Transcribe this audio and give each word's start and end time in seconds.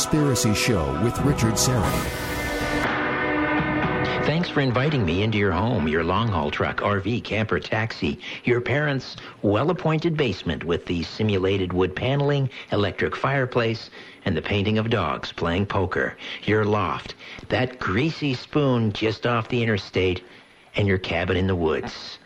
Conspiracy 0.00 0.54
Show 0.54 0.98
with 1.04 1.18
Richard 1.26 1.58
Syrett. 1.58 2.06
Thanks 4.24 4.48
for 4.48 4.62
inviting 4.62 5.04
me 5.04 5.22
into 5.22 5.36
your 5.36 5.52
home, 5.52 5.86
your 5.86 6.02
long 6.02 6.28
haul 6.28 6.50
truck, 6.50 6.78
RV, 6.78 7.22
camper, 7.22 7.60
taxi, 7.60 8.18
your 8.44 8.62
parents' 8.62 9.16
well 9.42 9.68
appointed 9.68 10.16
basement 10.16 10.64
with 10.64 10.86
the 10.86 11.02
simulated 11.02 11.74
wood 11.74 11.94
paneling, 11.94 12.48
electric 12.72 13.14
fireplace, 13.14 13.90
and 14.24 14.34
the 14.34 14.40
painting 14.40 14.78
of 14.78 14.88
dogs 14.88 15.32
playing 15.32 15.66
poker, 15.66 16.16
your 16.44 16.64
loft, 16.64 17.14
that 17.50 17.78
greasy 17.78 18.32
spoon 18.32 18.94
just 18.94 19.26
off 19.26 19.50
the 19.50 19.62
interstate, 19.62 20.24
and 20.76 20.88
your 20.88 20.96
cabin 20.96 21.36
in 21.36 21.46
the 21.46 21.54
woods. 21.54 22.19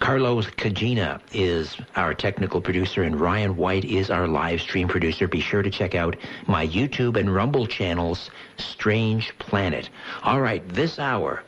Carlos 0.00 0.46
Kajina 0.46 1.20
is 1.34 1.76
our 1.94 2.14
technical 2.14 2.62
producer, 2.62 3.02
and 3.02 3.20
Ryan 3.20 3.54
White 3.54 3.84
is 3.84 4.10
our 4.10 4.26
live 4.26 4.62
stream 4.62 4.88
producer. 4.88 5.28
Be 5.28 5.40
sure 5.40 5.62
to 5.62 5.70
check 5.70 5.94
out 5.94 6.16
my 6.46 6.66
YouTube 6.66 7.18
and 7.18 7.32
Rumble 7.32 7.66
channels, 7.66 8.30
Strange 8.56 9.38
Planet. 9.38 9.90
All 10.22 10.40
right, 10.40 10.66
this 10.70 10.98
hour, 10.98 11.44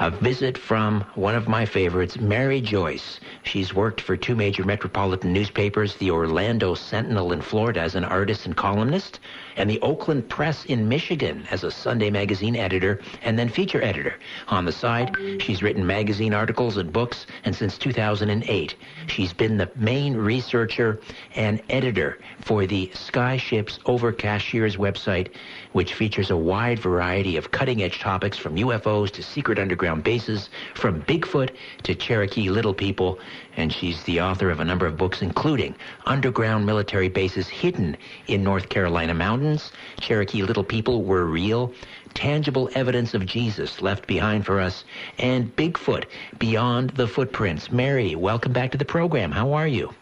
a 0.00 0.10
visit 0.10 0.58
from 0.58 1.00
one 1.14 1.34
of 1.34 1.48
my 1.48 1.64
favorites, 1.64 2.18
Mary 2.20 2.60
Joyce. 2.60 3.20
She's 3.42 3.72
worked 3.72 4.02
for 4.02 4.18
two 4.18 4.36
major 4.36 4.64
metropolitan 4.64 5.32
newspapers, 5.32 5.96
the 5.96 6.10
Orlando 6.10 6.74
Sentinel 6.74 7.32
in 7.32 7.40
Florida 7.40 7.80
as 7.80 7.94
an 7.94 8.04
artist 8.04 8.44
and 8.44 8.54
columnist, 8.54 9.18
and 9.56 9.68
the 9.68 9.80
Oakland 9.80 10.28
Press 10.28 10.64
in 10.66 10.88
Michigan 10.88 11.46
as 11.50 11.64
a 11.64 11.70
Sunday 11.70 12.10
magazine 12.10 12.56
editor 12.56 13.00
and 13.22 13.38
then 13.38 13.48
feature 13.48 13.82
editor. 13.82 14.16
On 14.48 14.64
the 14.64 14.72
side, 14.72 15.16
she's 15.40 15.62
written 15.62 15.86
magazine 15.86 16.34
articles 16.34 16.76
and 16.76 16.92
books, 16.92 17.26
and 17.44 17.54
since 17.54 17.78
2008, 17.78 18.74
she's 19.06 19.32
been 19.32 19.56
the 19.56 19.70
main 19.76 20.16
researcher 20.16 21.00
and 21.34 21.62
editor 21.70 22.18
for 22.40 22.66
the 22.66 22.88
Skyships 22.94 23.78
Over 23.86 24.12
Cashiers 24.12 24.76
website, 24.76 25.30
which 25.72 25.94
features 25.94 26.30
a 26.30 26.36
wide 26.36 26.78
variety 26.78 27.36
of 27.36 27.50
cutting-edge 27.50 28.00
topics 28.00 28.38
from 28.38 28.56
UFOs 28.56 29.10
to 29.12 29.22
secret 29.22 29.58
underground 29.58 30.04
bases, 30.04 30.50
from 30.74 31.02
Bigfoot 31.02 31.50
to 31.84 31.94
Cherokee 31.94 32.50
Little 32.50 32.74
People, 32.74 33.18
and 33.56 33.72
she's 33.72 34.02
the 34.04 34.20
author 34.20 34.50
of 34.50 34.60
a 34.60 34.64
number 34.64 34.86
of 34.86 34.96
books, 34.96 35.22
including 35.22 35.74
Underground 36.06 36.66
Military 36.66 37.08
Bases 37.08 37.48
Hidden 37.48 37.96
in 38.26 38.42
North 38.42 38.68
Carolina 38.68 39.14
Mountains, 39.14 39.72
Cherokee 40.00 40.42
Little 40.42 40.64
People 40.64 41.02
Were 41.02 41.24
Real, 41.24 41.72
Tangible 42.14 42.68
Evidence 42.74 43.14
of 43.14 43.26
Jesus 43.26 43.80
Left 43.80 44.06
Behind 44.06 44.44
for 44.44 44.60
Us, 44.60 44.84
and 45.18 45.54
Bigfoot 45.56 46.04
Beyond 46.38 46.90
the 46.90 47.08
Footprints. 47.08 47.70
Mary, 47.70 48.14
welcome 48.14 48.52
back 48.52 48.70
to 48.72 48.78
the 48.78 48.84
program. 48.84 49.30
How 49.30 49.52
are 49.52 49.68
you? 49.68 49.94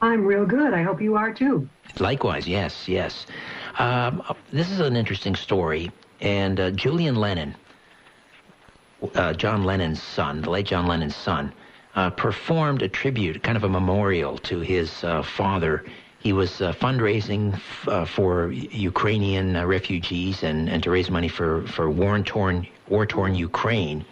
I'm 0.00 0.24
real 0.24 0.44
good. 0.44 0.74
I 0.74 0.82
hope 0.82 1.00
you 1.00 1.16
are 1.16 1.32
too. 1.32 1.68
Likewise, 1.98 2.46
yes, 2.46 2.88
yes. 2.88 3.26
Um, 3.78 4.22
this 4.52 4.70
is 4.70 4.80
an 4.80 4.96
interesting 4.96 5.34
story, 5.34 5.90
and 6.20 6.60
uh, 6.60 6.70
Julian 6.72 7.16
Lennon, 7.16 7.54
uh, 9.14 9.32
John 9.32 9.64
Lennon's 9.64 10.02
son, 10.02 10.42
the 10.42 10.50
late 10.50 10.66
John 10.66 10.86
Lennon's 10.86 11.16
son, 11.16 11.52
uh, 11.94 12.10
performed 12.10 12.82
a 12.82 12.88
tribute, 12.88 13.42
kind 13.42 13.56
of 13.56 13.64
a 13.64 13.68
memorial 13.68 14.38
to 14.38 14.60
his 14.60 15.04
uh, 15.04 15.22
father. 15.22 15.84
He 16.18 16.32
was 16.32 16.60
uh, 16.60 16.72
fundraising 16.72 17.54
f- 17.54 17.88
uh, 17.88 18.04
for 18.04 18.50
Ukrainian 18.50 19.56
uh, 19.56 19.66
refugees 19.66 20.42
and, 20.42 20.68
and 20.68 20.82
to 20.82 20.90
raise 20.90 21.10
money 21.10 21.28
for, 21.28 21.66
for 21.66 21.90
war-torn, 21.90 22.66
war-torn 22.88 23.34
Ukraine. 23.34 24.04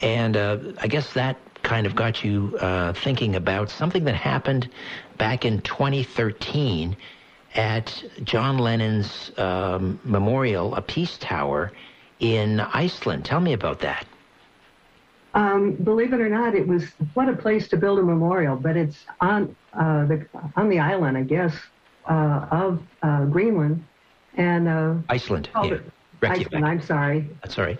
And 0.00 0.36
uh, 0.36 0.58
I 0.78 0.88
guess 0.88 1.12
that 1.14 1.38
kind 1.62 1.86
of 1.86 1.94
got 1.94 2.22
you 2.22 2.56
thinking 2.94 3.34
about 3.34 3.70
something 3.70 4.04
that 4.04 4.14
happened 4.14 4.70
back 5.18 5.44
in 5.44 5.60
2013 5.62 6.96
at 7.56 8.04
John 8.22 8.58
Lennon's 8.58 9.32
um, 9.38 9.98
memorial, 10.04 10.74
a 10.74 10.82
peace 10.82 11.16
tower 11.18 11.72
in 12.20 12.60
Iceland. 12.60 13.24
Tell 13.24 13.40
me 13.40 13.52
about 13.52 13.80
that. 13.80 14.06
Um, 15.36 15.72
believe 15.74 16.14
it 16.14 16.20
or 16.20 16.30
not, 16.30 16.54
it 16.54 16.66
was 16.66 16.84
what 17.12 17.28
a 17.28 17.36
place 17.36 17.68
to 17.68 17.76
build 17.76 17.98
a 17.98 18.02
memorial, 18.02 18.56
but 18.56 18.74
it's 18.74 19.04
on 19.20 19.54
uh, 19.74 20.06
the 20.06 20.26
on 20.56 20.70
the 20.70 20.78
island, 20.78 21.18
I 21.18 21.24
guess, 21.24 21.54
uh, 22.08 22.46
of 22.50 22.82
uh, 23.02 23.26
Greenland 23.26 23.84
and 24.38 24.66
uh, 24.66 24.94
Iceland. 25.10 25.50
Yeah. 25.62 25.78
Iceland. 26.22 26.64
I'm 26.64 26.80
sorry. 26.80 27.28
That's 27.42 27.58
all 27.58 27.66
right. 27.66 27.78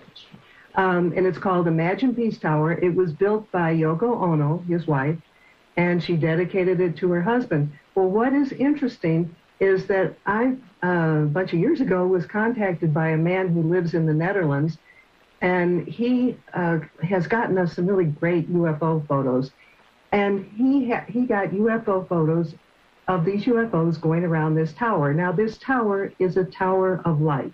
Um, 0.74 1.14
and 1.16 1.26
it's 1.26 1.38
called 1.38 1.66
Imagine 1.66 2.14
Peace 2.14 2.38
Tower. 2.38 2.72
It 2.72 2.94
was 2.94 3.12
built 3.12 3.50
by 3.50 3.74
Yoko 3.74 4.20
Ono, 4.20 4.62
his 4.68 4.86
wife, 4.86 5.16
and 5.78 6.02
she 6.02 6.14
dedicated 6.14 6.78
it 6.82 6.94
to 6.98 7.10
her 7.12 7.22
husband. 7.22 7.72
Well, 7.94 8.10
what 8.10 8.34
is 8.34 8.52
interesting 8.52 9.34
is 9.60 9.86
that 9.86 10.14
I, 10.26 10.56
uh, 10.82 11.22
a 11.22 11.30
bunch 11.32 11.54
of 11.54 11.58
years 11.58 11.80
ago, 11.80 12.06
was 12.06 12.26
contacted 12.26 12.92
by 12.92 13.08
a 13.08 13.16
man 13.16 13.48
who 13.48 13.62
lives 13.62 13.94
in 13.94 14.04
the 14.04 14.12
Netherlands 14.12 14.76
and 15.46 15.86
he 15.86 16.36
uh, 16.54 16.80
has 17.04 17.28
gotten 17.28 17.56
us 17.56 17.76
some 17.76 17.86
really 17.86 18.06
great 18.06 18.52
UFO 18.52 19.06
photos. 19.06 19.52
And 20.10 20.44
he 20.56 20.90
ha- 20.90 21.04
he 21.08 21.24
got 21.24 21.50
UFO 21.50 22.08
photos 22.08 22.54
of 23.06 23.24
these 23.24 23.44
UFOs 23.44 24.00
going 24.00 24.24
around 24.24 24.56
this 24.56 24.72
tower. 24.72 25.14
Now, 25.14 25.30
this 25.30 25.56
tower 25.58 26.12
is 26.18 26.36
a 26.36 26.44
tower 26.44 27.00
of 27.04 27.20
light, 27.20 27.52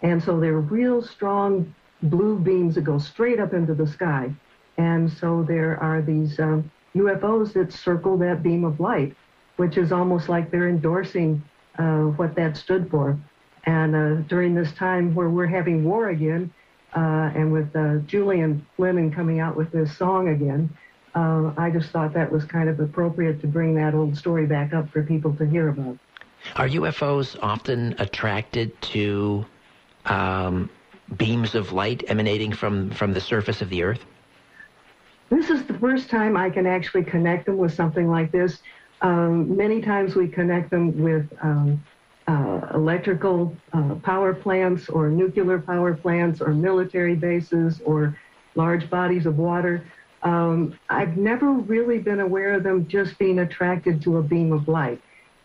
and 0.00 0.22
so 0.22 0.40
they're 0.40 0.60
real 0.60 1.02
strong 1.02 1.74
blue 2.02 2.38
beams 2.38 2.76
that 2.76 2.84
go 2.84 2.96
straight 2.96 3.38
up 3.38 3.52
into 3.52 3.74
the 3.74 3.86
sky. 3.86 4.32
And 4.78 5.12
so 5.12 5.44
there 5.46 5.76
are 5.82 6.00
these 6.00 6.40
um, 6.40 6.70
UFOs 6.96 7.52
that 7.52 7.74
circle 7.74 8.16
that 8.18 8.42
beam 8.42 8.64
of 8.64 8.80
light, 8.80 9.14
which 9.56 9.76
is 9.76 9.92
almost 9.92 10.30
like 10.30 10.50
they're 10.50 10.70
endorsing 10.70 11.42
uh, 11.78 12.04
what 12.18 12.34
that 12.36 12.56
stood 12.56 12.90
for. 12.90 13.18
And 13.64 13.94
uh, 13.94 14.14
during 14.28 14.54
this 14.54 14.72
time 14.72 15.14
where 15.14 15.28
we're 15.28 15.46
having 15.46 15.84
war 15.84 16.08
again, 16.08 16.50
uh, 16.94 17.30
and 17.34 17.52
with 17.52 17.74
uh, 17.76 17.96
Julian 18.06 18.66
Lennon 18.78 19.10
coming 19.10 19.40
out 19.40 19.56
with 19.56 19.70
this 19.72 19.96
song 19.96 20.28
again, 20.28 20.70
uh, 21.14 21.52
I 21.56 21.70
just 21.70 21.90
thought 21.90 22.12
that 22.14 22.30
was 22.30 22.44
kind 22.44 22.68
of 22.68 22.80
appropriate 22.80 23.40
to 23.40 23.46
bring 23.46 23.74
that 23.74 23.94
old 23.94 24.16
story 24.16 24.46
back 24.46 24.72
up 24.72 24.88
for 24.90 25.02
people 25.02 25.34
to 25.36 25.46
hear 25.46 25.68
about. 25.68 25.98
Are 26.56 26.68
UFOs 26.68 27.36
often 27.42 27.94
attracted 27.98 28.80
to 28.82 29.44
um, 30.06 30.70
beams 31.16 31.54
of 31.54 31.72
light 31.72 32.04
emanating 32.08 32.52
from, 32.52 32.90
from 32.90 33.12
the 33.12 33.20
surface 33.20 33.60
of 33.60 33.70
the 33.70 33.82
Earth? 33.82 34.04
This 35.30 35.50
is 35.50 35.64
the 35.64 35.74
first 35.74 36.08
time 36.08 36.36
I 36.36 36.48
can 36.50 36.66
actually 36.66 37.04
connect 37.04 37.46
them 37.46 37.58
with 37.58 37.74
something 37.74 38.08
like 38.08 38.32
this. 38.32 38.60
Um, 39.02 39.56
many 39.56 39.80
times 39.80 40.14
we 40.14 40.28
connect 40.28 40.70
them 40.70 41.02
with 41.02 41.26
um, 41.42 41.84
uh, 42.28 42.60
electrical 42.74 43.56
uh, 43.72 43.94
power 43.96 44.34
plants 44.34 44.88
or 44.90 45.08
nuclear 45.08 45.58
power 45.58 45.94
plants 45.94 46.42
or 46.42 46.52
military 46.52 47.14
bases 47.14 47.80
or 47.84 48.16
large 48.54 48.90
bodies 48.90 49.24
of 49.24 49.38
water. 49.38 49.82
Um, 50.22 50.78
I've 50.90 51.16
never 51.16 51.50
really 51.52 51.98
been 51.98 52.20
aware 52.20 52.52
of 52.52 52.64
them 52.64 52.86
just 52.86 53.18
being 53.18 53.38
attracted 53.38 54.02
to 54.02 54.18
a 54.18 54.22
beam 54.22 54.52
of 54.52 54.68
light, 54.68 55.00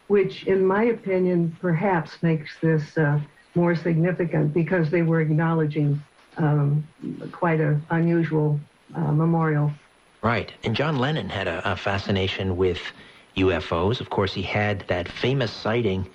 which, 0.08 0.46
in 0.46 0.66
my 0.66 0.84
opinion, 0.84 1.56
perhaps 1.62 2.22
makes 2.22 2.52
this 2.60 2.98
uh, 2.98 3.20
more 3.56 3.76
significant 3.76 4.54
because 4.54 4.90
they 4.90 5.04
were 5.04 5.22
acknowledging 5.22 6.04
um, 6.38 6.86
quite 7.32 7.62
an 7.62 7.86
unusual 7.92 8.60
uh, 8.96 9.12
memorial. 9.12 9.72
Right. 10.22 10.52
And 10.64 10.76
John 10.76 10.98
Lennon 10.98 11.30
had 11.30 11.48
a, 11.48 11.72
a 11.72 11.78
fascination 11.78 12.58
with 12.58 12.80
UFOs. 13.38 14.02
Of 14.02 14.10
course, 14.10 14.34
he 14.34 14.42
had 14.42 14.86
that 14.88 15.08
famous 15.08 15.52
sighting 15.52 16.08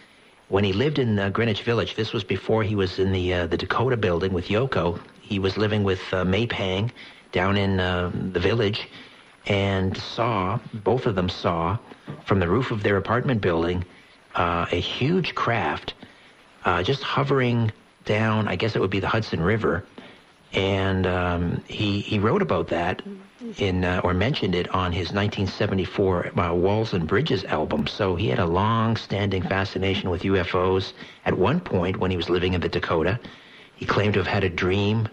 when 0.48 0.64
he 0.64 0.72
lived 0.72 0.98
in 0.98 1.18
uh, 1.18 1.28
Greenwich 1.30 1.62
Village, 1.62 1.94
this 1.94 2.12
was 2.12 2.24
before 2.24 2.62
he 2.62 2.74
was 2.74 2.98
in 2.98 3.12
the 3.12 3.34
uh, 3.34 3.46
the 3.46 3.56
Dakota 3.56 3.96
building 3.96 4.32
with 4.32 4.48
Yoko. 4.48 5.00
He 5.20 5.38
was 5.38 5.56
living 5.56 5.84
with 5.84 6.00
uh, 6.12 6.24
May 6.24 6.46
Pang 6.46 6.90
down 7.32 7.56
in 7.56 7.80
uh, 7.80 8.10
the 8.32 8.40
village, 8.40 8.88
and 9.46 9.96
saw 9.96 10.58
both 10.72 11.06
of 11.06 11.14
them 11.14 11.28
saw 11.28 11.78
from 12.24 12.40
the 12.40 12.48
roof 12.48 12.70
of 12.70 12.82
their 12.82 12.96
apartment 12.96 13.40
building 13.40 13.84
uh, 14.34 14.66
a 14.72 14.80
huge 14.80 15.34
craft 15.34 15.94
uh, 16.64 16.82
just 16.82 17.02
hovering 17.02 17.70
down. 18.04 18.48
I 18.48 18.56
guess 18.56 18.74
it 18.74 18.80
would 18.80 18.90
be 18.90 19.00
the 19.00 19.08
Hudson 19.08 19.42
River, 19.42 19.84
and 20.54 21.06
um, 21.06 21.62
he 21.68 22.00
he 22.00 22.18
wrote 22.18 22.40
about 22.42 22.68
that 22.68 23.02
in 23.58 23.84
uh, 23.84 24.00
or 24.02 24.14
mentioned 24.14 24.54
it 24.54 24.68
on 24.74 24.92
his 24.92 25.12
1974 25.12 26.38
uh, 26.38 26.54
Walls 26.54 26.92
and 26.92 27.06
Bridges 27.06 27.44
album. 27.44 27.86
So 27.86 28.16
he 28.16 28.28
had 28.28 28.38
a 28.38 28.46
long-standing 28.46 29.42
fascination 29.42 30.10
with 30.10 30.22
UFOs. 30.22 30.92
At 31.24 31.38
one 31.38 31.60
point, 31.60 31.98
when 31.98 32.10
he 32.10 32.16
was 32.16 32.28
living 32.28 32.54
in 32.54 32.60
the 32.60 32.68
Dakota, 32.68 33.18
he 33.76 33.86
claimed 33.86 34.14
to 34.14 34.20
have 34.20 34.26
had 34.26 34.44
a 34.44 34.48
dream 34.48 35.08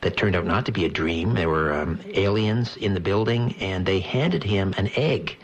that 0.00 0.16
turned 0.16 0.36
out 0.36 0.46
not 0.46 0.64
to 0.66 0.72
be 0.72 0.84
a 0.84 0.88
dream. 0.88 1.34
There 1.34 1.48
were 1.48 1.72
um, 1.72 2.00
aliens 2.14 2.76
in 2.76 2.94
the 2.94 3.00
building, 3.00 3.54
and 3.60 3.84
they 3.84 4.00
handed 4.00 4.44
him 4.44 4.72
an 4.78 4.90
egg, 4.96 5.36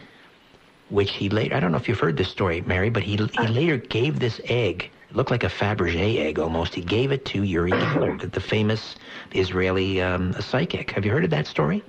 which 0.88 1.12
he 1.12 1.28
later. 1.28 1.54
I 1.56 1.60
don't 1.60 1.72
know 1.72 1.78
if 1.78 1.88
you've 1.88 2.00
heard 2.00 2.16
this 2.16 2.30
story, 2.30 2.60
Mary, 2.62 2.88
but 2.88 3.02
he 3.02 3.16
he 3.16 3.46
later 3.48 3.76
gave 3.76 4.18
this 4.18 4.40
egg. 4.44 4.90
It 5.10 5.16
looked 5.16 5.30
like 5.30 5.44
a 5.44 5.48
Fabergé 5.48 6.20
egg 6.20 6.38
almost. 6.38 6.74
He 6.74 6.80
gave 6.82 7.12
it 7.12 7.24
to 7.26 7.42
Uri 7.42 7.72
Geller, 7.72 8.30
the 8.32 8.40
famous 8.40 8.96
Israeli 9.32 10.00
um, 10.00 10.32
psychic. 10.40 10.92
Have 10.92 11.04
you 11.04 11.10
heard 11.10 11.24
of 11.24 11.30
that 11.30 11.46
story? 11.46 11.82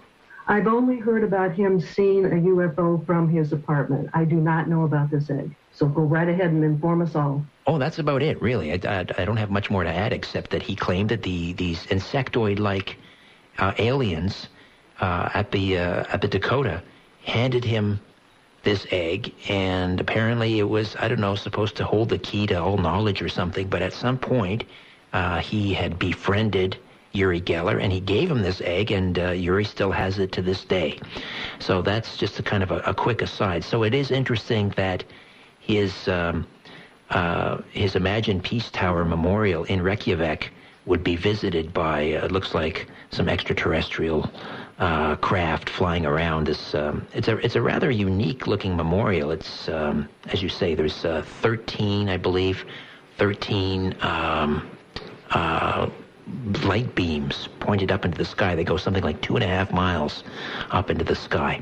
I've 0.48 0.68
only 0.68 1.00
heard 1.00 1.24
about 1.24 1.54
him 1.54 1.80
seeing 1.80 2.26
a 2.26 2.30
UFO 2.30 3.04
from 3.06 3.28
his 3.30 3.52
apartment. 3.52 4.10
I 4.14 4.26
do 4.26 4.36
not 4.36 4.70
know 4.70 4.84
about 4.84 5.10
this 5.10 5.30
egg. 5.30 5.56
So 5.72 5.88
go 5.88 6.04
right 6.04 6.30
ahead 6.30 6.52
and 6.52 6.64
inform 6.64 7.02
us 7.02 7.16
all. 7.16 7.44
Oh, 7.68 7.80
that's 7.80 7.98
about 7.98 8.22
it, 8.22 8.40
really. 8.42 8.72
I, 8.72 8.80
I, 8.88 9.00
I 9.18 9.26
don't 9.26 9.38
have 9.38 9.50
much 9.50 9.72
more 9.72 9.84
to 9.84 9.90
add 9.90 10.14
except 10.14 10.52
that 10.52 10.62
he 10.62 10.76
claimed 10.76 11.10
that 11.10 11.24
the 11.24 11.54
these 11.54 11.86
insectoid-like 11.88 12.98
uh, 13.58 13.74
aliens 13.80 14.48
uh, 15.02 15.30
at 15.34 15.52
the 15.52 15.80
uh, 15.80 16.06
at 16.10 16.22
the 16.22 16.28
Dakota 16.28 16.84
handed 17.24 17.64
him 17.66 18.00
this 18.64 18.86
egg, 18.92 19.34
and 19.50 20.00
apparently 20.00 20.60
it 20.60 20.70
was 20.70 20.96
I 20.98 21.08
don't 21.08 21.20
know 21.20 21.36
supposed 21.36 21.76
to 21.78 21.86
hold 21.86 22.10
the 22.10 22.20
key 22.20 22.46
to 22.48 22.62
all 22.62 22.78
knowledge 22.78 23.22
or 23.22 23.30
something. 23.30 23.68
But 23.68 23.82
at 23.82 23.94
some 23.94 24.18
point, 24.20 24.64
uh, 25.12 25.40
he 25.40 25.74
had 25.74 25.98
befriended 25.98 26.78
Uri 27.16 27.42
Geller, 27.42 27.82
and 27.82 27.92
he 27.92 28.00
gave 28.00 28.30
him 28.30 28.42
this 28.42 28.62
egg, 28.62 28.92
and 28.92 29.18
uh, 29.18 29.32
Uri 29.32 29.64
still 29.64 29.92
has 29.92 30.20
it 30.20 30.32
to 30.34 30.42
this 30.42 30.66
day. 30.66 31.00
So 31.60 31.82
that's 31.82 32.18
just 32.18 32.40
a 32.40 32.44
kind 32.44 32.64
of 32.64 32.72
a, 32.72 32.80
a 32.80 32.94
quick 32.94 33.22
aside. 33.22 33.64
So 33.64 33.84
it 33.84 33.94
is 33.94 34.12
interesting 34.12 34.70
that 34.76 35.04
his 35.60 36.08
um, 36.08 36.46
uh, 37.10 37.62
his 37.72 37.96
Imagine 37.96 38.42
Peace 38.42 38.70
Tower 38.72 39.06
memorial 39.06 39.64
in 39.66 39.82
Reykjavik 39.82 40.52
would 40.86 41.04
be 41.04 41.16
visited 41.16 41.74
by 41.74 42.14
uh, 42.14 42.26
it 42.26 42.32
looks 42.32 42.54
like 42.54 42.88
some 43.12 43.28
extraterrestrial 43.30 44.30
uh, 44.80 45.16
craft 45.16 45.70
flying 45.70 46.06
around. 46.06 46.48
This 46.48 46.76
um, 46.76 47.08
it's 47.14 47.28
a 47.28 47.38
it's 47.38 47.56
a 47.56 47.62
rather 47.62 47.90
unique 47.90 48.48
looking 48.48 48.76
memorial. 48.76 49.32
It's 49.32 49.70
um, 49.70 50.10
as 50.28 50.42
you 50.44 50.50
say, 50.50 50.76
there's 50.76 51.06
uh, 51.06 51.24
13, 51.42 52.10
I 52.10 52.18
believe, 52.18 52.66
13 53.18 53.96
um, 54.02 54.70
uh, 55.32 55.90
light 56.64 56.96
beams 56.96 57.50
pointed 57.60 57.92
up 57.92 58.06
into 58.06 58.18
the 58.18 58.26
sky. 58.26 58.56
They 58.56 58.64
go 58.64 58.78
something 58.78 59.04
like 59.04 59.22
two 59.22 59.36
and 59.36 59.44
a 59.44 59.48
half 59.48 59.72
miles 59.72 60.24
up 60.72 60.90
into 60.90 61.04
the 61.04 61.16
sky. 61.16 61.62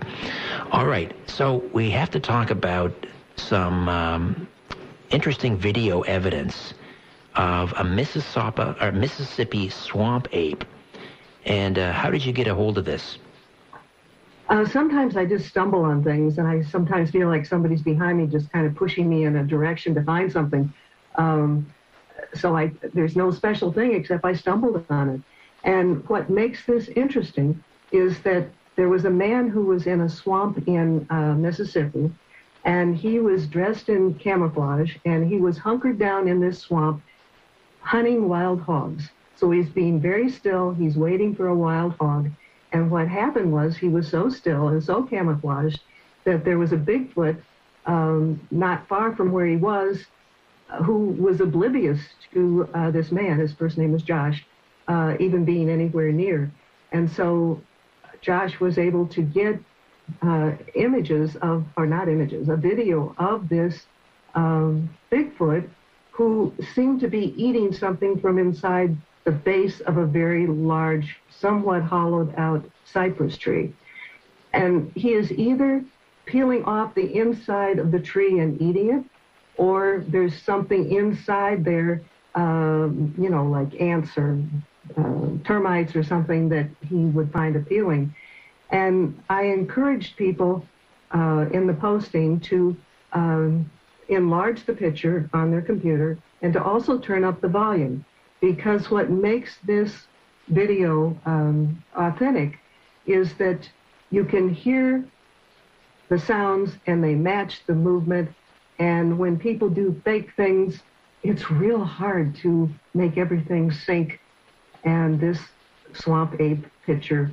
All 0.71 0.85
right, 0.85 1.13
so 1.27 1.57
we 1.73 1.89
have 1.91 2.09
to 2.11 2.19
talk 2.19 2.49
about 2.49 2.93
some 3.35 3.89
um, 3.89 4.47
interesting 5.09 5.57
video 5.57 6.01
evidence 6.01 6.73
of 7.35 7.73
a 7.77 7.83
Mississippi, 7.83 8.75
or 8.79 8.91
Mississippi 8.91 9.69
swamp 9.69 10.27
ape. 10.31 10.63
And 11.45 11.77
uh, 11.77 11.91
how 11.91 12.09
did 12.09 12.23
you 12.25 12.31
get 12.31 12.47
a 12.47 12.55
hold 12.55 12.77
of 12.77 12.85
this? 12.85 13.17
Uh, 14.49 14.65
sometimes 14.65 15.17
I 15.17 15.25
just 15.25 15.47
stumble 15.47 15.83
on 15.83 16.03
things, 16.03 16.37
and 16.37 16.47
I 16.47 16.61
sometimes 16.61 17.11
feel 17.11 17.27
like 17.27 17.45
somebody's 17.45 17.81
behind 17.81 18.17
me, 18.17 18.27
just 18.27 18.51
kind 18.51 18.67
of 18.67 18.75
pushing 18.75 19.09
me 19.09 19.23
in 19.23 19.35
a 19.35 19.43
direction 19.43 19.95
to 19.95 20.03
find 20.03 20.31
something. 20.31 20.71
Um, 21.15 21.73
so 22.35 22.55
I, 22.55 22.71
there's 22.93 23.15
no 23.15 23.31
special 23.31 23.71
thing 23.71 23.93
except 23.93 24.25
I 24.25 24.33
stumbled 24.33 24.85
on 24.89 25.09
it. 25.09 25.21
And 25.63 26.07
what 26.09 26.29
makes 26.29 26.65
this 26.65 26.89
interesting 26.89 27.63
is 27.91 28.19
that 28.21 28.47
there 28.75 28.89
was 28.89 29.05
a 29.05 29.09
man 29.09 29.49
who 29.49 29.65
was 29.65 29.85
in 29.87 30.01
a 30.01 30.09
swamp 30.09 30.67
in 30.67 31.05
uh, 31.09 31.33
Mississippi, 31.35 32.11
and 32.65 32.95
he 32.95 33.19
was 33.19 33.47
dressed 33.47 33.89
in 33.89 34.15
camouflage, 34.15 34.95
and 35.05 35.27
he 35.27 35.39
was 35.39 35.57
hunkered 35.57 35.99
down 35.99 36.27
in 36.27 36.39
this 36.39 36.59
swamp 36.59 37.01
hunting 37.81 38.27
wild 38.27 38.61
hogs. 38.61 39.09
So 39.35 39.51
he's 39.51 39.69
being 39.69 39.99
very 39.99 40.29
still. 40.29 40.73
He's 40.73 40.97
waiting 40.97 41.35
for 41.35 41.47
a 41.47 41.55
wild 41.55 41.95
hog. 41.99 42.29
And 42.71 42.89
what 42.89 43.07
happened 43.07 43.51
was 43.51 43.75
he 43.75 43.89
was 43.89 44.07
so 44.07 44.29
still 44.29 44.69
and 44.69 44.83
so 44.83 45.03
camouflaged 45.03 45.81
that 46.23 46.43
there 46.45 46.57
was 46.57 46.71
a 46.71 46.77
Bigfoot 46.77 47.37
um, 47.85 48.39
not 48.51 48.87
far 48.87 49.15
from 49.15 49.31
where 49.31 49.45
he 49.45 49.57
was 49.57 50.05
who 50.83 51.09
was 51.09 51.41
oblivious 51.41 51.99
to 52.33 52.67
uh, 52.73 52.91
this 52.91 53.11
man, 53.11 53.39
his 53.39 53.53
first 53.53 53.77
name 53.77 53.91
was 53.91 54.03
Josh, 54.03 54.45
uh, 54.87 55.15
even 55.19 55.45
being 55.45 55.69
anywhere 55.69 56.11
near. 56.11 56.51
And 56.91 57.09
so 57.09 57.61
Josh 58.21 58.59
was 58.59 58.77
able 58.77 59.07
to 59.07 59.21
get 59.21 59.59
uh, 60.21 60.51
images 60.75 61.35
of, 61.37 61.65
or 61.77 61.85
not 61.85 62.09
images, 62.09 62.49
a 62.49 62.55
video 62.55 63.15
of 63.17 63.49
this 63.49 63.85
um, 64.35 64.89
Bigfoot 65.11 65.69
who 66.11 66.53
seemed 66.75 66.99
to 66.99 67.07
be 67.07 67.33
eating 67.41 67.73
something 67.73 68.19
from 68.19 68.37
inside 68.37 68.95
the 69.23 69.31
base 69.31 69.79
of 69.81 69.97
a 69.97 70.05
very 70.05 70.45
large, 70.45 71.17
somewhat 71.29 71.81
hollowed 71.81 72.33
out 72.35 72.63
cypress 72.85 73.37
tree. 73.37 73.73
And 74.53 74.91
he 74.95 75.13
is 75.13 75.31
either 75.31 75.83
peeling 76.25 76.63
off 76.65 76.93
the 76.93 77.15
inside 77.15 77.79
of 77.79 77.91
the 77.91 77.99
tree 77.99 78.39
and 78.39 78.61
eating 78.61 78.91
it, 78.91 79.03
or 79.57 80.03
there's 80.07 80.41
something 80.41 80.91
inside 80.91 81.63
there, 81.63 82.01
um, 82.35 83.13
you 83.17 83.29
know, 83.29 83.45
like 83.45 83.79
ants 83.79 84.17
or 84.17 84.43
uh, 84.97 85.27
termites 85.45 85.95
or 85.95 86.03
something 86.03 86.49
that 86.49 86.67
he 86.87 86.95
would 86.95 87.31
find 87.31 87.55
appealing. 87.55 88.13
And 88.71 89.21
I 89.29 89.43
encouraged 89.43 90.17
people 90.17 90.65
uh, 91.13 91.45
in 91.53 91.67
the 91.67 91.73
posting 91.73 92.39
to 92.41 92.75
um, 93.13 93.69
enlarge 94.09 94.65
the 94.65 94.73
picture 94.73 95.29
on 95.33 95.51
their 95.51 95.61
computer 95.61 96.17
and 96.41 96.53
to 96.53 96.63
also 96.63 96.97
turn 96.97 97.23
up 97.23 97.39
the 97.41 97.47
volume 97.47 98.03
because 98.41 98.89
what 98.89 99.09
makes 99.09 99.57
this 99.63 100.07
video 100.49 101.17
um, 101.25 101.81
authentic 101.95 102.59
is 103.05 103.33
that 103.35 103.69
you 104.09 104.25
can 104.25 104.49
hear 104.49 105.05
the 106.09 106.19
sounds 106.19 106.71
and 106.85 107.03
they 107.03 107.15
match 107.15 107.61
the 107.65 107.73
movement 107.73 108.29
and 108.79 109.17
when 109.17 109.37
people 109.37 109.69
do 109.69 109.99
fake 110.03 110.31
things, 110.35 110.79
it's 111.21 111.49
real 111.49 111.83
hard 111.83 112.35
to 112.37 112.69
make 112.93 113.17
everything 113.17 113.71
sync. 113.71 114.19
And 114.83 115.19
this 115.19 115.39
swamp 115.93 116.39
ape 116.39 116.65
picture 116.85 117.31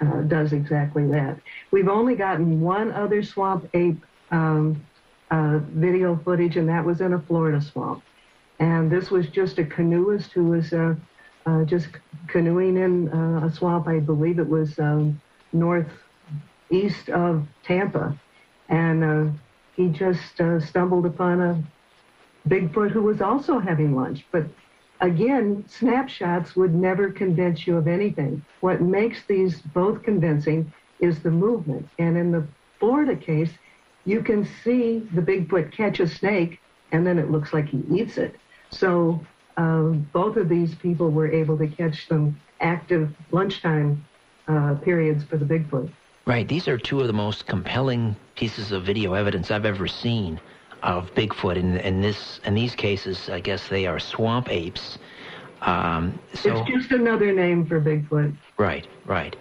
uh, 0.00 0.22
does 0.22 0.52
exactly 0.52 1.06
that. 1.08 1.38
We've 1.70 1.88
only 1.88 2.14
gotten 2.14 2.60
one 2.60 2.92
other 2.92 3.22
swamp 3.22 3.68
ape 3.74 4.04
um, 4.30 4.84
uh, 5.30 5.58
video 5.58 6.16
footage, 6.24 6.56
and 6.56 6.68
that 6.68 6.84
was 6.84 7.00
in 7.00 7.14
a 7.14 7.18
Florida 7.18 7.60
swamp. 7.60 8.02
And 8.58 8.90
this 8.90 9.10
was 9.10 9.28
just 9.28 9.58
a 9.58 9.64
canoeist 9.64 10.32
who 10.32 10.44
was 10.46 10.72
uh, 10.72 10.94
uh 11.46 11.64
just 11.64 11.88
canoeing 12.28 12.76
in 12.76 13.08
uh, 13.08 13.46
a 13.46 13.50
swamp. 13.50 13.88
I 13.88 14.00
believe 14.00 14.38
it 14.38 14.48
was 14.48 14.78
um, 14.78 15.20
northeast 15.52 17.08
of 17.08 17.46
Tampa. 17.64 18.18
And 18.68 19.04
uh, 19.04 19.30
he 19.76 19.88
just 19.88 20.40
uh, 20.40 20.60
stumbled 20.60 21.06
upon 21.06 21.40
a 21.40 21.62
Bigfoot 22.48 22.90
who 22.90 23.02
was 23.02 23.20
also 23.20 23.58
having 23.58 23.94
lunch. 23.94 24.24
But 24.30 24.46
again, 25.00 25.64
snapshots 25.66 26.54
would 26.56 26.74
never 26.74 27.10
convince 27.10 27.66
you 27.66 27.76
of 27.76 27.88
anything. 27.88 28.44
What 28.60 28.80
makes 28.80 29.24
these 29.26 29.60
both 29.60 30.02
convincing 30.02 30.72
is 31.00 31.22
the 31.22 31.30
movement. 31.30 31.88
And 31.98 32.16
in 32.16 32.32
the 32.32 32.46
Florida 32.78 33.16
case, 33.16 33.50
you 34.04 34.22
can 34.22 34.46
see 34.62 35.08
the 35.14 35.22
Bigfoot 35.22 35.72
catch 35.72 36.00
a 36.00 36.06
snake 36.06 36.60
and 36.92 37.06
then 37.06 37.18
it 37.18 37.30
looks 37.30 37.52
like 37.52 37.68
he 37.68 37.82
eats 37.90 38.18
it. 38.18 38.36
So 38.70 39.24
um, 39.56 40.08
both 40.12 40.36
of 40.36 40.48
these 40.48 40.74
people 40.74 41.10
were 41.10 41.30
able 41.30 41.56
to 41.58 41.66
catch 41.66 42.06
some 42.06 42.38
active 42.60 43.10
lunchtime 43.32 44.04
uh, 44.46 44.74
periods 44.74 45.24
for 45.24 45.36
the 45.36 45.44
Bigfoot. 45.44 45.90
Right. 46.26 46.46
These 46.46 46.68
are 46.68 46.78
two 46.78 47.00
of 47.00 47.06
the 47.06 47.12
most 47.12 47.46
compelling 47.46 48.16
pieces 48.34 48.72
of 48.72 48.84
video 48.84 49.14
evidence 49.14 49.50
I've 49.50 49.64
ever 49.64 49.86
seen 49.86 50.40
of 50.82 51.14
Bigfoot. 51.14 51.56
In, 51.56 51.78
in 51.78 52.00
this, 52.00 52.40
in 52.44 52.54
these 52.54 52.74
cases, 52.74 53.28
I 53.28 53.40
guess 53.40 53.68
they 53.68 53.86
are 53.86 53.98
swamp 53.98 54.50
apes. 54.50 54.98
Um, 55.62 56.18
so, 56.34 56.58
it's 56.58 56.68
just 56.68 56.90
another 56.92 57.32
name 57.32 57.66
for 57.66 57.80
Bigfoot. 57.80 58.36
Right. 58.58 58.86
Right. 59.06 59.34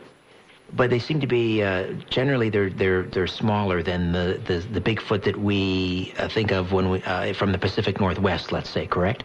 But 0.76 0.90
they 0.90 1.00
seem 1.00 1.20
to 1.20 1.28
be 1.28 1.62
uh, 1.62 1.94
generally 2.10 2.50
they're 2.50 2.72
they're 2.72 3.04
they're 3.04 3.28
smaller 3.28 3.84
than 3.84 4.12
the 4.12 4.42
the, 4.48 4.58
the 4.58 4.82
Bigfoot 4.82 5.24
that 5.24 5.38
we 5.38 6.14
uh, 6.18 6.28
think 6.30 6.52
of 6.52 6.72
when 6.72 6.90
we 6.90 7.04
uh, 7.04 7.34
from 7.34 7.52
the 7.52 7.60
Pacific 7.60 8.00
Northwest. 8.00 8.52
Let's 8.52 8.72
say, 8.72 8.88
correct? 8.88 9.24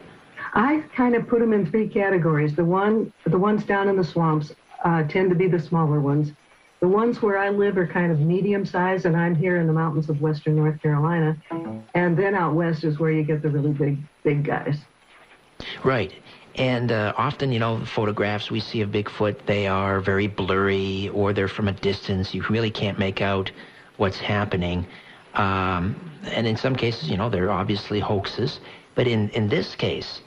I 0.53 0.83
kind 0.95 1.15
of 1.15 1.27
put 1.27 1.41
them 1.41 1.55
in 1.55 1.65
three 1.71 1.89
categories. 1.89 2.55
The 2.55 2.65
one 2.67 3.13
the 3.25 3.39
ones 3.39 3.65
down 3.65 3.89
in 3.89 3.97
the 3.97 4.05
swamps 4.05 4.53
uh, 4.85 5.05
tend 5.05 5.31
to 5.31 5.37
be 5.37 5.49
the 5.49 5.59
smaller 5.59 6.01
ones 6.01 6.33
the 6.81 6.89
ones 6.89 7.21
where 7.21 7.39
I 7.39 7.49
live 7.51 7.77
are 7.77 7.87
kind 7.87 8.13
of 8.13 8.21
medium 8.21 8.65
sized, 8.65 9.05
and 9.05 9.17
I'm 9.17 9.35
here 9.35 9.57
in 9.57 9.67
the 9.67 9.73
mountains 9.73 10.09
of 10.09 10.21
western 10.21 10.57
North 10.57 10.81
Carolina. 10.81 11.37
And 11.95 12.17
then 12.17 12.35
out 12.35 12.55
west 12.55 12.85
is 12.85 12.99
where 12.99 13.11
you 13.11 13.25
get 13.25 13.43
the 13.43 13.51
really 13.51 13.73
big, 13.73 13.99
big 14.23 14.45
guys. 14.45 14.79
Right. 15.83 16.13
And 16.55 16.93
uh, 16.93 17.15
often, 17.17 17.53
you 17.53 17.59
know, 17.59 17.85
photographs 17.85 18.51
we 18.51 18.61
see 18.61 18.81
of 18.81 18.91
Bigfoot, 18.91 19.47
they 19.47 19.67
are 19.67 20.01
very 20.01 20.27
blurry 20.27 21.09
or 21.11 21.33
they're 21.33 21.49
from 21.49 21.69
a 21.69 21.73
distance. 21.73 22.35
You 22.35 22.45
really 22.49 22.71
can't 22.71 22.99
make 22.99 23.21
out 23.21 23.51
what's 23.97 24.19
happening. 24.19 24.87
Um, 25.35 25.97
and 26.25 26.47
in 26.47 26.57
some 26.57 26.75
cases, 26.75 27.09
you 27.11 27.17
know, 27.17 27.29
they're 27.29 27.51
obviously 27.51 28.01
hoaxes. 28.01 28.61
But 28.95 29.07
in, 29.07 29.31
in 29.31 29.49
this 29.49 29.75
case, 29.75 30.21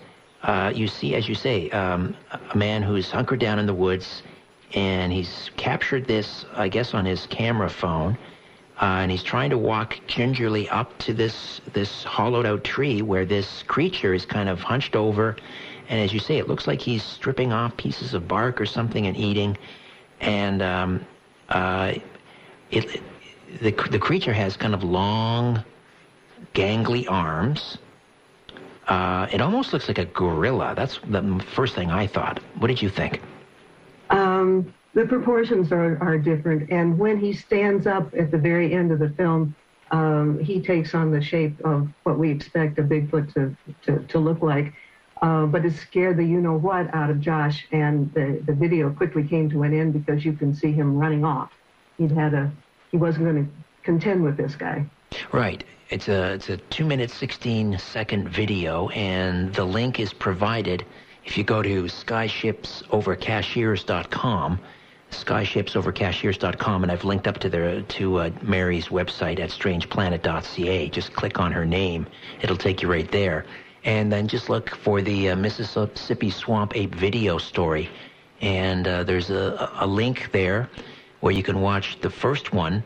uh, 0.44 0.72
you 0.74 0.88
see, 0.88 1.16
as 1.16 1.28
you 1.28 1.36
say, 1.36 1.70
um, 1.72 2.16
a 2.54 2.58
man 2.58 2.82
who's 2.82 3.12
hunkered 3.12 3.40
down 3.40 3.60
in 3.60 3.66
the 3.66 3.74
woods 3.74 4.24
and 4.74 5.12
he's 5.12 5.50
captured 5.58 6.06
this, 6.06 6.46
I 6.54 6.68
guess, 6.68 6.94
on 6.94 7.06
his 7.06 7.28
camera 7.28 7.70
phone. 7.70 8.18
Uh, 8.82 9.02
and 9.02 9.12
he's 9.12 9.24
trying 9.24 9.50
to 9.52 9.58
walk 9.58 10.00
gingerly 10.08 10.68
up 10.70 10.98
to 11.00 11.14
this 11.14 11.62
this 11.74 12.04
hollowed 12.04 12.46
out 12.46 12.64
tree 12.64 13.02
where 13.02 13.26
this 13.26 13.64
creature 13.64 14.14
is 14.14 14.26
kind 14.26 14.50
of 14.50 14.60
hunched 14.60 14.96
over, 14.96 15.36
and 15.90 16.00
as 16.00 16.14
you 16.14 16.20
say, 16.20 16.38
it 16.38 16.48
looks 16.48 16.66
like 16.66 16.82
he's 16.82 17.04
stripping 17.04 17.54
off 17.54 17.78
pieces 17.78 18.14
of 18.14 18.28
bark 18.28 18.60
or 18.60 18.66
something 18.66 19.06
and 19.08 19.16
eating. 19.18 19.58
And 20.20 20.62
um, 20.62 21.06
Uh, 21.52 22.00
it, 22.70 23.02
the, 23.62 23.72
the 23.92 24.00
creature 24.00 24.34
has 24.34 24.56
kind 24.56 24.74
of 24.74 24.84
long, 24.84 25.62
gangly 26.54 27.06
arms. 27.10 27.78
Uh, 28.88 29.28
it 29.32 29.42
almost 29.42 29.74
looks 29.74 29.88
like 29.88 30.00
a 30.00 30.06
gorilla. 30.06 30.74
That's 30.76 31.00
the 31.06 31.44
first 31.54 31.76
thing 31.76 31.92
I 31.92 32.08
thought. 32.08 32.40
What 32.60 32.68
did 32.68 32.82
you 32.82 32.90
think? 32.90 33.20
Um, 34.12 34.74
the 34.94 35.06
proportions 35.06 35.72
are, 35.72 35.98
are 36.02 36.18
different. 36.18 36.70
And 36.70 36.98
when 36.98 37.18
he 37.18 37.34
stands 37.34 37.88
up 37.88 38.14
at 38.14 38.30
the 38.32 38.38
very 38.38 38.74
end 38.74 38.92
of 38.92 39.00
the 39.00 39.10
film, 39.10 39.56
um, 39.92 40.40
he 40.40 40.62
takes 40.62 40.94
on 40.94 41.12
the 41.12 41.22
shape 41.22 41.60
of 41.62 41.88
what 42.04 42.18
we 42.18 42.30
expect 42.30 42.80
a 42.80 42.84
Bigfoot 42.84 43.34
to, 43.34 43.56
to, 43.86 44.00
to 44.08 44.20
look 44.20 44.42
like. 44.42 44.74
Uh, 45.22 45.46
but 45.46 45.64
it 45.66 45.74
scared 45.74 46.18
the 46.18 46.24
you 46.24 46.42
know 46.42 46.58
what 46.58 46.92
out 46.96 47.12
of 47.12 47.20
Josh, 47.20 47.68
and 47.72 48.12
the, 48.16 48.42
the 48.48 48.54
video 48.54 48.90
quickly 48.90 49.24
came 49.24 49.52
to 49.52 49.62
an 49.62 49.74
end 49.74 49.94
because 49.94 50.26
you 50.26 50.34
can 50.34 50.56
see 50.56 50.72
him 50.72 50.98
running 50.98 51.24
off. 51.24 51.52
He'd 52.00 52.12
had 52.12 52.34
a, 52.34 52.52
he 52.90 52.98
wasn't 52.98 53.26
going 53.26 53.46
to 53.46 53.52
contend 53.84 54.24
with 54.24 54.36
this 54.36 54.56
guy. 54.56 54.84
Right. 55.32 55.64
It's 55.92 56.08
a 56.08 56.34
it's 56.34 56.50
a 56.50 56.58
two 56.58 56.86
minute 56.86 57.12
sixteen 57.12 57.78
second 57.78 58.30
video, 58.30 58.90
and 58.90 59.54
the 59.54 59.66
link 59.66 60.00
is 60.00 60.12
provided 60.12 60.86
if 61.26 61.38
you 61.38 61.44
go 61.44 61.62
to 61.62 61.84
skyshipsovercashiers.com 61.84 64.60
skyshipsovercashiers.com, 65.12 66.84
and 66.84 66.92
I've 66.92 67.04
linked 67.04 67.28
up 67.28 67.40
to 67.40 67.50
their 67.50 67.82
to 67.82 68.18
uh, 68.18 68.30
Mary's 68.42 68.88
website 68.88 69.40
at 69.40 69.50
strangeplanet.ca. 69.50 70.90
Just 70.90 71.14
click 71.14 71.40
on 71.40 71.52
her 71.52 71.66
name; 71.66 72.08
it'll 72.42 72.58
take 72.58 72.82
you 72.82 72.90
right 72.90 73.10
there, 73.12 73.46
and 73.84 74.12
then 74.12 74.28
just 74.28 74.50
look 74.50 74.70
for 74.70 75.02
the 75.02 75.32
uh, 75.32 75.36
Mississippi 75.36 76.30
Swamp 76.30 76.76
Ape 76.76 76.96
video 76.96 77.38
story, 77.38 77.90
and 78.42 78.88
uh, 78.88 79.04
there's 79.04 79.30
a, 79.30 79.70
a 79.80 79.88
link 79.88 80.32
there 80.32 80.70
where 81.20 81.34
you 81.34 81.44
can 81.44 81.62
watch 81.62 82.00
the 82.02 82.10
first 82.10 82.54
one 82.54 82.84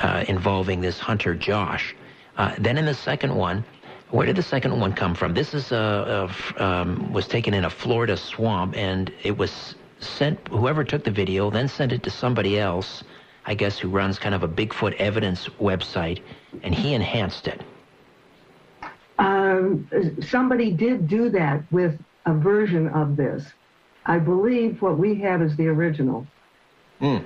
uh, 0.00 0.24
involving 0.28 0.80
this 0.80 0.98
hunter 0.98 1.34
Josh. 1.34 1.94
Uh, 2.36 2.54
then 2.58 2.78
in 2.78 2.84
the 2.84 2.94
second 2.94 3.34
one. 3.34 3.64
Where 4.10 4.26
did 4.26 4.36
the 4.36 4.42
second 4.42 4.78
one 4.78 4.92
come 4.92 5.14
from? 5.14 5.34
This 5.34 5.54
is 5.54 5.72
uh, 5.72 6.28
um, 6.58 7.12
was 7.12 7.26
taken 7.26 7.54
in 7.54 7.64
a 7.64 7.70
Florida 7.70 8.16
swamp, 8.16 8.76
and 8.76 9.12
it 9.22 9.36
was 9.36 9.74
sent 9.98 10.46
whoever 10.48 10.84
took 10.84 11.04
the 11.04 11.10
video, 11.10 11.50
then 11.50 11.68
sent 11.68 11.92
it 11.92 12.02
to 12.04 12.10
somebody 12.10 12.58
else, 12.58 13.02
I 13.46 13.54
guess, 13.54 13.78
who 13.78 13.88
runs 13.88 14.18
kind 14.18 14.34
of 14.34 14.42
a 14.42 14.48
Bigfoot 14.48 14.94
evidence 14.96 15.48
website, 15.60 16.20
and 16.62 16.74
he 16.74 16.94
enhanced 16.94 17.48
it. 17.48 17.62
Um, 19.18 19.88
somebody 20.28 20.70
did 20.70 21.08
do 21.08 21.30
that 21.30 21.62
with 21.72 21.98
a 22.26 22.34
version 22.34 22.88
of 22.88 23.16
this. 23.16 23.44
I 24.06 24.18
believe 24.18 24.82
what 24.82 24.98
we 24.98 25.14
have 25.16 25.40
is 25.40 25.56
the 25.56 25.68
original. 25.68 26.26
Hmm. 27.00 27.18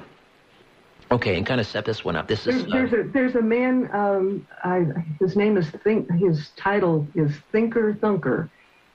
Okay, 1.11 1.37
and 1.37 1.47
kind 1.47 1.61
of 1.61 1.67
set 1.67 1.85
this 1.85 2.05
one 2.05 2.17
up. 2.17 2.29
This 2.29 2.47
is 2.47 2.67
there's, 2.67 2.91
there's 2.91 2.93
uh, 2.93 2.99
a 2.99 3.12
there's 3.12 3.35
a 3.35 3.43
man. 3.43 3.88
Um, 3.93 4.47
I, 4.62 4.85
his 5.21 5.37
name 5.37 5.57
is 5.57 5.71
think. 5.71 6.11
His 6.12 6.50
title 6.57 7.07
is 7.15 7.33
Thinker 7.50 7.95
Thunker, 7.95 8.50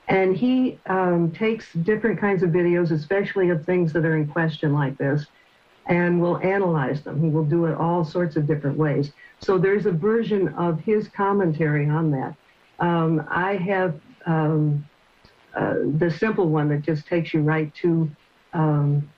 and 0.08 0.36
he 0.36 0.79
um, 0.86 1.32
takes 1.32 1.74
different 1.74 2.20
kinds 2.20 2.43
of 2.43 2.51
videos, 2.51 2.91
especially 2.91 3.50
of 3.50 3.65
things 3.65 3.93
that 3.93 4.05
are 4.05 4.15
in 4.15 4.27
question 4.27 4.74
like 4.74 4.96
this, 4.98 5.25
and 5.88 6.22
will 6.22 6.38
analyze 6.38 7.01
them. 7.01 7.22
He 7.22 7.29
will 7.29 7.46
do 7.46 7.65
it 7.65 7.75
all 7.75 8.05
sorts 8.05 8.36
of 8.36 8.46
different 8.46 8.77
ways. 8.77 9.12
So 9.39 9.58
there's 9.58 9.88
a 9.88 9.91
version 9.91 10.50
of 10.50 10.79
his 10.79 11.08
commentary 11.08 11.89
on 11.89 12.12
that. 12.12 12.36
Um, 12.79 13.25
I 13.29 13.55
have 13.55 14.00
um, 14.27 14.88
uh, 15.55 15.75
the 15.98 16.12
simple 16.12 16.50
one 16.50 16.70
that 16.70 16.82
just 16.82 17.08
takes 17.08 17.34
you 17.34 17.41
right 17.41 17.74
to 17.75 18.10
um, 18.53 19.10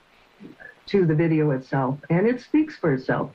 to 0.86 1.04
the 1.04 1.14
video 1.14 1.50
itself, 1.50 1.98
and 2.10 2.26
it 2.26 2.40
speaks 2.40 2.76
for 2.76 2.94
itself. 2.94 3.30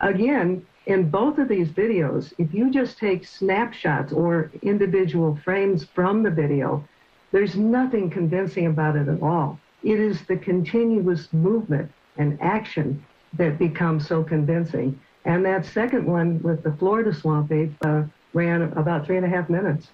Again, 0.00 0.66
in 0.86 1.10
both 1.10 1.38
of 1.38 1.48
these 1.48 1.68
videos, 1.68 2.32
if 2.38 2.54
you 2.54 2.70
just 2.70 2.98
take 2.98 3.26
snapshots 3.26 4.12
or 4.12 4.50
individual 4.62 5.38
frames 5.44 5.84
from 5.84 6.22
the 6.22 6.30
video, 6.30 6.86
there's 7.32 7.56
nothing 7.56 8.08
convincing 8.08 8.66
about 8.66 8.96
it 8.96 9.08
at 9.08 9.22
all. 9.22 9.58
It 9.82 9.98
is 9.98 10.22
the 10.26 10.36
continuous 10.36 11.32
movement 11.32 11.90
and 12.16 12.38
action 12.40 13.04
that 13.34 13.58
becomes 13.58 14.06
so 14.06 14.22
convincing. 14.22 14.98
And 15.24 15.44
that 15.44 15.66
second 15.66 16.06
one 16.06 16.40
with 16.42 16.62
the 16.62 16.72
Florida 16.72 17.12
swamp 17.12 17.50
ape 17.50 17.74
uh, 17.84 18.04
ran 18.32 18.62
about 18.62 19.06
three 19.06 19.16
and 19.16 19.26
a 19.26 19.28
half 19.28 19.50
minutes. 19.50 19.88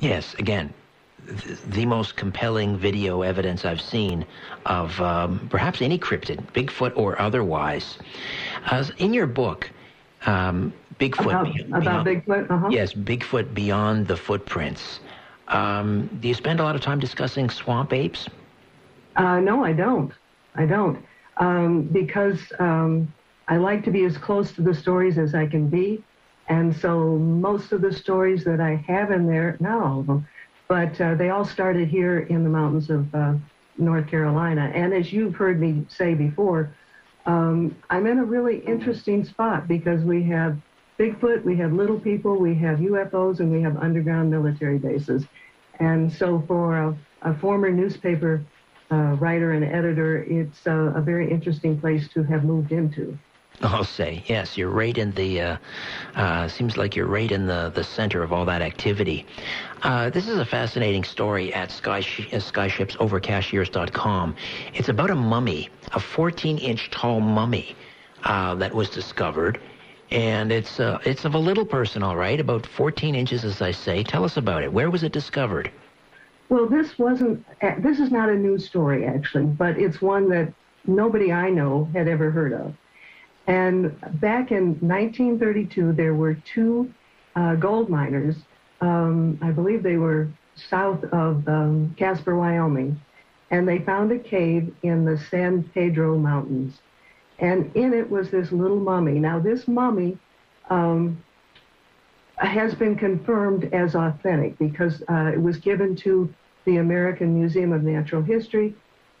Yes, 0.00 0.34
again, 0.34 0.72
the 1.68 1.86
most 1.86 2.16
compelling 2.16 2.76
video 2.76 3.22
evidence 3.22 3.64
I've 3.64 3.80
seen 3.80 4.26
of 4.66 5.00
um, 5.00 5.46
perhaps 5.50 5.80
any 5.80 5.98
cryptid, 5.98 6.44
Bigfoot 6.52 6.96
or 6.96 7.20
otherwise. 7.20 7.98
Uh, 8.66 8.84
in 8.98 9.14
your 9.14 9.26
book, 9.26 9.70
um, 10.26 10.72
Bigfoot. 10.98 11.30
About, 11.30 11.54
beyond, 11.54 11.82
about 11.82 12.06
Bigfoot? 12.06 12.50
Uh-huh. 12.50 12.68
Yes, 12.70 12.92
Bigfoot 12.92 13.54
Beyond 13.54 14.08
the 14.08 14.16
Footprints. 14.16 15.00
Um, 15.48 16.08
do 16.20 16.28
you 16.28 16.34
spend 16.34 16.60
a 16.60 16.64
lot 16.64 16.74
of 16.74 16.80
time 16.80 16.98
discussing 16.98 17.50
swamp 17.50 17.92
apes? 17.92 18.28
Uh, 19.16 19.40
no, 19.40 19.64
I 19.64 19.72
don't. 19.72 20.12
I 20.54 20.66
don't. 20.66 21.04
Um, 21.36 21.82
because 21.82 22.38
um, 22.58 23.12
I 23.48 23.56
like 23.56 23.84
to 23.84 23.90
be 23.90 24.04
as 24.04 24.16
close 24.16 24.52
to 24.52 24.62
the 24.62 24.74
stories 24.74 25.18
as 25.18 25.34
I 25.34 25.46
can 25.46 25.68
be. 25.68 26.02
And 26.48 26.74
so 26.74 27.16
most 27.16 27.72
of 27.72 27.80
the 27.80 27.92
stories 27.92 28.44
that 28.44 28.60
I 28.60 28.76
have 28.86 29.10
in 29.10 29.26
there, 29.26 29.56
not 29.60 29.82
all 29.82 30.00
of 30.00 30.06
them, 30.06 30.26
but 30.72 30.98
uh, 31.02 31.14
they 31.14 31.28
all 31.28 31.44
started 31.44 31.86
here 31.86 32.20
in 32.20 32.44
the 32.44 32.48
mountains 32.48 32.88
of 32.88 33.14
uh, 33.14 33.34
North 33.76 34.08
Carolina. 34.08 34.72
And 34.74 34.94
as 34.94 35.12
you've 35.12 35.34
heard 35.34 35.60
me 35.60 35.84
say 35.90 36.14
before, 36.14 36.74
um, 37.26 37.76
I'm 37.90 38.06
in 38.06 38.18
a 38.18 38.24
really 38.24 38.60
interesting 38.60 39.22
spot 39.22 39.68
because 39.68 40.02
we 40.02 40.22
have 40.30 40.56
Bigfoot, 40.98 41.44
we 41.44 41.56
have 41.56 41.74
little 41.74 42.00
people, 42.00 42.38
we 42.38 42.54
have 42.54 42.78
UFOs, 42.78 43.40
and 43.40 43.52
we 43.52 43.60
have 43.60 43.76
underground 43.76 44.30
military 44.30 44.78
bases. 44.78 45.26
And 45.78 46.10
so 46.10 46.42
for 46.48 46.78
a, 46.78 46.96
a 47.20 47.34
former 47.34 47.70
newspaper 47.70 48.42
uh, 48.90 49.16
writer 49.20 49.52
and 49.52 49.66
editor, 49.66 50.22
it's 50.22 50.64
a, 50.64 50.94
a, 50.96 51.02
very 51.02 51.30
interesting 51.30 51.78
place 51.78 52.08
to 52.14 52.22
have 52.22 52.44
moved 52.44 52.72
into. 52.72 53.18
I'll 53.62 53.84
say 53.84 54.24
yes. 54.26 54.56
You're 54.56 54.70
right 54.70 54.96
in 54.96 55.10
the. 55.12 55.40
Uh, 55.40 55.56
uh, 56.14 56.48
seems 56.48 56.76
like 56.76 56.96
you're 56.96 57.06
right 57.06 57.30
in 57.30 57.46
the, 57.46 57.70
the 57.74 57.84
center 57.84 58.22
of 58.22 58.32
all 58.32 58.44
that 58.46 58.62
activity. 58.62 59.26
Uh, 59.82 60.10
this 60.10 60.28
is 60.28 60.38
a 60.38 60.44
fascinating 60.44 61.04
story 61.04 61.54
at 61.54 61.68
uh, 61.68 61.72
SkyshipsOverCashiers.com. 61.72 64.36
It's 64.74 64.88
about 64.88 65.10
a 65.10 65.14
mummy, 65.14 65.68
a 65.92 65.98
14-inch 65.98 66.90
tall 66.90 67.20
mummy 67.20 67.76
uh, 68.24 68.54
that 68.56 68.74
was 68.74 68.90
discovered 68.90 69.60
and 70.12 70.52
it's 70.52 70.78
uh, 70.78 70.98
it's 71.04 71.24
of 71.24 71.34
a 71.34 71.38
little 71.38 71.64
person, 71.64 72.02
all 72.02 72.16
right, 72.16 72.38
about 72.38 72.66
14 72.66 73.14
inches, 73.14 73.44
as 73.44 73.62
I 73.62 73.70
say. 73.70 74.02
Tell 74.02 74.24
us 74.24 74.36
about 74.36 74.62
it. 74.62 74.70
Where 74.70 74.90
was 74.90 75.02
it 75.02 75.12
discovered? 75.12 75.70
Well, 76.50 76.68
this 76.68 76.98
wasn't. 76.98 77.44
This 77.78 77.98
is 77.98 78.10
not 78.10 78.28
a 78.28 78.34
news 78.34 78.66
story 78.66 79.06
actually, 79.06 79.46
but 79.46 79.78
it's 79.78 80.02
one 80.02 80.28
that 80.28 80.52
nobody 80.86 81.32
I 81.32 81.48
know 81.48 81.88
had 81.94 82.08
ever 82.08 82.30
heard 82.30 82.52
of. 82.52 82.74
And 83.46 83.98
back 84.20 84.52
in 84.52 84.78
1932, 84.80 85.92
there 85.92 86.14
were 86.14 86.34
two 86.34 86.92
uh, 87.34 87.56
gold 87.56 87.88
miners. 87.88 88.36
Um, 88.80 89.38
I 89.42 89.50
believe 89.50 89.82
they 89.82 89.96
were 89.96 90.28
south 90.54 91.02
of 91.04 91.48
um, 91.48 91.94
Casper, 91.98 92.36
Wyoming, 92.36 93.00
and 93.50 93.66
they 93.66 93.78
found 93.78 94.12
a 94.12 94.18
cave 94.18 94.74
in 94.82 95.04
the 95.04 95.18
San 95.30 95.64
Pedro 95.74 96.18
Mountains 96.18 96.80
and 97.42 97.74
in 97.74 97.92
it 97.92 98.08
was 98.08 98.30
this 98.30 98.52
little 98.52 98.78
mummy. 98.78 99.18
Now, 99.18 99.40
this 99.40 99.66
mummy 99.66 100.16
um, 100.70 101.22
has 102.36 102.74
been 102.74 102.96
confirmed 102.96 103.74
as 103.74 103.96
authentic 103.96 104.56
because 104.58 105.02
uh, 105.10 105.32
it 105.34 105.42
was 105.42 105.58
given 105.58 105.96
to 105.96 106.32
the 106.64 106.76
American 106.76 107.34
Museum 107.34 107.72
of 107.72 107.82
Natural 107.82 108.22
History, 108.22 108.74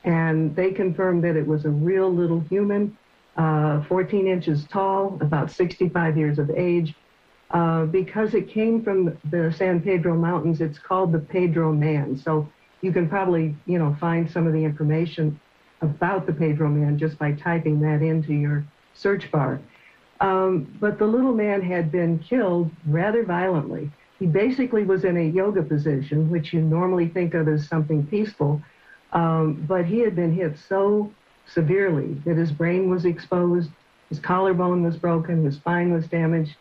and 0.04 0.54
they 0.54 0.70
confirmed 0.70 1.24
that 1.24 1.36
it 1.36 1.46
was 1.46 1.64
a 1.64 1.70
real 1.70 2.12
little 2.12 2.40
human, 2.48 2.96
uh, 3.36 3.82
14 3.84 4.26
inches 4.26 4.66
tall, 4.66 5.18
about 5.20 5.50
65 5.50 6.16
years 6.16 6.38
of 6.38 6.50
age. 6.50 6.94
Uh, 7.50 7.84
because 7.84 8.34
it 8.34 8.48
came 8.48 8.82
from 8.82 9.18
the 9.30 9.52
San 9.52 9.80
Pedro 9.80 10.14
Mountains, 10.16 10.60
it's 10.60 10.78
called 10.78 11.12
the 11.12 11.18
Pedro 11.18 11.72
Man. 11.72 12.16
So 12.16 12.48
you 12.80 12.92
can 12.92 13.08
probably, 13.08 13.54
you 13.66 13.78
know, 13.78 13.96
find 14.00 14.30
some 14.30 14.46
of 14.46 14.52
the 14.54 14.64
information 14.64 15.38
about 15.82 16.26
the 16.26 16.32
Pedro 16.32 16.68
Man 16.68 16.98
just 16.98 17.18
by 17.18 17.32
typing 17.32 17.80
that 17.80 18.00
into 18.00 18.32
your 18.32 18.64
search 18.94 19.30
bar. 19.30 19.60
Um, 20.20 20.74
but 20.80 20.98
the 20.98 21.06
little 21.06 21.34
man 21.34 21.60
had 21.60 21.90
been 21.90 22.20
killed 22.20 22.70
rather 22.86 23.24
violently. 23.24 23.90
He 24.18 24.26
basically 24.26 24.84
was 24.84 25.04
in 25.04 25.16
a 25.16 25.28
yoga 25.28 25.62
position, 25.62 26.30
which 26.30 26.52
you 26.52 26.60
normally 26.62 27.08
think 27.08 27.34
of 27.34 27.48
as 27.48 27.66
something 27.66 28.06
peaceful, 28.06 28.62
um, 29.12 29.64
but 29.66 29.84
he 29.84 29.98
had 29.98 30.14
been 30.14 30.32
hit 30.32 30.56
so 30.56 31.12
severely 31.46 32.14
that 32.24 32.36
his 32.36 32.52
brain 32.52 32.88
was 32.88 33.04
exposed, 33.04 33.70
his 34.08 34.18
collarbone 34.18 34.82
was 34.82 34.96
broken, 34.96 35.44
his 35.44 35.56
spine 35.56 35.92
was 35.92 36.06
damaged. 36.06 36.56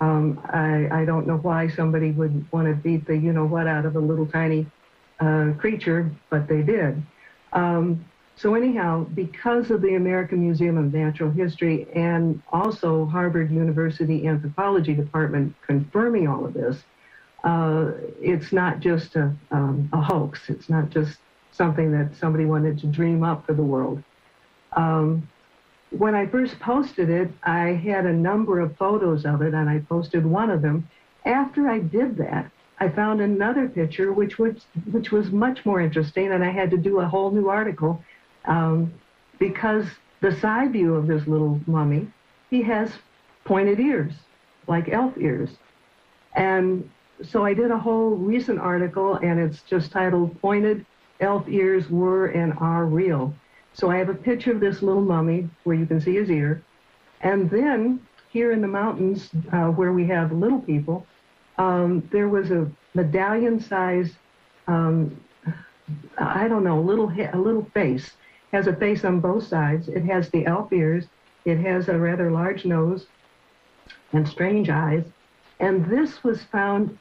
Um, 0.00 0.40
I, 0.52 0.88
I, 1.02 1.04
don't 1.06 1.26
know 1.26 1.38
why 1.38 1.68
somebody 1.68 2.10
would 2.10 2.44
want 2.52 2.68
to 2.68 2.74
beat 2.74 3.06
the 3.06 3.16
you 3.16 3.32
know 3.32 3.46
what 3.46 3.66
out 3.66 3.86
of 3.86 3.96
a 3.96 3.98
little 3.98 4.26
tiny 4.26 4.66
uh, 5.20 5.52
creature, 5.58 6.10
but 6.28 6.48
they 6.48 6.60
did. 6.60 7.02
Um, 7.54 8.04
so 8.36 8.54
anyhow, 8.54 9.04
because 9.14 9.70
of 9.70 9.80
the 9.80 9.94
American 9.94 10.42
Museum 10.42 10.76
of 10.76 10.92
Natural 10.92 11.30
History 11.30 11.86
and 11.94 12.42
also 12.52 13.06
Harvard 13.06 13.50
University 13.50 14.26
Anthropology 14.26 14.92
Department 14.92 15.54
confirming 15.66 16.28
all 16.28 16.44
of 16.44 16.52
this, 16.52 16.82
uh, 17.44 17.92
it's 18.20 18.52
not 18.52 18.80
just 18.80 19.16
a, 19.16 19.34
um, 19.50 19.88
a, 19.94 20.00
hoax. 20.02 20.50
It's 20.50 20.68
not 20.68 20.90
just 20.90 21.16
something 21.52 21.90
that 21.92 22.14
somebody 22.14 22.44
wanted 22.44 22.78
to 22.80 22.86
dream 22.88 23.22
up 23.22 23.46
for 23.46 23.54
the 23.54 23.62
world. 23.62 24.02
Um, 24.76 25.28
when 25.90 26.14
I 26.14 26.26
first 26.26 26.58
posted 26.60 27.10
it, 27.10 27.30
I 27.42 27.68
had 27.70 28.06
a 28.06 28.12
number 28.12 28.60
of 28.60 28.76
photos 28.76 29.24
of 29.24 29.42
it, 29.42 29.54
and 29.54 29.68
I 29.68 29.80
posted 29.88 30.24
one 30.26 30.50
of 30.50 30.62
them. 30.62 30.88
After 31.24 31.68
I 31.68 31.80
did 31.80 32.16
that, 32.18 32.50
I 32.78 32.88
found 32.90 33.20
another 33.20 33.68
picture 33.68 34.12
which 34.12 34.38
was 34.38 34.66
which 34.90 35.10
was 35.10 35.30
much 35.30 35.64
more 35.64 35.80
interesting, 35.80 36.32
and 36.32 36.44
I 36.44 36.50
had 36.50 36.70
to 36.70 36.76
do 36.76 37.00
a 37.00 37.06
whole 37.06 37.30
new 37.30 37.48
article 37.48 38.04
um, 38.44 38.92
because 39.38 39.86
the 40.20 40.32
side 40.32 40.72
view 40.72 40.94
of 40.94 41.06
this 41.06 41.26
little 41.26 41.60
mummy, 41.66 42.08
he 42.50 42.62
has 42.62 42.90
pointed 43.44 43.80
ears, 43.80 44.12
like 44.66 44.88
elf 44.88 45.16
ears. 45.18 45.50
And 46.34 46.90
so 47.22 47.44
I 47.44 47.54
did 47.54 47.70
a 47.70 47.78
whole 47.78 48.10
recent 48.10 48.58
article, 48.58 49.14
and 49.14 49.40
it's 49.40 49.62
just 49.62 49.90
titled 49.90 50.38
Pointed 50.42 50.84
Elf 51.20 51.48
Ears 51.48 51.88
Were 51.88 52.26
and 52.26 52.52
Are 52.58 52.84
Real. 52.84 53.34
So 53.76 53.90
I 53.90 53.98
have 53.98 54.08
a 54.08 54.14
picture 54.14 54.52
of 54.52 54.60
this 54.60 54.80
little 54.80 55.02
mummy 55.02 55.50
where 55.64 55.76
you 55.76 55.84
can 55.84 56.00
see 56.00 56.14
his 56.14 56.30
ear. 56.30 56.62
And 57.20 57.50
then 57.50 58.00
here 58.30 58.50
in 58.52 58.62
the 58.62 58.68
mountains, 58.68 59.28
uh, 59.52 59.66
where 59.66 59.92
we 59.92 60.06
have 60.06 60.32
little 60.32 60.60
people, 60.60 61.06
um, 61.58 62.08
there 62.10 62.28
was 62.28 62.50
a 62.50 62.70
medallion 62.94 63.60
size, 63.60 64.12
um, 64.66 65.20
I 66.16 66.48
don't 66.48 66.64
know, 66.64 66.80
little, 66.80 67.10
a 67.10 67.36
little 67.36 67.66
face 67.74 68.12
has 68.50 68.66
a 68.66 68.74
face 68.74 69.04
on 69.04 69.20
both 69.20 69.46
sides. 69.46 69.88
It 69.88 70.04
has 70.04 70.30
the 70.30 70.46
elf 70.46 70.72
ears. 70.72 71.04
It 71.44 71.58
has 71.58 71.88
a 71.88 71.98
rather 71.98 72.30
large 72.30 72.64
nose 72.64 73.06
and 74.14 74.26
strange 74.26 74.70
eyes. 74.70 75.04
And 75.60 75.84
this 75.84 76.24
was 76.24 76.42
found 76.44 76.96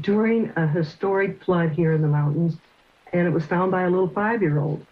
during 0.00 0.52
a 0.56 0.66
historic 0.66 1.42
flood 1.44 1.70
here 1.70 1.92
in 1.92 2.02
the 2.02 2.08
mountains, 2.08 2.56
and 3.12 3.28
it 3.28 3.30
was 3.30 3.46
found 3.46 3.70
by 3.70 3.82
a 3.82 3.90
little 3.90 4.08
five-year-old. 4.08 4.84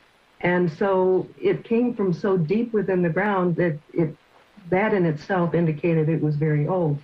And 0.45 0.71
so 0.71 1.27
it 1.41 1.65
came 1.65 1.95
from 1.95 2.13
so 2.13 2.37
deep 2.37 2.73
within 2.73 3.03
the 3.03 3.09
ground 3.09 3.57
that 3.57 3.79
it 3.93 4.15
that 4.71 4.95
in 4.95 5.05
itself 5.05 5.55
indicated 5.55 6.09
it 6.09 6.23
was 6.23 6.37
very 6.37 6.69
old. 6.69 6.99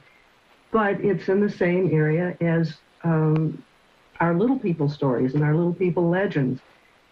But 0.70 1.00
it's 1.00 1.28
in 1.28 1.40
the 1.40 1.50
same 1.50 1.90
area 1.92 2.36
as 2.40 2.78
um, 3.02 3.62
our 4.20 4.34
little 4.34 4.58
people 4.58 4.88
stories 4.88 5.34
and 5.34 5.42
our 5.42 5.54
little 5.54 5.74
people 5.74 6.08
legends. 6.08 6.60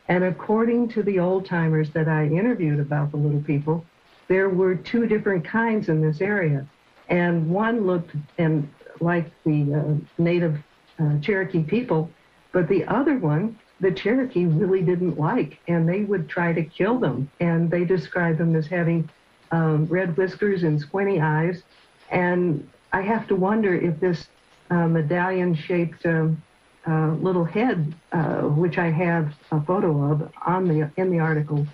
And 0.09 0.25
according 0.25 0.89
to 0.91 1.03
the 1.03 1.19
old 1.19 1.45
timers 1.45 1.91
that 1.91 2.09
I 2.09 2.27
interviewed 2.27 2.81
about 2.81 3.11
the 3.11 3.19
little 3.19 3.43
people, 3.43 3.85
there 4.29 4.49
were 4.49 4.75
two 4.75 5.07
different 5.07 5.45
kinds 5.45 5.89
in 5.89 6.01
this 6.01 6.21
area. 6.21 6.67
And 7.09 7.51
one 7.51 7.87
looked 7.87 8.15
and 8.39 8.71
like 9.01 9.31
the 9.45 9.75
uh, 9.75 10.23
native 10.23 10.59
uh, 10.99 11.19
Cherokee 11.21 11.63
people, 11.63 12.11
but 12.53 12.69
the 12.69 12.85
other 12.85 13.17
one, 13.19 13.59
the 13.81 13.93
Cherokee 13.93 14.47
really 14.47 14.83
didn't 14.83 15.19
like, 15.19 15.59
and 15.69 15.89
they 15.89 16.03
would 16.03 16.29
try 16.29 16.53
to 16.53 16.63
kill 16.65 16.99
them. 16.99 17.31
And 17.41 17.71
they 17.71 17.85
described 17.85 18.39
them 18.39 18.57
as 18.57 18.67
having 18.67 19.09
um, 19.51 19.87
red 19.87 20.17
whiskers 20.17 20.63
and 20.63 20.81
squinty 20.81 21.21
eyes. 21.21 21.63
And 22.11 22.69
I 22.93 23.03
have 23.03 23.27
to 23.29 23.37
wonder 23.37 23.75
if 23.75 24.01
this 24.01 24.27
uh, 24.71 24.89
medallion-shaped 24.89 26.05
um, 26.07 26.43
uh, 26.87 27.13
little 27.15 27.45
head, 27.45 27.95
uh, 28.13 28.43
which 28.43 28.79
I 28.79 28.91
have 28.91 29.35
a 29.51 29.61
photo 29.61 30.13
of 30.13 30.33
on 30.47 30.67
the 30.69 30.91
in 30.97 31.11
the 31.11 31.19
article, 31.19 31.67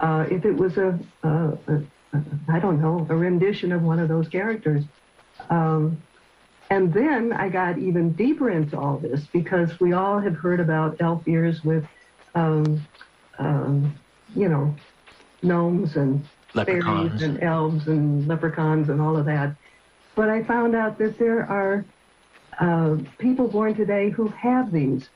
uh, 0.00 0.26
if 0.30 0.44
it 0.44 0.56
was 0.56 0.76
a, 0.78 0.98
a, 1.22 1.28
a, 1.28 1.82
a 2.14 2.24
I 2.48 2.58
don't 2.58 2.80
know 2.80 3.06
a 3.10 3.14
rendition 3.14 3.72
of 3.72 3.82
one 3.82 3.98
of 3.98 4.08
those 4.08 4.28
characters. 4.28 4.84
Um, 5.50 6.00
and 6.70 6.92
then 6.92 7.32
I 7.32 7.48
got 7.48 7.78
even 7.78 8.12
deeper 8.12 8.50
into 8.50 8.78
all 8.78 8.98
this 8.98 9.26
because 9.32 9.78
we 9.80 9.92
all 9.92 10.18
have 10.18 10.36
heard 10.36 10.60
about 10.60 10.96
elf 11.00 11.22
ears 11.28 11.62
with, 11.62 11.84
um, 12.34 12.86
um, 13.38 13.94
you 14.34 14.48
know, 14.48 14.74
gnomes 15.42 15.96
and 15.96 16.26
fairies 16.54 17.22
and 17.22 17.42
elves 17.42 17.88
and 17.88 18.26
leprechauns 18.26 18.88
and 18.88 19.00
all 19.00 19.16
of 19.16 19.26
that. 19.26 19.54
But 20.16 20.30
I 20.30 20.42
found 20.44 20.74
out 20.74 20.98
that 20.98 21.18
there 21.18 21.40
are 21.40 21.84
uh, 22.60 22.96
people 23.18 23.48
born 23.48 23.74
today 23.74 24.10
who 24.10 24.28
have 24.28 24.72
these, 24.72 25.08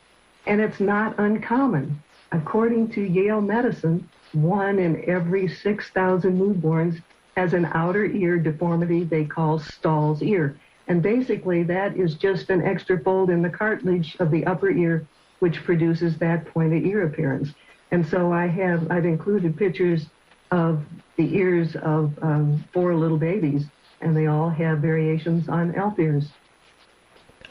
and 0.46 0.60
it's 0.60 0.80
not 0.80 1.18
uncommon. 1.18 2.02
According 2.32 2.90
to 2.90 3.02
Yale 3.02 3.40
Medicine, 3.40 4.08
one 4.32 4.78
in 4.78 5.08
every 5.08 5.48
6,000 5.48 6.38
newborns 6.38 7.02
has 7.36 7.54
an 7.54 7.66
outer 7.66 8.04
ear 8.04 8.38
deformity 8.38 9.04
they 9.04 9.24
call 9.24 9.58
Stahl's 9.58 10.22
ear. 10.22 10.58
And 10.88 11.02
basically, 11.02 11.62
that 11.64 11.96
is 11.96 12.14
just 12.14 12.50
an 12.50 12.62
extra 12.62 12.98
fold 12.98 13.30
in 13.30 13.42
the 13.42 13.50
cartilage 13.50 14.16
of 14.20 14.30
the 14.30 14.44
upper 14.46 14.70
ear, 14.70 15.06
which 15.38 15.62
produces 15.62 16.16
that 16.18 16.46
pointed 16.46 16.84
ear 16.84 17.06
appearance. 17.06 17.50
And 17.90 18.06
so 18.06 18.32
I 18.32 18.46
have, 18.46 18.90
I've 18.90 19.04
included 19.04 19.56
pictures 19.56 20.06
of 20.50 20.82
the 21.16 21.36
ears 21.36 21.76
of 21.76 22.18
um, 22.22 22.64
four 22.72 22.94
little 22.94 23.18
babies, 23.18 23.64
and 24.00 24.16
they 24.16 24.26
all 24.26 24.48
have 24.48 24.78
variations 24.78 25.48
on 25.48 25.74
elf 25.74 25.98
ears. 25.98 26.28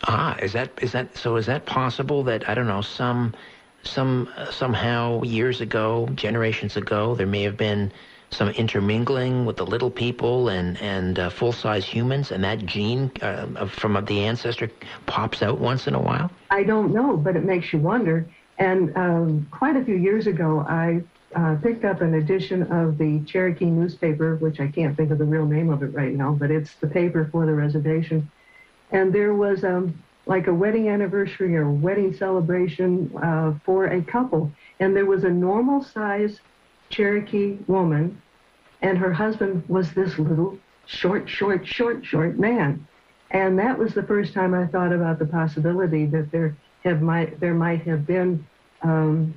Ah, 0.04 0.36
is 0.38 0.54
that 0.54 0.72
is 0.82 0.92
that 0.92 1.18
so? 1.18 1.38
Is 1.38 1.48
that 1.48 1.66
possible 1.66 2.24
that 2.24 2.48
I 2.48 2.54
don't 2.54 2.68
know 2.68 2.82
some 2.82 3.34
some 3.84 4.30
uh, 4.36 4.52
somehow 4.52 5.24
years 5.24 5.62
ago, 5.62 6.08
generations 6.16 6.78
ago, 6.78 7.16
there 7.16 7.28
may 7.28 7.44
have 7.44 7.58
been 7.58 7.92
some 8.30 8.50
intermingling 8.50 9.46
with 9.46 9.58
the 9.58 9.66
little 9.66 9.92
people 9.92 10.50
and 10.50 10.78
and 10.82 11.20
uh, 11.20 11.30
full 11.30 11.52
size 11.52 11.86
humans, 11.86 12.32
and 12.32 12.44
that 12.44 12.66
gene 12.66 13.12
uh, 13.22 13.66
from 13.68 14.04
the 14.06 14.26
ancestor 14.26 14.70
pops 15.06 15.42
out 15.42 15.60
once 15.60 15.88
in 15.88 15.96
a 15.96 16.02
while. 16.02 16.30
I 16.50 16.64
don't 16.64 16.94
know, 16.94 17.18
but 17.18 17.36
it 17.36 17.44
makes 17.44 17.72
you 17.74 17.80
wonder. 17.80 18.26
And 18.58 18.96
um, 18.98 19.48
quite 19.52 19.76
a 19.76 19.86
few 19.86 19.96
years 19.96 20.26
ago, 20.26 20.66
I 20.68 21.04
uh, 21.36 21.56
picked 21.62 21.86
up 21.86 22.02
an 22.02 22.16
edition 22.16 22.64
of 22.72 22.98
the 22.98 23.20
Cherokee 23.26 23.66
newspaper, 23.66 24.36
which 24.38 24.60
I 24.60 24.68
can't 24.68 24.98
think 24.98 25.12
of 25.12 25.20
the 25.20 25.26
real 25.26 25.46
name 25.46 25.70
of 25.70 25.84
it 25.84 25.94
right 25.94 26.14
now, 26.14 26.32
but 26.32 26.50
it's 26.50 26.74
the 26.76 26.88
paper 26.88 27.30
for 27.32 27.46
the 27.46 27.54
reservation 27.54 28.30
and 28.92 29.14
there 29.14 29.34
was 29.34 29.64
um, 29.64 30.02
like 30.26 30.48
a 30.48 30.54
wedding 30.54 30.90
anniversary 30.90 31.56
or 31.56 31.70
wedding 31.70 32.14
celebration 32.14 33.12
uh, 33.22 33.54
for 33.64 33.86
a 33.86 34.02
couple, 34.02 34.52
and 34.80 34.96
there 34.96 35.06
was 35.06 35.24
a 35.24 35.30
normal 35.30 35.84
size 35.84 36.40
Cherokee 36.90 37.58
woman, 37.68 38.22
and 38.82 38.98
her 38.98 39.14
husband 39.14 39.64
was 39.68 39.92
this 39.94 40.18
little 40.18 40.58
short, 40.86 41.30
short, 41.30 41.68
short, 41.68 42.06
short 42.06 42.40
man, 42.40 42.88
and 43.32 43.60
that 43.60 43.78
was 43.78 43.94
the 43.94 44.04
first 44.04 44.34
time 44.34 44.54
I 44.54 44.68
thought 44.68 44.94
about 44.94 45.20
the 45.20 45.26
possibility 45.26 46.06
that 46.08 46.32
there 46.32 46.56
have 46.84 47.02
might 47.02 47.40
there 47.40 47.54
might 47.54 47.82
have 47.82 48.06
been, 48.06 48.46
um, 48.82 49.34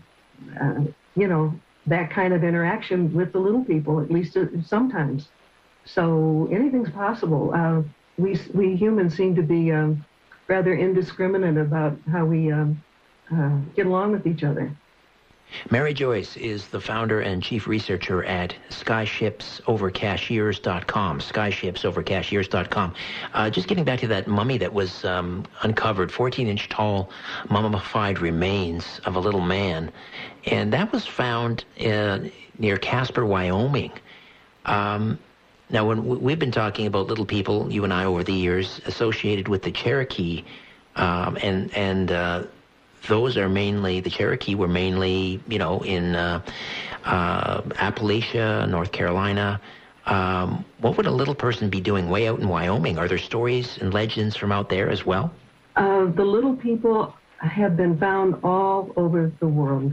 uh, 0.61 0.83
you 1.17 1.27
know, 1.27 1.55
that 1.87 2.11
kind 2.11 2.33
of 2.33 2.45
interaction 2.45 3.13
with 3.13 3.33
the 3.33 3.39
little 3.39 3.65
people, 3.65 4.01
at 4.01 4.11
least 4.11 4.37
uh, 4.37 4.47
sometimes. 4.65 5.29
So 5.85 6.49
anything's 6.53 6.91
possible. 6.91 7.53
Uh, 7.55 7.83
we 8.19 8.39
we 8.55 8.77
humans 8.77 9.17
seem 9.17 9.35
to 9.35 9.43
be 9.43 9.73
um, 9.73 10.05
rather 10.47 10.75
indiscriminate 10.75 11.57
about 11.57 11.99
how 12.11 12.25
we 12.27 12.53
um, 12.53 12.83
uh, 13.33 13.59
get 13.75 13.87
along 13.87 14.13
with 14.13 14.27
each 14.27 14.45
other. 14.45 14.77
Mary 15.71 15.95
Joyce 15.95 16.37
is 16.37 16.69
the 16.69 16.81
founder 16.81 17.21
and 17.21 17.43
chief 17.43 17.67
researcher 17.67 18.23
at 18.25 18.55
skyshipsovercashiers.com. 18.71 21.21
Skyshipsovercashiers.com. 21.21 22.95
Uh, 23.35 23.51
just 23.51 23.69
getting 23.69 23.85
back 23.85 24.01
to 24.01 24.09
that 24.09 24.27
mummy 24.27 24.59
that 24.59 24.73
was 24.73 25.05
um, 25.05 25.45
uncovered, 25.63 26.13
14 26.13 26.47
inch 26.47 26.69
tall 26.69 27.11
mummified 27.49 28.21
remains 28.21 29.01
of 29.05 29.17
a 29.17 29.21
little 29.21 29.41
man. 29.41 29.91
And 30.47 30.73
that 30.73 30.93
was 30.93 31.07
found 31.07 31.65
uh, 31.85 32.21
near 32.59 32.77
Casper, 32.77 33.27
Wyoming. 33.27 33.93
Um, 34.65 35.19
now, 35.71 35.87
when 35.87 36.21
we've 36.21 36.39
been 36.39 36.51
talking 36.51 36.87
about 36.87 37.07
little 37.07 37.25
people, 37.25 37.73
you 37.73 37.85
and 37.85 37.93
I, 37.93 38.05
over 38.05 38.25
the 38.25 38.33
years, 38.33 38.81
associated 38.87 39.47
with 39.47 39.63
the 39.63 39.71
Cherokee, 39.71 40.45
um, 40.97 41.39
and 41.41 41.73
and 41.75 42.11
uh, 42.11 42.43
those 43.09 43.37
are 43.37 43.49
mainly 43.49 44.01
the 44.01 44.11
Cherokee 44.11 44.55
were 44.55 44.69
mainly, 44.69 45.41
you 45.49 45.59
know, 45.59 45.81
in 45.81 46.15
uh, 46.15 46.43
uh, 47.05 47.63
Appalachia, 47.63 48.69
North 48.69 48.93
Carolina. 48.93 49.61
Um, 50.07 50.65
what 50.81 50.97
would 50.97 51.07
a 51.07 51.11
little 51.11 51.35
person 51.35 51.71
be 51.71 51.81
doing 51.81 52.09
way 52.09 52.27
out 52.27 52.41
in 52.41 52.49
Wyoming? 52.49 52.99
Are 52.99 53.09
there 53.09 53.19
stories 53.19 53.79
and 53.79 53.93
legends 53.93 54.37
from 54.37 54.51
out 54.53 54.69
there 54.69 54.89
as 54.89 55.05
well? 55.07 55.33
Uh, 55.77 56.07
the 56.07 56.25
little 56.25 56.57
people 56.57 57.15
have 57.39 57.77
been 57.77 57.99
found 57.99 58.37
all 58.43 58.93
over 58.97 59.33
the 59.41 59.49
world. 59.49 59.93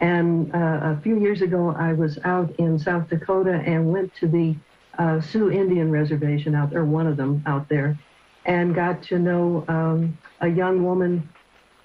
And 0.00 0.54
uh, 0.54 0.80
a 0.82 1.00
few 1.02 1.18
years 1.18 1.42
ago, 1.42 1.74
I 1.76 1.92
was 1.92 2.18
out 2.24 2.54
in 2.58 2.78
South 2.78 3.08
Dakota 3.08 3.62
and 3.64 3.92
went 3.92 4.14
to 4.16 4.28
the 4.28 4.56
uh, 4.98 5.20
Sioux 5.20 5.50
Indian 5.50 5.90
Reservation 5.90 6.54
out 6.54 6.70
there, 6.70 6.84
one 6.84 7.06
of 7.06 7.16
them 7.16 7.42
out 7.46 7.68
there, 7.68 7.98
and 8.44 8.74
got 8.74 9.02
to 9.04 9.18
know 9.18 9.64
um, 9.68 10.18
a 10.40 10.48
young 10.48 10.84
woman 10.84 11.28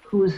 whose, 0.02 0.34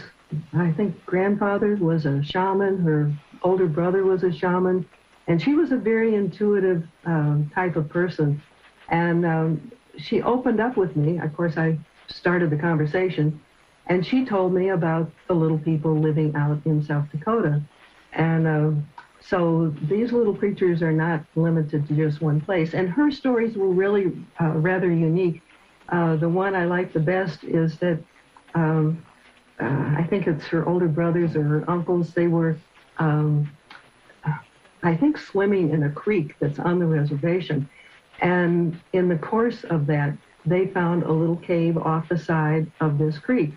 I 0.53 0.71
think, 0.71 1.05
grandfather 1.05 1.75
was 1.77 2.05
a 2.05 2.23
shaman. 2.23 2.79
Her 2.79 3.13
older 3.41 3.67
brother 3.67 4.03
was 4.03 4.23
a 4.23 4.31
shaman, 4.31 4.85
and 5.27 5.41
she 5.41 5.53
was 5.53 5.71
a 5.71 5.77
very 5.77 6.15
intuitive 6.15 6.83
um, 7.05 7.49
type 7.53 7.75
of 7.75 7.89
person. 7.89 8.43
And 8.89 9.25
um, 9.25 9.71
she 9.97 10.21
opened 10.21 10.59
up 10.59 10.77
with 10.77 10.95
me. 10.95 11.19
Of 11.19 11.33
course, 11.33 11.57
I 11.57 11.79
started 12.09 12.49
the 12.49 12.57
conversation, 12.57 13.41
and 13.87 14.05
she 14.05 14.25
told 14.25 14.53
me 14.53 14.69
about 14.69 15.13
the 15.27 15.35
little 15.35 15.59
people 15.59 15.99
living 16.01 16.35
out 16.35 16.61
in 16.65 16.81
South 16.81 17.09
Dakota. 17.09 17.63
And 18.13 18.47
uh, 18.47 18.71
so 19.19 19.75
these 19.81 20.11
little 20.11 20.35
creatures 20.35 20.81
are 20.81 20.93
not 20.93 21.25
limited 21.35 21.87
to 21.87 21.95
just 21.95 22.21
one 22.21 22.41
place. 22.41 22.73
And 22.73 22.89
her 22.89 23.11
stories 23.11 23.57
were 23.57 23.71
really 23.71 24.07
uh, 24.41 24.51
rather 24.57 24.91
unique. 24.91 25.43
Uh, 25.91 26.15
the 26.17 26.29
one 26.29 26.55
I 26.55 26.65
like 26.65 26.93
the 26.93 26.99
best 26.99 27.43
is 27.43 27.77
that 27.79 28.03
um, 28.55 29.06
uh, 29.59 29.95
I 29.97 30.05
think 30.09 30.27
it's 30.27 30.45
her 30.47 30.67
older 30.67 30.87
brothers 30.87 31.35
or 31.35 31.43
her 31.43 31.69
uncles. 31.69 32.13
They 32.13 32.27
were, 32.27 32.57
um, 32.97 33.49
I 34.83 34.95
think, 34.95 35.17
swimming 35.17 35.71
in 35.71 35.83
a 35.83 35.89
creek 35.89 36.35
that's 36.39 36.59
on 36.59 36.79
the 36.79 36.85
reservation. 36.85 37.67
And 38.21 38.79
in 38.93 39.09
the 39.09 39.17
course 39.17 39.63
of 39.63 39.87
that, 39.87 40.15
they 40.45 40.67
found 40.67 41.03
a 41.03 41.11
little 41.11 41.35
cave 41.35 41.77
off 41.77 42.09
the 42.09 42.17
side 42.17 42.71
of 42.79 42.97
this 42.97 43.17
creek. 43.19 43.53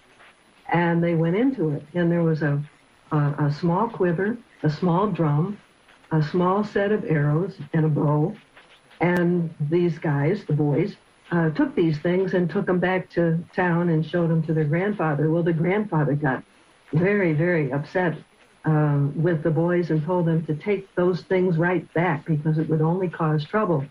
And 0.73 1.03
they 1.03 1.15
went 1.15 1.37
into 1.37 1.71
it. 1.71 1.85
And 1.95 2.11
there 2.11 2.23
was 2.23 2.43
a, 2.43 2.63
a, 3.13 3.17
a 3.17 3.53
small 3.59 3.89
quiver, 3.89 4.37
a 4.63 4.71
small 4.71 5.09
drum, 5.09 5.59
a 6.13 6.23
small 6.23 6.65
set 6.65 6.93
of 6.93 7.05
arrows, 7.05 7.59
and 7.73 7.85
a 7.85 7.89
bow. 7.89 8.35
And 9.01 9.55
these 9.61 9.99
guys, 9.99 10.45
the 10.45 10.53
boys, 10.53 10.97
uh, 11.31 11.51
took 11.51 11.75
these 11.75 11.99
things 11.99 12.35
and 12.35 12.51
took 12.51 12.67
them 12.67 12.81
back 12.81 13.09
to 13.11 13.43
town 13.55 13.89
and 13.91 14.05
showed 14.05 14.31
them 14.31 14.43
to 14.43 14.53
their 14.53 14.65
grandfather. 14.65 15.31
Well, 15.31 15.43
the 15.43 15.53
grandfather 15.53 16.15
got 16.15 16.43
very, 16.93 17.33
very 17.33 17.73
upset 17.73 18.17
uh, 18.65 19.07
with 19.15 19.43
the 19.43 19.51
boys 19.51 19.91
and 19.91 20.05
told 20.05 20.27
them 20.27 20.45
to 20.47 20.55
take 20.55 20.93
those 20.95 21.23
things 21.23 21.57
right 21.57 21.93
back 21.95 22.27
because 22.27 22.59
it 22.59 22.69
would 22.69 22.81
only 22.81 23.09
cause 23.09 23.45
trouble, 23.45 23.85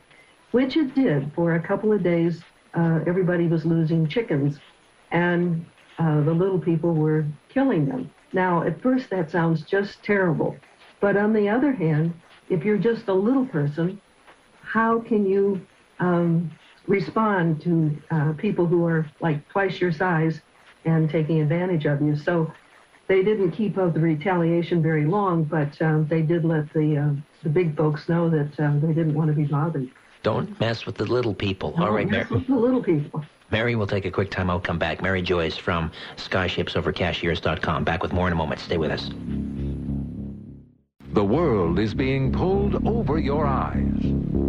which 0.52 0.75
it 0.75 0.93
did. 0.93 1.32
For 1.34 1.56
a 1.56 1.62
couple 1.62 1.93
of 1.93 2.04
days, 2.04 2.41
uh, 2.73 2.99
everybody 3.08 3.47
was 3.47 3.65
losing 3.65 4.08
chickens, 4.08 4.60
and 5.12 5.65
uh, 5.97 6.21
the 6.21 6.34
little 6.34 6.60
people 6.60 6.93
were 6.93 7.25
killing 7.47 7.88
them. 7.88 8.12
Now, 8.34 8.63
at 8.63 8.82
first, 8.82 9.10
that 9.10 9.32
sounds 9.32 9.63
just 9.63 10.04
terrible. 10.04 10.56
But 10.99 11.17
on 11.17 11.34
the 11.34 11.49
other 11.49 11.71
hand, 11.71 12.13
if 12.49 12.63
you're 12.63 12.78
just 12.78 13.08
a 13.08 13.13
little 13.13 13.45
person, 13.45 14.02
how 14.62 14.99
can 14.99 15.25
you 15.25 15.62
um, 15.99 16.52
respond 16.89 17.62
to 17.62 17.97
uh, 18.12 18.34
people 18.34 18.65
who 18.65 18.86
are 18.86 19.10
like 19.21 19.47
twice 19.49 19.80
your 19.80 19.93
size 19.93 20.41
and 20.84 21.10
taking 21.10 21.39
advantage 21.39 21.86
of 21.86 22.02
you? 22.02 22.17
So 22.17 22.52
they 23.08 23.23
didn't 23.23 23.52
keep 23.52 23.78
up 23.78 23.93
the 23.93 23.99
retaliation 24.02 24.82
very 24.82 25.06
long, 25.06 25.43
but 25.45 25.82
um, 25.82 26.08
they 26.08 26.21
did 26.21 26.43
let 26.43 26.71
the 26.73 26.97
uh, 26.97 27.21
the 27.43 27.49
big 27.49 27.78
folks 27.78 28.10
know 28.10 28.30
that 28.30 28.60
uh, 28.60 28.73
they 28.86 28.93
didn't 28.93 29.13
want 29.13 29.30
to 29.30 29.34
be 29.34 29.45
bothered. 29.45 29.89
Don't 30.23 30.60
mess 30.60 30.86
with 30.86 30.95
the 30.95 31.06
little 31.06 31.34
people. 31.34 31.71
Don't 31.71 31.84
All 31.84 31.91
right, 31.91 32.10
mess 32.10 32.30
Mary. 32.30 32.39
with 32.39 32.47
the 32.47 32.56
little 32.56 32.84
people. 32.84 33.23
Mary 33.52 33.75
we'll 33.75 33.88
take 33.88 34.06
a 34.06 34.12
quick 34.12 34.30
time 34.30 34.49
out, 34.49 34.63
come 34.63 34.78
back. 34.78 35.02
Mary 35.02 35.21
Joyce 35.21 35.58
from 35.58 35.91
SkyshipsOverCashiers.com. 36.17 37.84
Back 37.84 38.04
with 38.04 38.13
more 38.13 38.28
in 38.28 38.34
a 38.34 38.36
moment. 38.36 38.60
Stay 38.60 38.78
with 38.78 38.91
us. 38.91 39.10
The 41.12 41.24
world 41.24 41.80
is 41.80 41.95
being 41.95 42.32
pulled 42.32 42.88
over 42.88 43.17
your 43.17 43.43
eyes. 43.43 43.98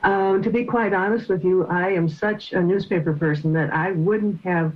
Um, 0.03 0.43
to 0.43 0.49
be 0.49 0.65
quite 0.65 0.93
honest 0.93 1.29
with 1.29 1.43
you, 1.43 1.65
I 1.67 1.91
am 1.91 2.09
such 2.09 2.51
a 2.51 2.61
newspaper 2.61 3.13
person 3.13 3.53
that 3.53 3.73
I 3.73 3.91
wouldn't 3.91 4.41
have 4.41 4.73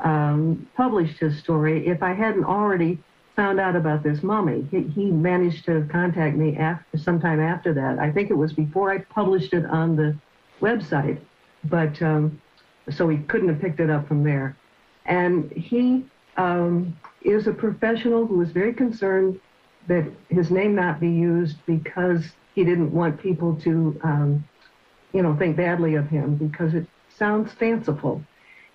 um, 0.00 0.68
published 0.76 1.18
his 1.18 1.38
story 1.38 1.88
if 1.88 2.02
I 2.02 2.12
hadn't 2.12 2.44
already 2.44 2.98
found 3.34 3.58
out 3.58 3.76
about 3.76 4.02
this 4.02 4.22
mummy. 4.22 4.66
He, 4.70 4.82
he 4.82 5.10
managed 5.10 5.64
to 5.66 5.86
contact 5.90 6.36
me 6.36 6.56
after, 6.56 6.98
sometime 6.98 7.40
after 7.40 7.72
that. 7.74 7.98
I 7.98 8.10
think 8.10 8.30
it 8.30 8.34
was 8.34 8.52
before 8.52 8.92
I 8.92 8.98
published 8.98 9.52
it 9.52 9.64
on 9.66 9.96
the 9.96 10.16
website, 10.60 11.20
but 11.64 12.00
um, 12.02 12.40
so 12.90 13.08
he 13.08 13.18
couldn't 13.18 13.48
have 13.48 13.60
picked 13.60 13.80
it 13.80 13.90
up 13.90 14.06
from 14.08 14.22
there. 14.22 14.56
And 15.06 15.50
he 15.52 16.04
um, 16.36 16.96
is 17.22 17.46
a 17.46 17.52
professional 17.52 18.26
who 18.26 18.38
was 18.38 18.50
very 18.50 18.72
concerned 18.72 19.40
that 19.88 20.06
his 20.28 20.50
name 20.50 20.74
not 20.74 21.00
be 21.00 21.10
used 21.10 21.56
because 21.66 22.24
he 22.54 22.64
didn't 22.64 22.92
want 22.92 23.20
people 23.20 23.56
to, 23.56 23.98
um, 24.02 24.48
you 25.12 25.22
know, 25.22 25.34
think 25.36 25.56
badly 25.56 25.94
of 25.94 26.08
him 26.08 26.36
because 26.36 26.74
it 26.74 26.86
sounds 27.08 27.52
fanciful. 27.52 28.22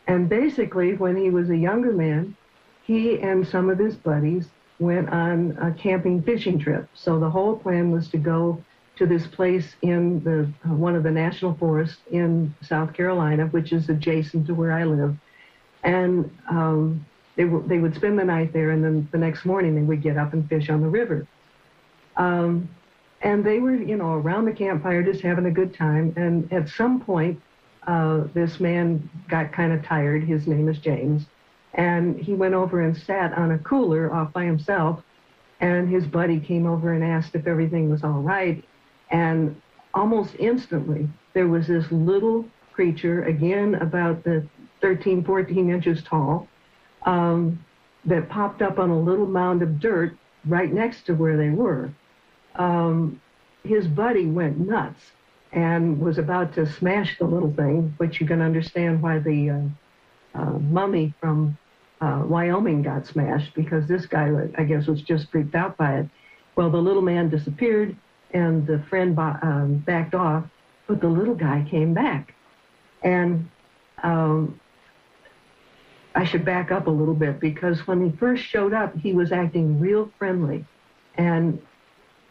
And 0.07 0.27
basically, 0.27 0.95
when 0.95 1.15
he 1.15 1.29
was 1.29 1.49
a 1.49 1.57
younger 1.57 1.93
man, 1.93 2.35
he 2.83 3.19
and 3.21 3.47
some 3.47 3.69
of 3.69 3.79
his 3.79 3.95
buddies 3.95 4.49
went 4.79 5.09
on 5.09 5.57
a 5.61 5.71
camping 5.71 6.21
fishing 6.21 6.59
trip. 6.59 6.89
So 6.93 7.19
the 7.19 7.29
whole 7.29 7.57
plan 7.57 7.91
was 7.91 8.09
to 8.09 8.17
go 8.17 8.63
to 8.95 9.05
this 9.05 9.25
place 9.27 9.75
in 9.81 10.23
the 10.23 10.51
uh, 10.69 10.73
one 10.75 10.95
of 10.95 11.03
the 11.03 11.11
national 11.11 11.55
forests 11.55 11.97
in 12.11 12.53
South 12.61 12.93
Carolina, 12.93 13.47
which 13.47 13.71
is 13.71 13.89
adjacent 13.89 14.47
to 14.47 14.53
where 14.53 14.71
I 14.71 14.83
live, 14.83 15.15
and 15.83 16.29
um, 16.49 17.05
they, 17.35 17.43
w- 17.43 17.67
they 17.67 17.79
would 17.79 17.95
spend 17.95 18.17
the 18.19 18.23
night 18.23 18.53
there, 18.53 18.71
and 18.71 18.83
then 18.83 19.07
the 19.11 19.17
next 19.17 19.45
morning 19.45 19.75
they 19.75 19.81
would 19.81 20.01
get 20.01 20.17
up 20.17 20.33
and 20.33 20.47
fish 20.47 20.69
on 20.69 20.81
the 20.81 20.87
river. 20.87 21.27
Um, 22.15 22.69
and 23.21 23.43
they 23.43 23.59
were, 23.59 23.73
you 23.73 23.95
know, 23.95 24.13
around 24.13 24.45
the 24.45 24.51
campfire 24.51 25.01
just 25.01 25.21
having 25.21 25.45
a 25.45 25.51
good 25.51 25.73
time. 25.73 26.13
And 26.17 26.51
at 26.51 26.69
some 26.69 26.99
point, 26.99 27.41
uh, 27.87 28.25
this 28.33 28.59
man 28.59 29.09
got 29.29 29.51
kind 29.51 29.71
of 29.71 29.83
tired. 29.83 30.23
His 30.23 30.45
name 30.45 30.67
is 30.67 30.77
James. 30.77 31.25
And 31.73 32.19
he 32.19 32.33
went 32.33 32.53
over 32.53 32.81
and 32.81 32.95
sat 32.95 33.33
on 33.33 33.51
a 33.51 33.57
cooler 33.59 34.13
off 34.13 34.33
by 34.33 34.43
himself. 34.43 35.01
And 35.59 35.89
his 35.89 36.05
buddy 36.05 36.39
came 36.39 36.67
over 36.67 36.93
and 36.93 37.03
asked 37.03 37.33
if 37.33 37.47
everything 37.47 37.89
was 37.89 38.03
all 38.03 38.21
right. 38.21 38.63
And 39.09 39.59
almost 39.93 40.35
instantly, 40.37 41.07
there 41.33 41.47
was 41.47 41.67
this 41.67 41.89
little 41.91 42.45
creature, 42.73 43.23
again 43.23 43.75
about 43.75 44.23
the 44.23 44.45
13, 44.81 45.23
14 45.23 45.69
inches 45.69 46.03
tall, 46.03 46.47
um, 47.05 47.63
that 48.05 48.29
popped 48.29 48.61
up 48.61 48.79
on 48.79 48.89
a 48.89 48.99
little 48.99 49.25
mound 49.25 49.61
of 49.61 49.79
dirt 49.79 50.15
right 50.45 50.71
next 50.71 51.05
to 51.05 51.13
where 51.13 51.37
they 51.37 51.49
were. 51.49 51.91
Um, 52.55 53.21
his 53.63 53.87
buddy 53.87 54.25
went 54.25 54.59
nuts 54.59 55.11
and 55.51 55.99
was 55.99 56.17
about 56.17 56.53
to 56.55 56.65
smash 56.65 57.17
the 57.17 57.25
little 57.25 57.53
thing, 57.53 57.93
which 57.97 58.19
you 58.19 58.27
can 58.27 58.41
understand 58.41 59.01
why 59.01 59.19
the 59.19 59.49
uh, 59.49 60.39
uh, 60.39 60.59
mummy 60.59 61.13
from 61.21 61.57
uh, 62.01 62.23
Wyoming 62.25 62.81
got 62.81 63.07
smashed 63.07 63.53
because 63.53 63.87
this 63.87 64.05
guy, 64.05 64.29
I 64.57 64.63
guess, 64.63 64.87
was 64.87 65.01
just 65.01 65.31
freaked 65.31 65.55
out 65.55 65.77
by 65.77 65.99
it. 65.99 66.09
Well, 66.55 66.69
the 66.69 66.77
little 66.77 67.01
man 67.01 67.29
disappeared 67.29 67.95
and 68.31 68.65
the 68.67 68.79
friend 68.89 69.17
um, 69.17 69.83
backed 69.85 70.15
off, 70.15 70.43
but 70.87 70.99
the 70.99 71.07
little 71.07 71.35
guy 71.35 71.65
came 71.69 71.93
back. 71.93 72.33
And 73.03 73.49
um, 74.01 74.59
I 76.15 76.23
should 76.25 76.45
back 76.45 76.71
up 76.71 76.87
a 76.87 76.91
little 76.91 77.15
bit 77.15 77.39
because 77.39 77.87
when 77.87 78.03
he 78.03 78.15
first 78.17 78.43
showed 78.43 78.73
up, 78.73 78.95
he 78.97 79.13
was 79.13 79.31
acting 79.31 79.79
real 79.79 80.11
friendly. 80.17 80.65
And 81.15 81.61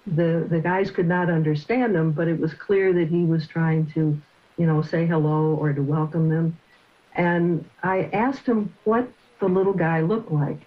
the 0.07 0.47
the 0.49 0.61
guys 0.61 0.90
could 0.90 1.07
not 1.07 1.31
understand 1.31 1.95
him, 1.95 2.12
but 2.12 2.29
it 2.29 2.38
was 2.38 2.55
clear 2.55 2.92
that 2.92 3.09
he 3.09 3.25
was 3.25 3.47
trying 3.47 3.87
to, 3.92 4.21
you 4.57 4.66
know, 4.66 4.83
say 4.83 5.07
hello 5.07 5.55
or 5.55 5.73
to 5.73 5.83
welcome 5.83 6.29
them. 6.29 6.59
And 7.14 7.64
I 7.83 8.05
asked 8.12 8.47
him 8.47 8.75
what 8.85 9.09
the 9.40 9.49
little 9.49 9.75
guy 9.75 10.01
looked 10.01 10.33
like. 10.33 10.61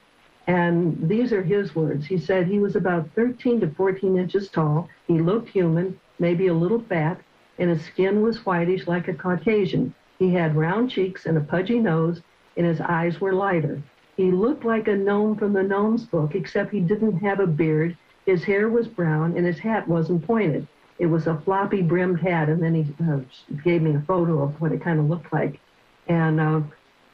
And 0.47 1.09
these 1.09 1.33
are 1.33 1.41
his 1.41 1.73
words. 1.75 2.05
He 2.05 2.17
said 2.17 2.45
he 2.45 2.59
was 2.59 2.75
about 2.75 3.09
13 3.15 3.61
to 3.61 3.69
14 3.71 4.17
inches 4.17 4.49
tall. 4.49 4.89
He 5.07 5.19
looked 5.19 5.49
human, 5.49 5.99
maybe 6.19 6.47
a 6.47 6.53
little 6.53 6.81
fat, 6.81 7.19
and 7.57 7.69
his 7.69 7.83
skin 7.83 8.21
was 8.21 8.45
whitish 8.45 8.85
like 8.87 9.07
a 9.07 9.13
Caucasian. 9.13 9.93
He 10.19 10.33
had 10.33 10.55
round 10.55 10.91
cheeks 10.91 11.25
and 11.25 11.37
a 11.37 11.41
pudgy 11.41 11.79
nose, 11.79 12.21
and 12.57 12.65
his 12.65 12.81
eyes 12.81 13.19
were 13.19 13.33
lighter. 13.33 13.81
He 14.17 14.31
looked 14.31 14.63
like 14.63 14.87
a 14.87 14.95
gnome 14.95 15.35
from 15.35 15.53
the 15.53 15.63
gnomes 15.63 16.05
book, 16.05 16.35
except 16.35 16.71
he 16.71 16.79
didn't 16.79 17.17
have 17.17 17.39
a 17.39 17.47
beard. 17.47 17.97
His 18.25 18.43
hair 18.43 18.69
was 18.69 18.87
brown, 18.87 19.35
and 19.35 19.45
his 19.45 19.59
hat 19.59 19.87
wasn't 19.87 20.25
pointed. 20.25 20.67
It 20.97 21.07
was 21.07 21.27
a 21.27 21.41
floppy 21.41 21.81
brimmed 21.81 22.21
hat, 22.21 22.47
and 22.47 22.63
then 22.63 22.73
he 22.73 22.95
uh, 23.03 23.19
gave 23.63 23.81
me 23.81 23.95
a 23.95 24.01
photo 24.07 24.41
of 24.41 24.59
what 24.61 24.71
it 24.71 24.81
kind 24.81 24.99
of 24.99 25.09
looked 25.09 25.33
like. 25.33 25.59
And 26.07 26.39
uh, 26.39 26.61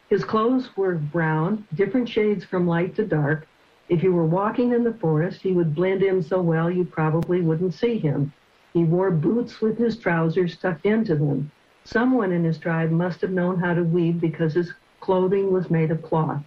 his 0.10 0.24
clothes 0.24 0.70
were 0.78 0.96
brown, 0.96 1.66
different 1.74 2.08
shades 2.08 2.46
from 2.46 2.68
light 2.68 2.96
to 2.96 3.06
dark. 3.06 3.48
If 3.90 4.04
you 4.04 4.14
were 4.14 4.26
walking 4.26 4.72
in 4.72 4.84
the 4.84 4.94
forest, 4.94 5.42
he 5.42 5.54
would 5.54 5.74
blend 5.74 6.04
in 6.04 6.22
so 6.22 6.42
well 6.42 6.70
you 6.70 6.86
probably 6.86 7.42
wouldn't 7.42 7.74
see 7.74 7.98
him. 7.98 8.32
He 8.74 8.84
wore 8.84 9.12
boots 9.12 9.60
with 9.60 9.78
his 9.78 9.98
trousers 9.98 10.58
tucked 10.58 10.86
into 10.86 11.16
them. 11.16 11.52
Someone 11.84 12.32
in 12.32 12.44
his 12.44 12.60
tribe 12.60 12.92
must 12.92 13.22
have 13.22 13.32
known 13.32 13.60
how 13.60 13.74
to 13.74 13.84
weave 13.84 14.22
because 14.22 14.54
his 14.54 14.74
clothing 15.02 15.52
was 15.52 15.70
made 15.70 15.92
of 15.92 16.02
cloth. 16.02 16.42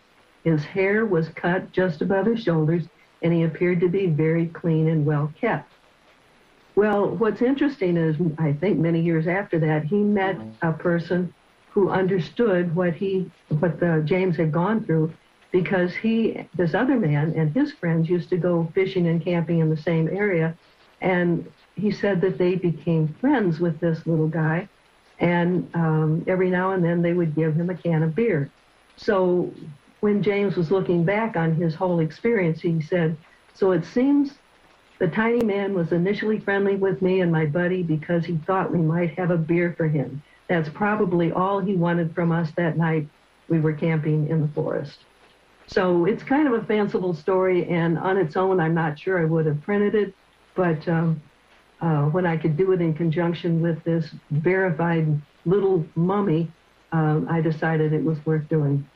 His 0.45 0.65
hair 0.65 1.05
was 1.05 1.29
cut 1.31 1.73
just 1.73 2.01
above 2.01 2.27
his 2.27 2.43
shoulders, 2.43 2.85
and 3.23 3.33
he 3.33 3.43
appeared 3.43 3.81
to 3.81 3.89
be 3.89 4.07
very 4.07 4.47
clean 4.47 4.89
and 4.89 5.05
well 5.05 5.33
kept. 5.41 5.71
Well, 6.77 7.11
what's 7.11 7.41
interesting 7.41 7.97
is, 7.97 8.17
I 8.39 8.53
think 8.53 8.79
many 8.79 9.01
years 9.01 9.27
after 9.27 9.59
that, 9.61 9.85
he 9.85 9.97
met 9.97 10.37
a 10.63 10.73
person 10.73 11.33
who 11.71 11.91
understood 11.91 12.75
what 12.75 12.95
he, 12.95 13.31
what 13.49 13.81
the 13.81 14.03
James 14.05 14.37
had 14.37 14.53
gone 14.53 14.85
through, 14.85 15.13
because 15.51 15.95
he, 15.95 16.47
this 16.57 16.75
other 16.75 16.97
man 16.97 17.33
and 17.37 17.55
his 17.55 17.73
friends 17.73 18.09
used 18.09 18.29
to 18.31 18.37
go 18.37 18.71
fishing 18.75 19.07
and 19.07 19.23
camping 19.23 19.61
in 19.61 19.71
the 19.71 19.77
same 19.77 20.09
area, 20.09 20.57
and 21.01 21.51
he 21.77 21.91
said 21.91 22.21
that 22.21 22.39
they 22.39 22.57
became 22.57 23.15
friends 23.21 23.61
with 23.61 23.79
this 23.81 24.07
little 24.07 24.29
guy, 24.29 24.69
and 25.19 25.69
um, 25.75 26.25
every 26.27 26.51
now 26.51 26.73
and 26.73 26.85
then 26.85 27.03
they 27.03 27.13
would 27.13 27.35
give 27.35 27.55
him 27.55 27.71
a 27.71 27.75
can 27.75 28.03
of 28.03 28.15
beer. 28.15 28.51
So 28.97 29.53
when 30.01 30.23
James 30.23 30.57
was 30.57 30.71
looking 30.71 31.05
back 31.05 31.37
on 31.37 31.55
his 31.55 31.75
whole 31.75 32.01
experience, 32.01 32.61
he 32.61 32.81
said, 32.81 33.17
"So 33.55 33.73
it 33.73 33.85
seems." 33.85 34.33
The 35.01 35.09
tiny 35.09 35.45
man 35.45 35.75
was 35.75 35.91
initially 35.93 36.39
friendly 36.39 36.77
with 36.77 37.03
me 37.03 37.21
and 37.21 37.31
my 37.31 37.47
buddy 37.47 37.83
because 37.83 38.25
he 38.25 38.37
thought 38.47 38.71
we 38.71 38.79
might 38.79 39.19
have 39.19 39.31
a 39.31 39.37
beer 39.37 39.75
for 39.77 39.89
him. 39.89 40.23
That's 40.49 40.69
probably 40.69 41.33
all 41.33 41.59
he 41.59 41.75
wanted 41.75 42.15
from 42.15 42.31
us 42.31 42.53
that 42.57 42.77
night 42.79 43.09
we 43.49 43.61
were 43.61 43.73
camping 43.73 44.29
in 44.29 44.41
the 44.41 44.49
forest. 44.49 45.05
So 45.67 46.05
it's 46.05 46.23
kind 46.23 46.47
of 46.47 46.55
a 46.55 46.65
fanciful 46.67 47.15
story, 47.15 47.69
and 47.69 47.99
on 47.99 48.19
its 48.19 48.37
own, 48.37 48.61
I'm 48.61 48.75
not 48.75 48.99
sure 48.99 49.21
I 49.21 49.25
would 49.25 49.47
have 49.47 49.63
printed 49.63 49.95
it, 49.95 50.15
but 50.55 50.87
um, 50.89 51.21
uh, 51.85 52.05
when 52.07 52.25
I 52.25 52.39
could 52.39 52.57
do 52.57 52.73
it 52.73 52.81
in 52.81 52.95
conjunction 52.95 53.61
with 53.61 53.85
this 53.85 54.09
verified 54.31 55.07
little 55.45 55.85
mummy, 55.95 56.51
um, 56.93 57.27
I 57.31 57.43
decided 57.43 57.93
it 57.93 58.03
was 58.03 58.17
worth 58.25 58.49
doing. 58.49 58.87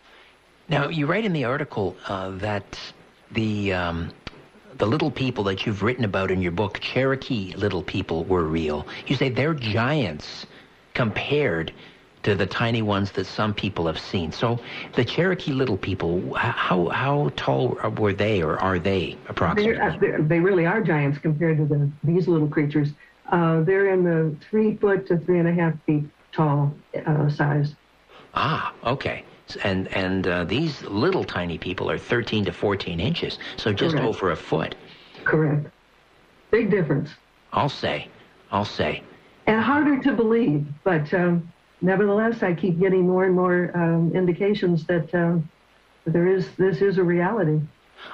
Now, 0.70 0.88
you 0.88 1.04
write 1.06 1.26
in 1.26 1.34
the 1.34 1.44
article 1.44 1.96
uh, 2.06 2.30
that 2.38 2.78
the 3.32 3.74
um, 3.74 4.10
the 4.78 4.86
little 4.86 5.10
people 5.10 5.44
that 5.44 5.66
you've 5.66 5.82
written 5.82 6.04
about 6.04 6.30
in 6.30 6.40
your 6.40 6.52
book, 6.52 6.80
Cherokee 6.80 7.52
little 7.56 7.82
people, 7.82 8.24
were 8.24 8.44
real. 8.44 8.86
You 9.06 9.16
say 9.16 9.28
they're 9.28 9.54
giants 9.54 10.46
compared 10.94 11.72
to 12.22 12.34
the 12.34 12.46
tiny 12.46 12.82
ones 12.82 13.12
that 13.12 13.26
some 13.26 13.54
people 13.54 13.86
have 13.86 13.98
seen. 13.98 14.32
So 14.32 14.58
the 14.94 15.04
Cherokee 15.04 15.52
little 15.52 15.76
people, 15.76 16.34
how 16.34 16.88
how 16.88 17.30
tall 17.36 17.78
were 17.96 18.12
they, 18.12 18.42
or 18.42 18.58
are 18.58 18.78
they 18.78 19.16
approximately? 19.28 19.74
They're, 19.74 19.90
uh, 19.90 19.96
they're, 20.00 20.22
they 20.22 20.40
really 20.40 20.66
are 20.66 20.82
giants 20.82 21.18
compared 21.18 21.58
to 21.58 21.66
the, 21.66 21.92
these 22.02 22.28
little 22.28 22.48
creatures. 22.48 22.90
Uh, 23.30 23.62
they're 23.62 23.92
in 23.92 24.04
the 24.04 24.38
three 24.48 24.76
foot 24.76 25.06
to 25.06 25.18
three 25.18 25.38
and 25.38 25.48
a 25.48 25.52
half 25.52 25.74
feet 25.86 26.04
tall 26.32 26.78
uh, 27.06 27.28
size. 27.28 27.74
Ah, 28.34 28.74
okay. 28.84 29.24
And 29.64 29.88
and 29.88 30.26
uh, 30.26 30.44
these 30.44 30.82
little 30.82 31.24
tiny 31.24 31.56
people 31.56 31.90
are 31.90 31.98
13 31.98 32.44
to 32.46 32.52
14 32.52 33.00
inches, 33.00 33.38
so 33.56 33.72
just 33.72 33.96
Correct. 33.96 34.08
over 34.08 34.30
a 34.30 34.36
foot. 34.36 34.74
Correct. 35.24 35.68
Big 36.50 36.70
difference. 36.70 37.10
I'll 37.52 37.68
say, 37.68 38.08
I'll 38.50 38.64
say. 38.64 39.02
And 39.46 39.62
harder 39.62 40.02
to 40.02 40.12
believe, 40.12 40.66
but 40.84 41.12
um, 41.14 41.50
nevertheless, 41.80 42.42
I 42.42 42.54
keep 42.54 42.78
getting 42.78 43.06
more 43.06 43.24
and 43.24 43.34
more 43.34 43.70
um, 43.74 44.12
indications 44.14 44.84
that 44.86 45.14
um, 45.14 45.48
there 46.06 46.26
is 46.26 46.48
this 46.56 46.80
is 46.80 46.98
a 46.98 47.04
reality. 47.04 47.60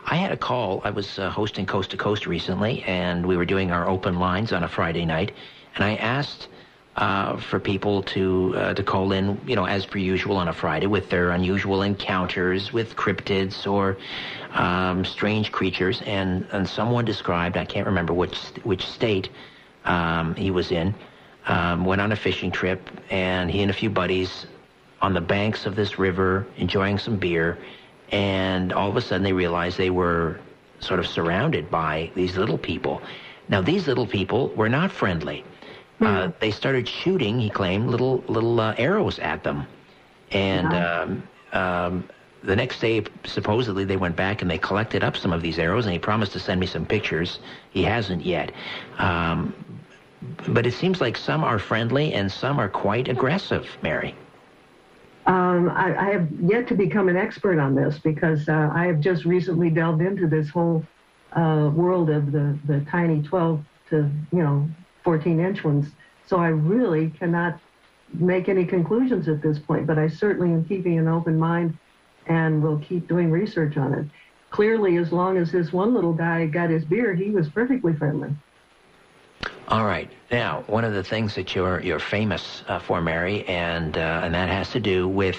I 0.06 0.16
had 0.16 0.32
a 0.32 0.36
call. 0.36 0.80
I 0.84 0.90
was 0.90 1.18
uh, 1.18 1.30
hosting 1.30 1.66
Coast 1.66 1.90
to 1.90 1.96
Coast 1.96 2.26
recently, 2.26 2.82
and 2.84 3.26
we 3.26 3.36
were 3.36 3.44
doing 3.44 3.70
our 3.70 3.88
open 3.88 4.18
lines 4.18 4.52
on 4.52 4.64
a 4.64 4.68
Friday 4.68 5.04
night, 5.04 5.32
and 5.74 5.84
I 5.84 5.96
asked 5.96 6.48
uh, 6.96 7.36
for 7.36 7.58
people 7.58 8.02
to 8.02 8.54
uh, 8.56 8.74
to 8.74 8.82
call 8.82 9.12
in, 9.12 9.40
you 9.46 9.56
know, 9.56 9.66
as 9.66 9.84
per 9.84 9.98
usual 9.98 10.36
on 10.36 10.48
a 10.48 10.52
Friday 10.52 10.86
with 10.86 11.10
their 11.10 11.30
unusual 11.30 11.82
encounters 11.82 12.72
with 12.72 12.94
cryptids 12.96 13.70
or 13.70 13.96
um, 14.52 15.04
strange 15.04 15.50
creatures. 15.52 16.00
And 16.06 16.46
and 16.52 16.68
someone 16.68 17.04
described, 17.04 17.56
I 17.56 17.64
can't 17.64 17.86
remember 17.86 18.14
which 18.14 18.38
which 18.62 18.86
state 18.86 19.28
um, 19.84 20.34
he 20.36 20.50
was 20.50 20.70
in, 20.70 20.94
um, 21.46 21.84
went 21.84 22.00
on 22.00 22.12
a 22.12 22.16
fishing 22.16 22.50
trip, 22.50 22.90
and 23.10 23.50
he 23.50 23.62
and 23.62 23.70
a 23.70 23.74
few 23.74 23.90
buddies 23.90 24.46
on 25.02 25.14
the 25.14 25.20
banks 25.20 25.66
of 25.66 25.76
this 25.76 25.98
river 25.98 26.46
enjoying 26.56 26.98
some 26.98 27.16
beer, 27.16 27.58
and 28.10 28.72
all 28.72 28.88
of 28.88 28.96
a 28.96 29.00
sudden 29.00 29.22
they 29.22 29.32
realized 29.32 29.76
they 29.76 29.90
were 29.90 30.40
sort 30.80 31.00
of 31.00 31.06
surrounded 31.06 31.70
by 31.70 32.10
these 32.14 32.36
little 32.36 32.58
people. 32.58 33.02
Now 33.48 33.60
these 33.60 33.86
little 33.86 34.06
people 34.06 34.48
were 34.50 34.68
not 34.68 34.90
friendly. 34.90 35.44
Uh, 36.00 36.30
they 36.40 36.50
started 36.50 36.86
shooting, 36.88 37.38
he 37.38 37.48
claimed, 37.48 37.88
little 37.88 38.22
little 38.26 38.60
uh, 38.60 38.74
arrows 38.76 39.18
at 39.20 39.42
them, 39.42 39.66
and 40.32 40.72
um, 40.74 41.28
um, 41.52 42.04
the 42.44 42.54
next 42.54 42.80
day, 42.80 43.02
supposedly, 43.24 43.84
they 43.84 43.96
went 43.96 44.16
back 44.16 44.42
and 44.42 44.50
they 44.50 44.58
collected 44.58 45.02
up 45.02 45.16
some 45.16 45.32
of 45.32 45.40
these 45.40 45.58
arrows, 45.58 45.86
and 45.86 45.92
he 45.94 45.98
promised 45.98 46.32
to 46.32 46.40
send 46.40 46.60
me 46.60 46.66
some 46.66 46.84
pictures. 46.84 47.38
He 47.70 47.82
hasn't 47.82 48.24
yet. 48.24 48.52
Um, 48.98 49.54
but 50.48 50.66
it 50.66 50.74
seems 50.74 51.00
like 51.00 51.16
some 51.16 51.42
are 51.44 51.58
friendly 51.58 52.12
and 52.14 52.30
some 52.30 52.58
are 52.58 52.68
quite 52.68 53.08
aggressive, 53.08 53.68
Mary. 53.82 54.14
Um, 55.26 55.70
I, 55.70 55.96
I 55.96 56.10
have 56.10 56.28
yet 56.42 56.68
to 56.68 56.74
become 56.74 57.08
an 57.08 57.16
expert 57.16 57.58
on 57.58 57.74
this 57.74 57.98
because 57.98 58.48
uh, 58.48 58.70
I 58.74 58.86
have 58.86 59.00
just 59.00 59.24
recently 59.24 59.70
delved 59.70 60.02
into 60.02 60.26
this 60.26 60.50
whole 60.50 60.84
uh, 61.32 61.70
world 61.74 62.10
of 62.10 62.30
the, 62.30 62.58
the 62.66 62.80
tiny 62.90 63.22
12 63.22 63.64
to 63.90 64.10
you 64.32 64.42
know 64.42 64.68
14 65.02 65.40
inch 65.40 65.64
ones. 65.64 65.86
So 66.26 66.38
I 66.38 66.48
really 66.48 67.10
cannot 67.10 67.58
make 68.12 68.48
any 68.48 68.64
conclusions 68.64 69.28
at 69.28 69.42
this 69.42 69.58
point, 69.58 69.86
but 69.86 69.98
I 69.98 70.08
certainly 70.08 70.52
am 70.52 70.64
keeping 70.64 70.98
an 70.98 71.08
open 71.08 71.38
mind 71.38 71.76
and 72.26 72.62
will 72.62 72.78
keep 72.78 73.08
doing 73.08 73.30
research 73.30 73.76
on 73.76 73.92
it. 73.94 74.06
Clearly, 74.50 74.96
as 74.98 75.10
long 75.12 75.36
as 75.36 75.50
this 75.50 75.72
one 75.72 75.94
little 75.94 76.12
guy 76.12 76.46
got 76.46 76.70
his 76.70 76.84
beer, 76.84 77.14
he 77.14 77.30
was 77.30 77.48
perfectly 77.48 77.92
friendly. 77.94 78.30
All 79.68 79.84
right. 79.84 80.10
Now, 80.30 80.62
one 80.66 80.84
of 80.84 80.92
the 80.92 81.02
things 81.02 81.34
that 81.36 81.54
you're 81.54 81.80
you're 81.80 81.98
famous 81.98 82.62
uh, 82.68 82.78
for, 82.78 83.00
Mary, 83.00 83.46
and 83.46 83.96
uh, 83.96 84.20
and 84.22 84.34
that 84.34 84.48
has 84.48 84.70
to 84.70 84.80
do 84.80 85.08
with 85.08 85.36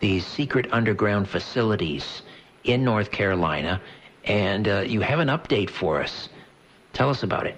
these 0.00 0.26
secret 0.26 0.66
underground 0.72 1.28
facilities 1.28 2.22
in 2.64 2.82
North 2.82 3.10
Carolina, 3.10 3.80
and 4.24 4.66
uh, 4.66 4.80
you 4.80 5.00
have 5.00 5.20
an 5.20 5.28
update 5.28 5.70
for 5.70 6.02
us. 6.02 6.28
Tell 6.92 7.10
us 7.10 7.22
about 7.22 7.46
it. 7.46 7.56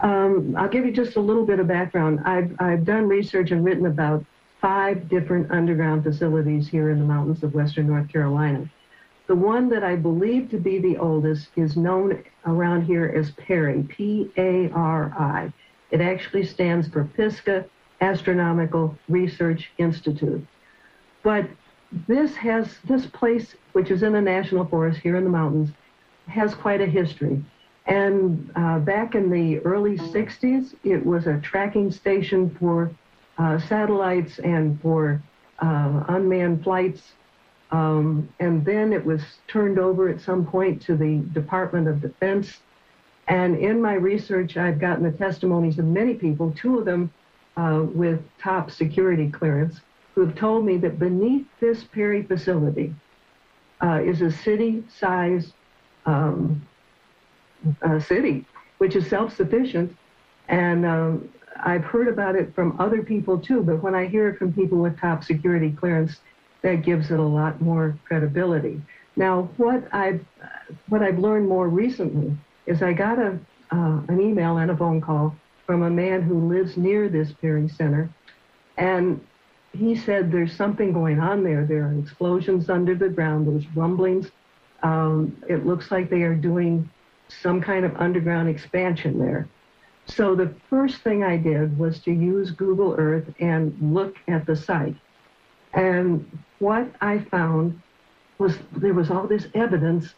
Um, 0.00 0.54
I'll 0.56 0.68
give 0.68 0.84
you 0.84 0.92
just 0.92 1.16
a 1.16 1.20
little 1.20 1.46
bit 1.46 1.60
of 1.60 1.68
background. 1.68 2.20
I've, 2.24 2.54
I've 2.58 2.84
done 2.84 3.08
research 3.08 3.52
and 3.52 3.64
written 3.64 3.86
about 3.86 4.24
five 4.60 5.08
different 5.08 5.50
underground 5.50 6.02
facilities 6.04 6.68
here 6.68 6.90
in 6.90 6.98
the 6.98 7.04
mountains 7.04 7.42
of 7.42 7.54
western 7.54 7.86
North 7.86 8.08
Carolina. 8.08 8.68
The 9.26 9.34
one 9.34 9.68
that 9.70 9.84
I 9.84 9.96
believe 9.96 10.50
to 10.50 10.58
be 10.58 10.78
the 10.78 10.98
oldest 10.98 11.48
is 11.56 11.76
known 11.76 12.22
around 12.44 12.82
here 12.82 13.12
as 13.16 13.30
PARI, 13.32 13.84
P-A-R-I. 13.88 15.52
It 15.90 16.00
actually 16.00 16.44
stands 16.44 16.88
for 16.88 17.04
Pisgah 17.04 17.66
Astronomical 18.00 18.98
Research 19.08 19.70
Institute. 19.78 20.44
But 21.22 21.48
this 22.08 22.34
has 22.36 22.78
this 22.84 23.06
place, 23.06 23.54
which 23.72 23.90
is 23.90 24.02
in 24.02 24.12
the 24.12 24.20
national 24.20 24.64
forest 24.66 25.00
here 25.00 25.16
in 25.16 25.24
the 25.24 25.30
mountains, 25.30 25.70
has 26.26 26.54
quite 26.54 26.80
a 26.80 26.86
history. 26.86 27.42
And 27.86 28.50
uh, 28.56 28.78
back 28.80 29.14
in 29.14 29.30
the 29.30 29.58
early 29.60 29.98
60s, 29.98 30.74
it 30.84 31.04
was 31.04 31.26
a 31.26 31.40
tracking 31.40 31.90
station 31.90 32.56
for 32.58 32.90
uh, 33.38 33.58
satellites 33.58 34.38
and 34.38 34.80
for 34.80 35.22
uh, 35.58 36.04
unmanned 36.08 36.64
flights. 36.64 37.12
Um, 37.72 38.28
and 38.38 38.64
then 38.64 38.92
it 38.92 39.04
was 39.04 39.22
turned 39.48 39.78
over 39.78 40.08
at 40.08 40.20
some 40.20 40.44
point 40.46 40.82
to 40.82 40.94
the 40.94 41.24
Department 41.32 41.88
of 41.88 42.02
Defense. 42.02 42.60
And 43.28 43.56
in 43.56 43.80
my 43.80 43.94
research, 43.94 44.58
I've 44.58 44.78
gotten 44.78 45.04
the 45.04 45.12
testimonies 45.12 45.78
of 45.78 45.86
many 45.86 46.14
people, 46.14 46.52
two 46.52 46.78
of 46.78 46.84
them 46.84 47.10
uh, 47.56 47.84
with 47.94 48.20
top 48.38 48.70
security 48.70 49.30
clearance, 49.30 49.80
who 50.14 50.20
have 50.26 50.34
told 50.36 50.66
me 50.66 50.76
that 50.78 50.98
beneath 50.98 51.46
this 51.60 51.82
PARI 51.84 52.24
facility 52.24 52.94
uh, 53.82 54.02
is 54.04 54.20
a 54.20 54.30
city-sized 54.30 55.54
um, 56.04 56.66
uh, 57.80 57.98
city, 57.98 58.44
which 58.78 58.96
is 58.96 59.06
self-sufficient. 59.08 59.96
And 60.48 60.84
um, 60.84 61.28
I've 61.64 61.84
heard 61.84 62.08
about 62.08 62.36
it 62.36 62.54
from 62.54 62.78
other 62.78 63.02
people 63.02 63.38
too, 63.38 63.62
but 63.62 63.82
when 63.82 63.94
I 63.94 64.06
hear 64.06 64.28
it 64.28 64.38
from 64.38 64.52
people 64.52 64.78
with 64.78 65.00
top 65.00 65.24
security 65.24 65.70
clearance, 65.70 66.20
that 66.62 66.82
gives 66.82 67.10
it 67.10 67.18
a 67.18 67.22
lot 67.22 67.60
more 67.60 67.98
credibility. 68.04 68.80
Now, 69.16 69.50
what 69.56 69.82
I've 69.92 70.24
what 70.88 71.02
I've 71.02 71.18
learned 71.18 71.48
more 71.48 71.68
recently 71.68 72.36
is 72.66 72.82
I 72.82 72.92
got 72.92 73.18
a 73.18 73.38
uh, 73.70 74.00
an 74.08 74.20
email 74.20 74.58
and 74.58 74.70
a 74.70 74.76
phone 74.76 75.00
call 75.00 75.34
from 75.66 75.82
a 75.82 75.90
man 75.90 76.22
who 76.22 76.48
lives 76.48 76.76
near 76.76 77.08
this 77.08 77.32
PARI 77.40 77.68
Center, 77.68 78.10
and 78.76 79.20
he 79.72 79.96
said 79.96 80.30
there's 80.30 80.54
something 80.54 80.92
going 80.92 81.18
on 81.20 81.42
there. 81.44 81.64
There 81.64 81.84
are 81.86 81.98
explosions 81.98 82.68
under 82.68 82.94
the 82.94 83.08
ground. 83.08 83.46
There's 83.46 83.66
rumblings 83.76 84.30
Um, 84.82 85.36
it 85.48 85.64
looks 85.64 85.90
like 85.90 86.10
they 86.10 86.22
are 86.22 86.34
doing 86.34 86.90
some 87.28 87.60
kind 87.60 87.84
of 87.84 87.96
underground 87.96 88.48
expansion 88.48 89.18
there. 89.18 89.48
So 90.06 90.34
the 90.34 90.52
first 90.68 91.02
thing 91.02 91.22
I 91.22 91.36
did 91.36 91.78
was 91.78 92.00
to 92.00 92.10
use 92.10 92.50
Google 92.50 92.94
Earth 92.98 93.32
and 93.38 93.76
look 93.80 94.16
at 94.28 94.44
the 94.44 94.56
site. 94.56 94.96
And 95.72 96.26
what 96.62 96.88
I 97.00 97.18
found 97.18 97.82
was 98.38 98.56
there 98.76 98.94
was 98.94 99.10
all 99.10 99.26
this 99.26 99.48
evidence 99.52 100.14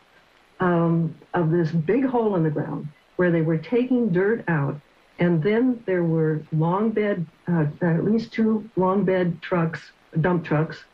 um, 0.61 1.16
of 1.33 1.50
this 1.50 1.70
big 1.72 2.04
hole 2.04 2.37
in 2.37 2.42
the 2.42 2.50
ground 2.50 2.88
where 3.16 3.30
they 3.30 3.40
were 3.40 3.57
taking 3.57 4.11
dirt 4.12 4.44
out. 4.46 4.78
And 5.18 5.42
then 5.42 5.83
there 5.87 6.04
were 6.04 6.42
long 6.52 6.90
bed, 6.90 7.26
uh, 7.48 7.66
at 7.80 8.04
least 8.04 8.33
two 8.33 8.68
long 8.76 9.04
bed 9.04 9.40
trucks, 9.40 9.80
dump 10.20 10.44
trucks. 10.44 10.85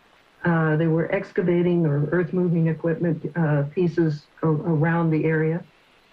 Uh, 0.45 0.77
they 0.77 0.87
were 0.87 1.13
excavating 1.13 1.85
or 1.85 2.09
earth 2.13 2.33
moving 2.33 2.69
equipment 2.69 3.19
uh, 3.37 3.65
pieces 3.75 4.27
around 4.43 5.11
the 5.11 5.25
area. 5.25 5.65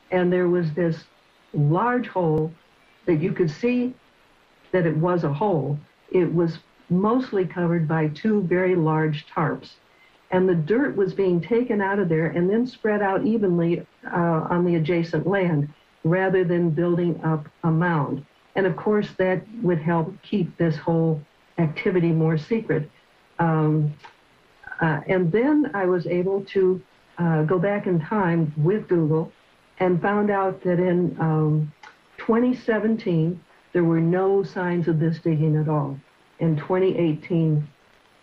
And 0.10 0.34
there 0.34 0.48
was 0.48 0.74
this 0.74 1.06
large 1.54 2.08
hole 2.08 2.52
that 3.06 3.22
you 3.22 3.34
could 3.34 3.52
see 3.52 3.94
that 4.72 4.86
it 4.88 4.98
was 4.98 5.24
a 5.24 5.32
hole. 5.32 5.78
It 6.12 6.34
was 6.34 6.58
mostly 6.90 7.46
covered 7.46 7.88
by 7.88 8.08
two 8.10 8.42
very 8.44 8.76
large 8.76 9.26
tarps. 9.28 9.72
And 10.32 10.48
the 10.48 10.56
dirt 10.56 10.96
was 10.96 11.14
being 11.14 11.40
taken 11.42 11.82
out 11.82 12.00
of 12.00 12.10
there 12.10 12.28
and 12.28 12.50
then 12.50 12.68
spread 12.68 13.02
out 13.02 13.26
evenly 13.26 13.86
uh, 14.06 14.48
on 14.50 14.66
the 14.66 14.76
adjacent 14.76 15.26
land 15.26 15.70
rather 16.04 16.44
than 16.44 16.70
building 16.70 17.22
up 17.24 17.48
a 17.64 17.72
mound. 17.72 18.26
And 18.56 18.66
of 18.66 18.76
course, 18.76 19.10
that 19.18 19.44
would 19.62 19.80
help 19.80 20.14
keep 20.24 20.58
this 20.58 20.76
whole 20.76 21.22
activity 21.58 22.12
more 22.12 22.38
secret. 22.38 22.90
Um, 23.40 23.94
uh, 24.82 25.02
and 25.08 25.32
then 25.32 25.72
I 25.74 25.86
was 25.86 26.08
able 26.08 26.44
to 26.46 26.82
uh, 27.18 27.44
go 27.44 27.60
back 27.60 27.88
in 27.88 28.00
time 28.00 28.54
with 28.58 28.88
Google 28.88 29.32
and 29.80 30.02
found 30.02 30.30
out 30.30 30.62
that 30.64 30.80
in 30.80 31.16
um, 31.20 31.72
2017, 32.18 33.40
there 33.74 33.84
were 33.84 34.00
no 34.00 34.44
signs 34.44 34.88
of 34.88 35.00
this 35.00 35.20
digging 35.20 35.56
at 35.56 35.70
all. 35.70 36.00
In 36.40 36.56
2018, 36.58 37.68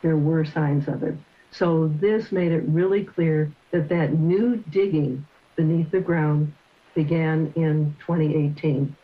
there 0.02 0.16
were 0.16 0.44
signs 0.44 0.88
of 0.88 1.02
it. 1.02 1.14
So 1.50 1.88
this 2.00 2.32
made 2.32 2.52
it 2.52 2.64
really 2.66 3.04
clear 3.04 3.52
that 3.70 3.88
that 3.88 4.12
new 4.12 4.56
digging 4.70 5.26
beneath 5.56 5.90
the 5.90 6.00
ground 6.00 6.52
began 6.94 7.52
in 7.56 7.96
2018. 8.00 8.94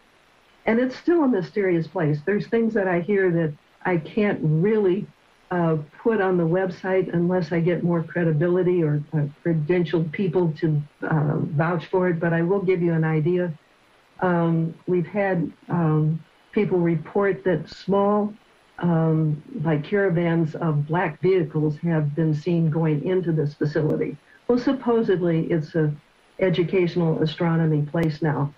And 0.66 0.78
it's 0.78 0.96
still 0.96 1.24
a 1.24 1.28
mysterious 1.28 1.86
place. 1.86 2.18
There's 2.26 2.46
things 2.48 2.74
that 2.74 2.86
I 2.86 3.00
hear 3.00 3.30
that 3.30 3.54
I 3.84 3.96
can't 3.96 4.40
really 4.42 5.06
uh, 5.50 5.78
put 6.02 6.20
on 6.20 6.36
the 6.36 6.46
website 6.46 7.12
unless 7.12 7.50
I 7.50 7.60
get 7.60 7.82
more 7.82 8.02
credibility 8.02 8.82
or 8.82 9.02
uh, 9.12 9.26
credentialed 9.44 10.12
people 10.12 10.52
to 10.60 10.80
uh, 11.02 11.38
vouch 11.38 11.86
for 11.86 12.08
it, 12.08 12.20
but 12.20 12.32
I 12.32 12.42
will 12.42 12.62
give 12.62 12.82
you 12.82 12.92
an 12.92 13.04
idea. 13.04 13.52
Um, 14.20 14.74
we've 14.86 15.06
had 15.06 15.50
um, 15.68 16.22
people 16.52 16.78
report 16.78 17.42
that 17.44 17.68
small, 17.68 18.32
um, 18.80 19.42
like 19.62 19.84
caravans 19.84 20.54
of 20.54 20.86
black 20.86 21.20
vehicles 21.20 21.76
have 21.78 22.14
been 22.14 22.34
seen 22.34 22.70
going 22.70 23.04
into 23.04 23.32
this 23.32 23.54
facility. 23.54 24.16
Well, 24.48 24.58
supposedly 24.58 25.46
it's 25.50 25.74
a 25.74 25.94
educational 26.38 27.22
astronomy 27.22 27.82
place 27.82 28.22
now, 28.22 28.52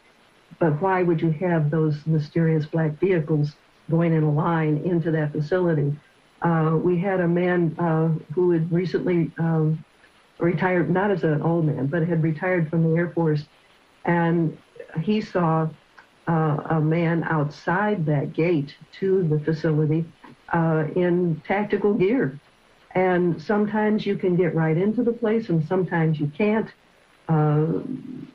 but 0.59 0.81
why 0.81 1.03
would 1.03 1.21
you 1.21 1.31
have 1.33 1.71
those 1.71 2.07
mysterious 2.07 2.65
black 2.67 2.99
vehicles 3.01 3.57
going 3.91 4.13
in 4.13 4.23
a 4.23 4.31
line 4.31 4.79
into 4.85 5.11
that 5.11 5.33
facility? 5.33 5.95
Uh, 6.41 6.79
we 6.83 6.99
had 6.99 7.21
a 7.21 7.29
man 7.29 7.75
uh, 7.79 8.09
who 8.33 8.53
had 8.53 8.73
recently 8.73 9.31
um, 9.39 9.85
retired, 10.39 10.91
not 10.91 11.11
as 11.11 11.25
an 11.25 11.43
old 11.43 11.65
man, 11.65 11.87
but 11.87 12.07
had 12.07 12.23
retired 12.23 12.71
from 12.71 12.83
the 12.83 12.97
Air 12.97 13.11
Force, 13.11 13.45
and 14.05 14.57
he 15.01 15.21
saw 15.21 15.69
uh, 16.27 16.59
a 16.71 16.81
man 16.81 17.25
outside 17.25 18.07
that 18.07 18.33
gate 18.33 18.75
to 19.01 19.27
the 19.29 19.41
facility 19.41 20.05
uh, 20.53 20.85
in 20.95 21.41
tactical 21.47 21.95
gear. 21.95 22.39
And 22.95 23.41
sometimes 23.41 24.05
you 24.05 24.17
can 24.17 24.37
get 24.37 24.55
right 24.55 24.77
into 24.77 25.03
the 25.03 25.13
place, 25.13 25.49
and 25.49 25.67
sometimes 25.67 26.21
you 26.21 26.31
can't. 26.37 26.71
Uh, 27.29 27.81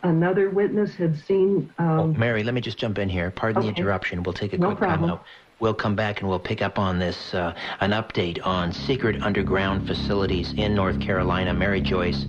another 0.04 0.50
witness 0.50 0.96
had 0.96 1.20
seen. 1.20 1.72
Um, 1.78 2.00
oh, 2.00 2.08
Mary, 2.08 2.44
let 2.44 2.54
me 2.54 2.62
just 2.62 2.78
jump 2.78 2.98
in 2.98 3.10
here. 3.10 3.30
Pardon 3.30 3.60
okay. 3.60 3.72
the 3.72 3.78
interruption. 3.78 4.24
We'll 4.24 4.34
take 4.34 4.54
a 4.54 4.58
no 4.58 4.70
quick 4.70 4.80
problem. 4.80 5.20
We'll 5.60 5.74
come 5.74 5.96
back 5.96 6.22
and 6.22 6.30
we'll 6.30 6.38
pick 6.38 6.62
up 6.62 6.78
on 6.78 7.00
this, 7.00 7.34
uh, 7.34 7.56
an 7.80 7.90
update 7.90 8.46
on 8.46 8.72
secret 8.72 9.24
underground 9.24 9.88
facilities 9.88 10.54
in 10.56 10.76
North 10.76 11.00
Carolina. 11.00 11.52
Mary 11.52 11.82
Joyce, 11.82 12.28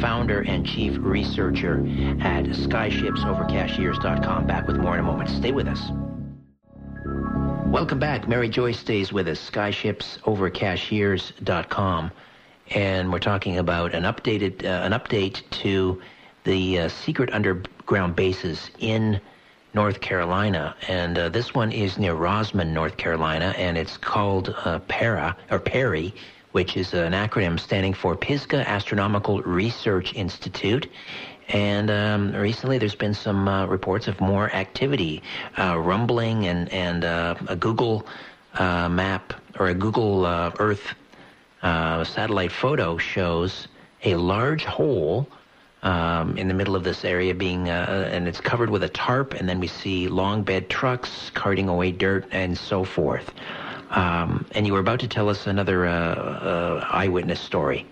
founder 0.00 0.42
and 0.42 0.64
chief 0.64 0.96
researcher 1.00 1.78
at 2.20 2.44
skyships.overcashiers.com. 2.44 4.46
Back 4.46 4.68
with 4.68 4.76
more 4.76 4.94
in 4.94 5.00
a 5.00 5.02
moment. 5.02 5.28
Stay 5.28 5.50
with 5.50 5.66
us. 5.66 5.90
Welcome 7.66 7.98
back. 7.98 8.28
Mary 8.28 8.48
Joyce 8.48 8.78
stays 8.78 9.12
with 9.12 9.26
us, 9.26 9.50
skyships.overcashiers.com. 9.50 12.12
And 12.70 13.12
we're 13.12 13.18
talking 13.18 13.58
about 13.58 13.92
an 13.92 14.04
updated, 14.04 14.64
uh, 14.64 14.84
an 14.84 14.92
update 14.92 15.42
to 15.62 16.00
the 16.44 16.78
uh, 16.78 16.88
secret 16.88 17.32
underground 17.32 18.14
bases 18.14 18.70
in 18.78 19.20
North 19.74 20.00
Carolina, 20.00 20.74
and 20.88 21.18
uh, 21.18 21.28
this 21.28 21.54
one 21.54 21.72
is 21.72 21.98
near 21.98 22.14
Rosman, 22.14 22.72
North 22.72 22.96
Carolina, 22.96 23.54
and 23.58 23.76
it's 23.76 23.98
called 23.98 24.54
uh, 24.64 24.78
PARA 24.88 25.36
or 25.50 25.58
PERI, 25.58 26.14
which 26.52 26.76
is 26.76 26.94
an 26.94 27.12
acronym 27.12 27.60
standing 27.60 27.92
for 27.92 28.16
Pisgah 28.16 28.66
Astronomical 28.68 29.42
Research 29.42 30.14
Institute. 30.14 30.88
And 31.48 31.90
um, 31.90 32.32
recently, 32.32 32.78
there's 32.78 32.94
been 32.94 33.14
some 33.14 33.46
uh, 33.46 33.66
reports 33.66 34.08
of 34.08 34.20
more 34.20 34.50
activity, 34.52 35.22
uh, 35.58 35.78
rumbling, 35.78 36.46
and 36.46 36.70
and 36.70 37.04
uh, 37.04 37.34
a 37.48 37.56
Google 37.56 38.06
uh, 38.54 38.88
map 38.88 39.34
or 39.58 39.68
a 39.68 39.74
Google 39.74 40.26
Earth 40.58 40.94
satellite 41.62 42.52
photo 42.52 42.96
shows 42.96 43.68
a 44.04 44.14
large 44.14 44.64
hole 44.64 45.28
um, 45.82 46.36
in 46.36 46.48
the 46.48 46.54
middle 46.54 46.74
of 46.74 46.84
this 46.84 47.04
area 47.04 47.34
being, 47.34 47.68
uh, 47.68 48.10
and 48.12 48.26
it's 48.26 48.40
covered 48.40 48.70
with 48.70 48.82
a 48.82 48.88
tarp, 48.88 49.34
and 49.34 49.48
then 49.48 49.60
we 49.60 49.66
see 49.66 50.08
long 50.08 50.42
bed 50.42 50.68
trucks 50.68 51.30
carting 51.34 51.68
away 51.68 51.92
dirt 51.92 52.26
and 52.32 52.56
so 52.56 52.84
forth. 52.84 53.32
Um, 53.90 54.44
and 54.52 54.66
you 54.66 54.72
were 54.72 54.80
about 54.80 55.00
to 55.00 55.08
tell 55.08 55.28
us 55.28 55.46
another 55.46 55.86
uh, 55.86 55.90
uh, 55.90 56.86
eyewitness 56.90 57.40
story. 57.40 57.86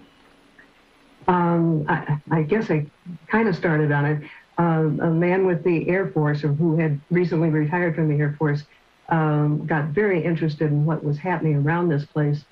Um, 1.29 1.87
I, 1.89 2.19
I, 2.31 2.43
guess 2.43 2.71
I 2.71 2.87
kind 3.29 3.49
of 3.49 3.57
started 3.57 3.91
on 3.91 4.05
it. 4.05 4.23
Uh, 4.59 4.91
a 5.03 5.11
man 5.11 5.47
with 5.47 5.65
the 5.65 5.89
Air 5.89 6.11
Force, 6.11 6.45
or 6.45 6.49
who 6.49 6.77
had 6.77 7.01
recently 7.11 7.51
retired 7.51 7.95
from 7.95 8.09
the 8.09 8.17
Air 8.17 8.35
Force, 8.39 8.65
um, 9.09 9.67
got 9.67 9.87
very 9.87 10.23
interested 10.23 10.71
in 10.71 10.85
what 10.85 11.05
was 11.05 11.19
happening 11.19 11.57
around 11.57 11.89
this 11.89 12.05
place, 12.05 12.45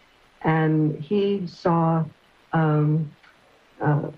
and 0.42 0.99
he 1.01 1.47
saw 1.47 2.05
um, 2.53 3.11
uh, 3.81 4.11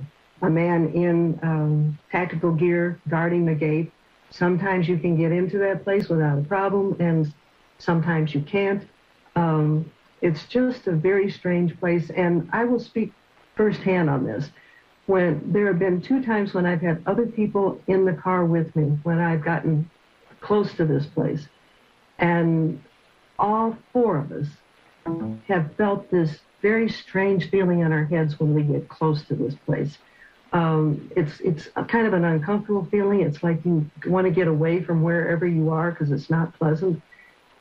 a 0.42 0.50
man 0.50 0.88
in 0.92 1.38
um, 1.42 1.98
tactical 2.10 2.52
gear 2.52 3.00
guarding 3.08 3.46
the 3.46 3.54
gate. 3.54 3.92
Sometimes 4.30 4.88
you 4.88 4.98
can 4.98 5.16
get 5.16 5.32
into 5.32 5.58
that 5.58 5.84
place 5.84 6.08
without 6.08 6.38
a 6.38 6.42
problem, 6.42 6.96
and 7.00 7.32
sometimes 7.78 8.34
you 8.34 8.42
can't. 8.42 8.86
Um, 9.34 9.90
it's 10.20 10.44
just 10.46 10.86
a 10.86 10.92
very 10.92 11.30
strange 11.30 11.78
place, 11.78 12.10
and 12.10 12.48
I 12.52 12.64
will 12.64 12.80
speak 12.80 13.12
firsthand 13.54 14.10
on 14.10 14.24
this. 14.24 14.50
When 15.06 15.52
there 15.52 15.66
have 15.68 15.78
been 15.78 16.02
two 16.02 16.22
times 16.22 16.52
when 16.52 16.66
I've 16.66 16.80
had 16.80 17.02
other 17.06 17.26
people 17.26 17.80
in 17.86 18.04
the 18.04 18.12
car 18.12 18.44
with 18.44 18.74
me 18.74 18.98
when 19.04 19.20
I've 19.20 19.44
gotten 19.44 19.88
close 20.40 20.72
to 20.74 20.84
this 20.84 21.06
place, 21.06 21.46
and 22.18 22.82
all 23.38 23.76
four 23.92 24.18
of 24.18 24.32
us 24.32 24.48
have 25.46 25.74
felt 25.76 26.10
this 26.10 26.38
very 26.60 26.88
strange 26.88 27.50
feeling 27.50 27.80
in 27.80 27.92
our 27.92 28.04
heads 28.04 28.40
when 28.40 28.54
we 28.54 28.62
get 28.62 28.88
close 28.88 29.22
to 29.26 29.34
this 29.34 29.54
place. 29.66 29.98
Um, 30.56 31.10
it's 31.14 31.38
it's 31.40 31.68
kind 31.88 32.06
of 32.06 32.14
an 32.14 32.24
uncomfortable 32.24 32.88
feeling. 32.90 33.20
It's 33.20 33.42
like 33.42 33.60
you 33.64 33.90
want 34.06 34.26
to 34.26 34.30
get 34.30 34.48
away 34.48 34.82
from 34.82 35.02
wherever 35.02 35.46
you 35.46 35.68
are 35.68 35.90
because 35.90 36.10
it's 36.10 36.30
not 36.30 36.58
pleasant. 36.58 37.02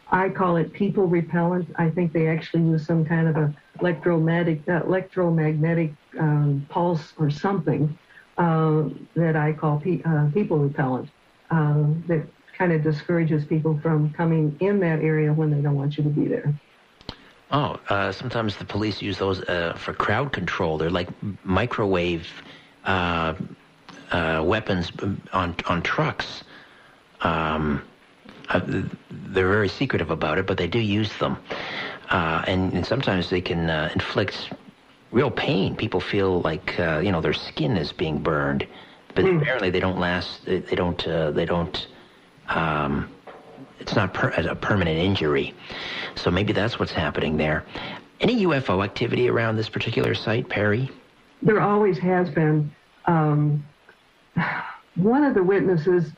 I 0.08 0.30
call 0.30 0.56
it 0.56 0.72
people 0.72 1.06
repellent. 1.06 1.68
I 1.76 1.90
think 1.90 2.14
they 2.14 2.28
actually 2.28 2.64
use 2.64 2.86
some 2.86 3.04
kind 3.04 3.28
of 3.28 3.36
a 3.36 3.54
electromagnetic 3.82 4.62
uh, 4.70 4.86
electromagnetic 4.86 5.96
um, 6.18 6.66
pulse 6.70 7.12
or 7.18 7.30
something 7.30 8.00
uh, 8.38 8.84
that 9.16 9.36
I 9.36 9.52
call 9.52 9.82
pe- 9.82 10.04
uh, 10.04 10.28
people 10.34 10.60
repellent. 10.60 11.10
Uh, 11.52 11.84
that 12.08 12.26
kind 12.58 12.72
of 12.72 12.82
discourages 12.82 13.44
people 13.46 13.78
from 13.84 14.14
coming 14.14 14.56
in 14.62 14.80
that 14.80 15.00
area 15.02 15.34
when 15.34 15.52
they 15.52 15.62
don't 15.62 15.76
want 15.76 15.98
you 15.98 16.04
to 16.06 16.10
be 16.10 16.28
there. 16.30 16.56
Oh, 17.52 17.78
uh, 17.90 18.12
sometimes 18.14 18.56
the 18.56 18.66
police 18.66 19.02
use 19.02 19.18
those 19.18 19.42
uh, 19.42 19.74
for 19.78 19.94
crowd 19.94 20.32
control. 20.32 20.78
They're 20.78 20.90
like 20.90 21.10
microwave 21.44 22.28
weapons 24.44 24.92
on 25.34 25.56
on 25.68 25.82
trucks. 25.82 26.44
Um, 27.22 27.82
uh, 28.50 28.62
they're 29.10 29.50
very 29.50 29.70
secretive 29.70 30.12
about 30.12 30.38
it, 30.38 30.46
but 30.46 30.58
they 30.58 30.68
do 30.68 30.80
use 30.80 31.16
them, 31.18 31.38
uh, 32.10 32.44
and, 32.48 32.74
and, 32.74 32.86
sometimes 32.86 33.30
they 33.30 33.42
can 33.42 33.70
uh, 33.70 33.90
inflict 33.94 34.52
real 35.12 35.32
pain. 35.32 35.76
People 35.76 36.00
feel 36.00 36.42
like 36.42 36.80
uh, 36.80 37.00
you 37.04 37.12
know 37.12 37.22
their 37.22 37.34
skin 37.34 37.78
is 37.78 37.92
being 37.92 38.20
burned, 38.20 38.68
but 39.16 39.26
mm. 39.26 39.42
apparently 39.42 39.72
they 39.72 39.80
don't 39.80 40.00
last. 40.00 40.46
They, 40.46 40.60
don't. 40.60 41.08
Uh, 41.08 41.32
they 41.32 41.46
don't. 41.46 41.88
Um, 42.50 43.10
it's 43.80 43.96
not 43.96 44.14
per- 44.14 44.30
a 44.30 44.56
permanent 44.56 45.00
injury. 45.00 45.54
So 46.16 46.30
maybe 46.32 46.54
that's 46.54 46.80
what's 46.80 46.92
happening 46.92 47.38
there. 47.38 47.66
Any 48.22 48.46
UFO 48.46 48.84
activity 48.84 49.28
around 49.28 49.58
this 49.58 49.70
particular 49.70 50.14
site, 50.14 50.48
PARI? 50.48 50.90
There 51.46 51.62
always 51.62 52.00
has 52.00 52.30
been. 52.30 52.72
Um, 53.06 53.64
one 54.96 55.24
of 55.24 55.36
the 55.36 55.44
witnesses 55.44 56.12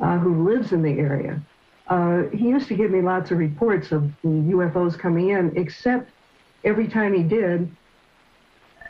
uh, 0.00 0.18
who 0.18 0.48
lives 0.48 0.72
in 0.72 0.82
the 0.82 0.92
area, 0.92 1.40
uh, 1.88 2.22
he 2.32 2.48
used 2.48 2.68
to 2.68 2.74
give 2.74 2.90
me 2.90 3.02
lots 3.02 3.30
of 3.30 3.38
reports 3.38 3.92
of 3.92 4.10
UFOs 4.24 4.98
coming 4.98 5.28
in, 5.28 5.52
except 5.56 6.10
every 6.64 6.88
time 6.88 7.12
he 7.12 7.22
did, 7.22 7.70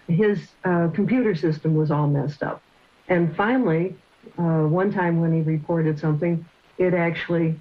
his 0.06 0.38
uh, 0.64 0.88
computer 0.94 1.34
system 1.34 1.74
was 1.74 1.90
all 1.90 2.06
messed 2.06 2.44
up. 2.44 2.62
And 3.08 3.34
finally, 3.34 3.96
uh, 4.38 4.62
one 4.68 4.92
time 4.92 5.20
when 5.20 5.32
he 5.32 5.40
reported 5.40 5.98
something, 5.98 6.44
it 6.78 6.94
actually 6.94 7.58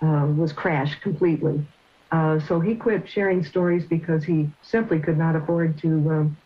uh, 0.00 0.28
was 0.36 0.52
crashed 0.52 1.00
completely. 1.02 1.66
Uh, 2.12 2.38
so 2.46 2.60
he 2.60 2.76
quit 2.76 3.08
sharing 3.08 3.44
stories 3.44 3.84
because 3.84 4.22
he 4.22 4.48
simply 4.62 5.00
could 5.00 5.18
not 5.18 5.34
afford 5.34 5.76
to 5.78 5.88
um, 6.10 6.36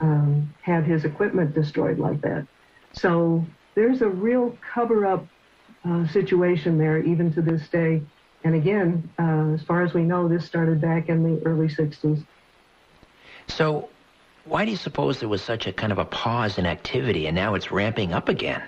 um, 0.00 0.54
have 0.62 0.84
his 0.84 1.04
equipment 1.04 1.54
destroyed 1.54 1.98
like 1.98 2.20
that. 2.22 2.46
So 2.92 3.44
there's 3.74 4.02
a 4.02 4.08
real 4.08 4.56
cover-up 4.72 5.26
uh, 5.84 6.06
situation 6.08 6.78
there, 6.78 6.98
even 6.98 7.32
to 7.34 7.42
this 7.42 7.68
day. 7.68 8.02
And 8.44 8.54
again, 8.54 9.08
uh, 9.18 9.54
as 9.54 9.62
far 9.62 9.82
as 9.82 9.94
we 9.94 10.02
know, 10.02 10.28
this 10.28 10.44
started 10.44 10.80
back 10.80 11.08
in 11.08 11.22
the 11.22 11.44
early 11.46 11.68
60s. 11.68 12.24
So, 13.48 13.88
why 14.44 14.64
do 14.64 14.70
you 14.70 14.76
suppose 14.76 15.18
there 15.20 15.28
was 15.28 15.42
such 15.42 15.66
a 15.66 15.72
kind 15.72 15.92
of 15.92 15.98
a 15.98 16.04
pause 16.04 16.58
in 16.58 16.66
activity 16.66 17.26
and 17.26 17.34
now 17.34 17.54
it's 17.54 17.72
ramping 17.72 18.12
up 18.12 18.28
again? 18.28 18.62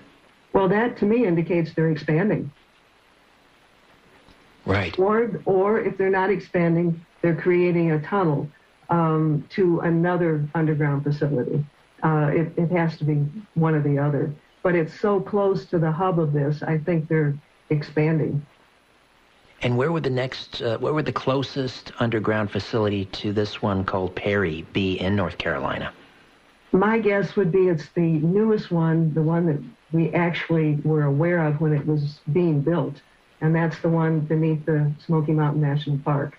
Well, 0.52 0.68
that 0.68 0.96
to 0.98 1.04
me 1.04 1.24
indicates 1.24 1.72
they're 1.74 1.90
expanding. 1.90 2.50
Right. 4.66 4.98
Or, 4.98 5.40
or 5.44 5.80
if 5.80 5.96
they're 5.96 6.10
not 6.10 6.30
expanding, 6.30 7.04
they're 7.22 7.36
creating 7.36 7.92
a 7.92 8.00
tunnel 8.00 8.48
um, 8.88 9.44
to 9.50 9.80
another 9.80 10.48
underground 10.54 11.04
facility. 11.04 11.64
Uh, 12.02 12.30
it, 12.32 12.52
it 12.56 12.70
has 12.70 12.96
to 12.98 13.04
be 13.04 13.26
one 13.54 13.74
or 13.74 13.82
the 13.82 13.98
other. 13.98 14.32
But 14.62 14.74
it's 14.74 14.98
so 15.00 15.20
close 15.20 15.64
to 15.66 15.78
the 15.78 15.90
hub 15.90 16.18
of 16.18 16.32
this, 16.32 16.62
I 16.62 16.78
think 16.78 17.08
they're 17.08 17.34
expanding. 17.70 18.44
And 19.62 19.76
where 19.76 19.90
would 19.90 20.04
the 20.04 20.10
next, 20.10 20.62
uh, 20.62 20.78
where 20.78 20.94
would 20.94 21.06
the 21.06 21.12
closest 21.12 21.92
underground 21.98 22.50
facility 22.50 23.06
to 23.06 23.32
this 23.32 23.60
one 23.60 23.84
called 23.84 24.14
PARI 24.14 24.62
be 24.72 25.00
in 25.00 25.16
North 25.16 25.38
Carolina? 25.38 25.92
My 26.70 26.98
guess 26.98 27.34
would 27.34 27.50
be 27.50 27.68
it's 27.68 27.88
the 27.94 28.00
newest 28.00 28.70
one, 28.70 29.12
the 29.14 29.22
one 29.22 29.46
that 29.46 29.60
we 29.90 30.12
actually 30.12 30.76
were 30.84 31.04
aware 31.04 31.44
of 31.44 31.60
when 31.60 31.72
it 31.72 31.86
was 31.86 32.20
being 32.32 32.60
built, 32.60 33.00
and 33.40 33.54
that's 33.54 33.78
the 33.80 33.88
one 33.88 34.20
beneath 34.20 34.64
the 34.66 34.92
Smoky 35.04 35.32
Mountain 35.32 35.62
National 35.62 35.98
Park. 35.98 36.36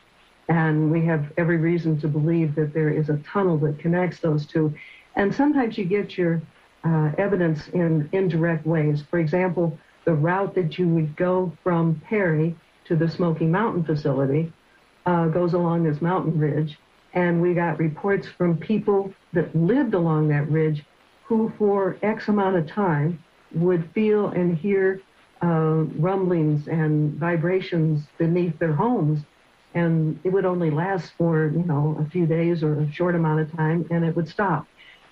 And 0.50 0.92
we 0.92 1.06
have 1.06 1.32
every 1.38 1.58
reason 1.58 2.00
to 2.02 2.08
believe 2.08 2.56
that 2.56 2.74
there 2.74 2.90
is 2.90 3.10
a 3.10 3.18
tunnel 3.18 3.58
that 3.60 3.80
connects 3.80 4.20
those 4.20 4.46
two. 4.46 4.74
And 5.16 5.34
sometimes 5.34 5.78
you 5.78 5.86
get 5.86 6.18
your 6.18 6.42
uh, 6.84 7.12
evidence 7.18 7.68
in 7.70 8.10
indirect 8.12 8.66
ways. 8.66 9.04
For 9.10 9.20
example, 9.20 9.78
the 10.06 10.14
route 10.14 10.56
that 10.56 10.80
you 10.80 10.88
would 10.88 11.16
go 11.16 11.54
from 11.64 12.02
PARI 12.10 12.56
to 12.86 12.96
the 12.96 13.08
Smoky 13.08 13.46
Mountain 13.46 13.84
facility 13.84 14.52
uh, 15.06 15.28
goes 15.28 15.54
along 15.54 15.84
this 15.84 16.02
mountain 16.02 16.38
ridge. 16.40 16.80
And 17.14 17.42
we 17.42 17.54
got 17.54 17.80
reports 17.80 18.28
from 18.28 18.58
people 18.58 19.14
that 19.34 19.56
lived 19.56 19.94
along 19.94 20.30
that 20.30 20.50
ridge 20.50 20.84
who, 21.26 21.52
for 21.58 21.98
X 22.02 22.28
amount 22.28 22.56
of 22.56 22.68
time, 22.68 23.24
would 23.54 23.90
feel 23.94 24.30
and 24.30 24.58
hear 24.58 25.02
uh, 25.44 25.86
rumblings 25.98 26.68
and 26.68 27.14
vibrations 27.14 28.04
beneath 28.18 28.58
their 28.60 28.74
homes. 28.74 29.20
And 29.74 30.20
it 30.24 30.30
would 30.30 30.46
only 30.46 30.72
last 30.72 31.14
for, 31.18 31.48
you 31.48 31.64
know, 31.64 31.98
a 32.00 32.10
few 32.10 32.26
days 32.26 32.64
or 32.64 32.80
a 32.82 32.92
short 32.92 33.16
amount 33.16 33.42
of 33.42 33.52
time, 33.56 33.86
and 33.92 34.04
it 34.04 34.16
would 34.16 34.28
stop. 34.28 34.66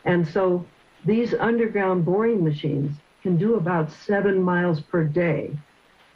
And 0.06 0.28
so 0.28 0.66
these 1.06 1.34
underground 1.34 2.06
boring 2.06 2.44
machines 2.44 2.96
can 3.22 3.38
do 3.38 3.56
about 3.56 3.92
seven 3.92 4.42
miles 4.42 4.82
per 4.82 5.04
day. 5.04 5.56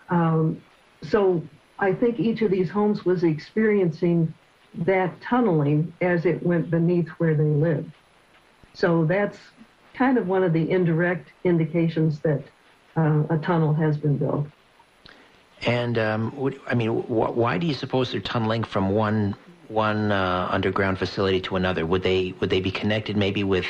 Um, 0.09 0.61
so 1.03 1.43
I 1.79 1.93
think 1.93 2.19
each 2.19 2.41
of 2.41 2.51
these 2.51 2.69
homes 2.69 3.05
was 3.05 3.23
experiencing 3.23 4.33
that 4.73 5.19
tunneling 5.21 5.93
as 6.01 6.25
it 6.25 6.41
went 6.43 6.69
beneath 6.69 7.09
where 7.17 7.35
they 7.35 7.43
lived. 7.43 7.91
So 8.73 9.05
that's 9.05 9.37
kind 9.93 10.17
of 10.17 10.27
one 10.27 10.43
of 10.43 10.53
the 10.53 10.69
indirect 10.69 11.29
indications 11.43 12.19
that 12.21 12.43
uh, 12.95 13.23
a 13.29 13.37
tunnel 13.37 13.73
has 13.73 13.97
been 13.97 14.17
built. 14.17 14.47
And 15.65 15.97
um, 15.97 16.53
I 16.67 16.73
mean, 16.73 16.89
wh- 16.89 17.37
why 17.37 17.57
do 17.57 17.67
you 17.67 17.73
suppose 17.73 18.11
they're 18.11 18.21
tunneling 18.21 18.63
from 18.63 18.89
one 18.89 19.35
one 19.67 20.11
uh, 20.11 20.47
underground 20.51 20.97
facility 20.99 21.39
to 21.41 21.55
another? 21.55 21.85
Would 21.85 22.03
they 22.03 22.33
would 22.39 22.49
they 22.49 22.61
be 22.61 22.71
connected 22.71 23.15
maybe 23.15 23.43
with 23.43 23.65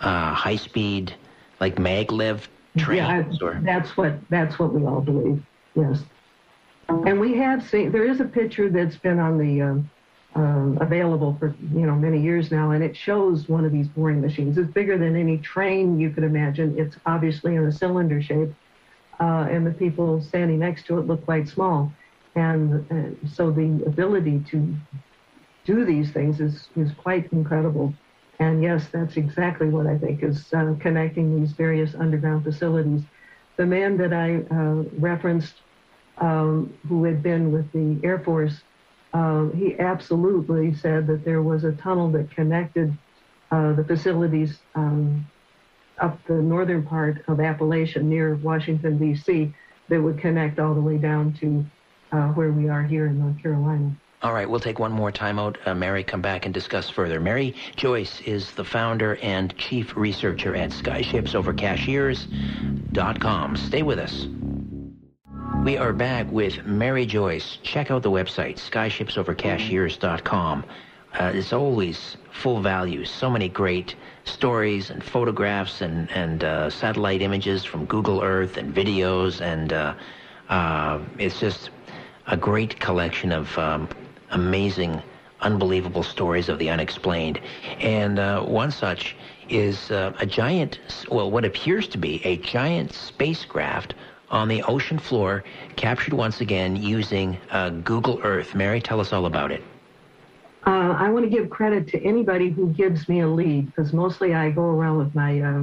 uh, 0.00 0.34
high 0.34 0.56
speed 0.56 1.14
like 1.60 1.76
maglev 1.76 2.46
trains? 2.78 3.38
Yeah, 3.40 3.46
or? 3.46 3.60
that's 3.62 3.96
what 3.96 4.14
that's 4.30 4.58
what 4.58 4.72
we 4.72 4.84
all 4.84 5.00
believe. 5.00 5.42
Yes. 5.74 6.02
And 6.88 7.20
we 7.20 7.36
have 7.36 7.62
seen, 7.68 7.92
there 7.92 8.04
is 8.04 8.20
a 8.20 8.24
picture 8.24 8.68
that's 8.68 8.96
been 8.96 9.20
on 9.20 9.38
the, 9.38 9.62
um, 9.62 9.90
um, 10.34 10.76
available 10.80 11.36
for, 11.38 11.54
you 11.72 11.86
know, 11.86 11.94
many 11.94 12.20
years 12.20 12.50
now, 12.50 12.72
and 12.72 12.82
it 12.82 12.96
shows 12.96 13.48
one 13.48 13.64
of 13.64 13.70
these 13.70 13.86
boring 13.86 14.20
machines. 14.20 14.58
It's 14.58 14.70
bigger 14.72 14.98
than 14.98 15.14
any 15.14 15.38
train 15.38 16.00
you 16.00 16.10
could 16.10 16.24
imagine. 16.24 16.76
It's 16.76 16.96
obviously 17.06 17.54
in 17.54 17.64
a 17.64 17.70
cylinder 17.70 18.20
shape, 18.20 18.50
uh, 19.20 19.46
and 19.50 19.66
the 19.66 19.70
people 19.70 20.22
standing 20.22 20.58
next 20.58 20.86
to 20.86 20.98
it 20.98 21.06
look 21.06 21.24
quite 21.24 21.48
small. 21.48 21.92
And, 22.34 22.86
and 22.90 23.30
so 23.30 23.50
the 23.50 23.82
ability 23.86 24.42
to 24.50 24.74
do 25.64 25.84
these 25.84 26.10
things 26.10 26.40
is, 26.40 26.68
is 26.76 26.92
quite 26.92 27.30
incredible. 27.32 27.92
And 28.38 28.62
yes, 28.62 28.86
that's 28.90 29.16
exactly 29.16 29.68
what 29.68 29.86
I 29.86 29.98
think 29.98 30.22
is 30.22 30.52
uh, 30.54 30.74
connecting 30.80 31.38
these 31.38 31.52
various 31.52 31.94
underground 31.94 32.44
facilities. 32.44 33.02
The 33.56 33.66
man 33.66 33.98
that 33.98 34.14
I 34.14 34.36
uh, 34.54 34.84
referenced 34.98 35.54
um, 36.18 36.72
who 36.88 37.04
had 37.04 37.22
been 37.22 37.52
with 37.52 37.70
the 37.72 38.00
Air 38.06 38.20
Force, 38.20 38.62
uh, 39.12 39.48
he 39.48 39.78
absolutely 39.78 40.72
said 40.74 41.06
that 41.08 41.24
there 41.24 41.42
was 41.42 41.64
a 41.64 41.72
tunnel 41.72 42.10
that 42.12 42.30
connected 42.30 42.96
uh, 43.50 43.72
the 43.72 43.84
facilities 43.84 44.58
um, 44.74 45.26
up 46.00 46.18
the 46.26 46.34
northern 46.34 46.84
part 46.84 47.18
of 47.28 47.38
Appalachia 47.38 48.02
near 48.02 48.34
Washington, 48.36 48.98
D.C., 48.98 49.52
that 49.88 50.00
would 50.00 50.18
connect 50.18 50.58
all 50.58 50.74
the 50.74 50.80
way 50.80 50.98
down 50.98 51.32
to 51.40 51.64
uh, 52.12 52.28
where 52.28 52.52
we 52.52 52.68
are 52.68 52.82
here 52.82 53.06
in 53.06 53.18
North 53.18 53.42
Carolina. 53.42 53.96
All 54.22 54.34
right, 54.34 54.48
we'll 54.48 54.60
take 54.60 54.78
one 54.78 54.92
more 54.92 55.10
time 55.10 55.38
out. 55.38 55.56
Uh, 55.64 55.74
Mary, 55.74 56.04
come 56.04 56.20
back 56.20 56.44
and 56.44 56.52
discuss 56.52 56.90
further. 56.90 57.18
Mary 57.20 57.54
Joyce 57.76 58.20
is 58.20 58.50
the 58.52 58.64
founder 58.64 59.16
and 59.16 59.56
chief 59.56 59.96
researcher 59.96 60.54
at 60.54 60.70
SkyshipsOverCashiers.com. 60.70 63.56
Stay 63.56 63.82
with 63.82 63.98
us. 63.98 64.26
We 65.64 65.78
are 65.78 65.94
back 65.94 66.30
with 66.30 66.66
Mary 66.66 67.06
Joyce. 67.06 67.56
Check 67.62 67.90
out 67.90 68.02
the 68.02 68.10
website, 68.10 68.56
skyshipsovercashiers.com. 68.56 70.64
Uh, 71.18 71.32
it's 71.34 71.52
always 71.52 72.16
full 72.30 72.60
value. 72.60 73.04
So 73.04 73.28
many 73.28 73.48
great 73.48 73.96
stories 74.24 74.90
and 74.90 75.02
photographs 75.02 75.80
and, 75.80 76.10
and 76.12 76.44
uh, 76.44 76.70
satellite 76.70 77.20
images 77.20 77.64
from 77.64 77.84
Google 77.86 78.22
Earth 78.22 78.56
and 78.56 78.74
videos. 78.74 79.40
And 79.40 79.72
uh, 79.72 79.94
uh 80.48 81.00
it's 81.18 81.40
just 81.40 81.70
a 82.26 82.36
great 82.36 82.78
collection 82.78 83.32
of 83.32 83.58
um, 83.58 83.88
amazing, 84.30 85.02
unbelievable 85.40 86.04
stories 86.04 86.48
of 86.48 86.58
the 86.58 86.70
unexplained. 86.70 87.40
And 87.80 88.18
uh, 88.18 88.42
one 88.42 88.70
such 88.70 89.16
is 89.48 89.90
uh, 89.90 90.12
a 90.20 90.26
giant, 90.26 90.78
well, 91.10 91.28
what 91.28 91.44
appears 91.44 91.88
to 91.88 91.98
be 91.98 92.24
a 92.24 92.36
giant 92.36 92.92
spacecraft 92.92 93.94
on 94.30 94.46
the 94.46 94.62
ocean 94.62 94.96
floor, 94.96 95.42
captured 95.74 96.14
once 96.14 96.40
again 96.40 96.76
using 96.76 97.36
Google 97.82 98.20
Earth. 98.22 98.54
Mary, 98.54 98.80
tell 98.80 99.00
us 99.00 99.12
all 99.12 99.26
about 99.26 99.50
it. 99.50 99.60
Uh, 100.66 100.94
I 100.98 101.08
want 101.08 101.24
to 101.24 101.30
give 101.30 101.48
credit 101.48 101.88
to 101.88 102.02
anybody 102.02 102.50
who 102.50 102.68
gives 102.68 103.08
me 103.08 103.20
a 103.20 103.28
lead 103.28 103.66
because 103.66 103.92
mostly 103.92 104.34
I 104.34 104.50
go 104.50 104.62
around 104.62 104.98
with 104.98 105.14
my 105.14 105.40
uh, 105.40 105.62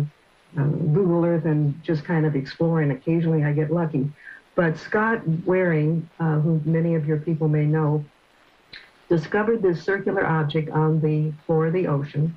uh, 0.58 0.64
Google 0.64 1.24
Earth 1.24 1.46
and 1.46 1.82
just 1.84 2.04
kind 2.04 2.26
of 2.26 2.36
explore, 2.36 2.82
and 2.82 2.92
occasionally 2.92 3.44
I 3.44 3.54
get 3.54 3.72
lucky. 3.72 4.10
But 4.56 4.78
Scott 4.78 5.22
Waring, 5.46 6.10
uh, 6.20 6.40
who 6.40 6.62
many 6.66 6.96
of 6.96 7.06
your 7.06 7.18
people 7.18 7.48
may 7.48 7.66
know, 7.66 8.04
discovered 9.08 9.62
this 9.62 9.84
circular 9.84 10.26
object 10.26 10.70
on 10.72 11.00
the 11.00 11.32
floor 11.46 11.68
of 11.68 11.74
the 11.74 11.86
ocean, 11.88 12.36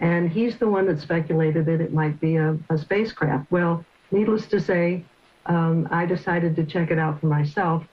and 0.00 0.30
he's 0.30 0.58
the 0.58 0.68
one 0.68 0.86
that 0.86 1.00
speculated 1.00 1.64
that 1.66 1.80
it 1.80 1.92
might 1.92 2.20
be 2.20 2.36
a, 2.36 2.58
a 2.68 2.76
spacecraft. 2.76 3.50
Well, 3.50 3.84
needless 4.10 4.46
to 4.48 4.60
say, 4.60 5.04
um, 5.46 5.88
I 5.90 6.04
decided 6.04 6.54
to 6.56 6.64
check 6.64 6.90
it 6.90 6.98
out 6.98 7.20
for 7.20 7.26
myself. 7.26 7.84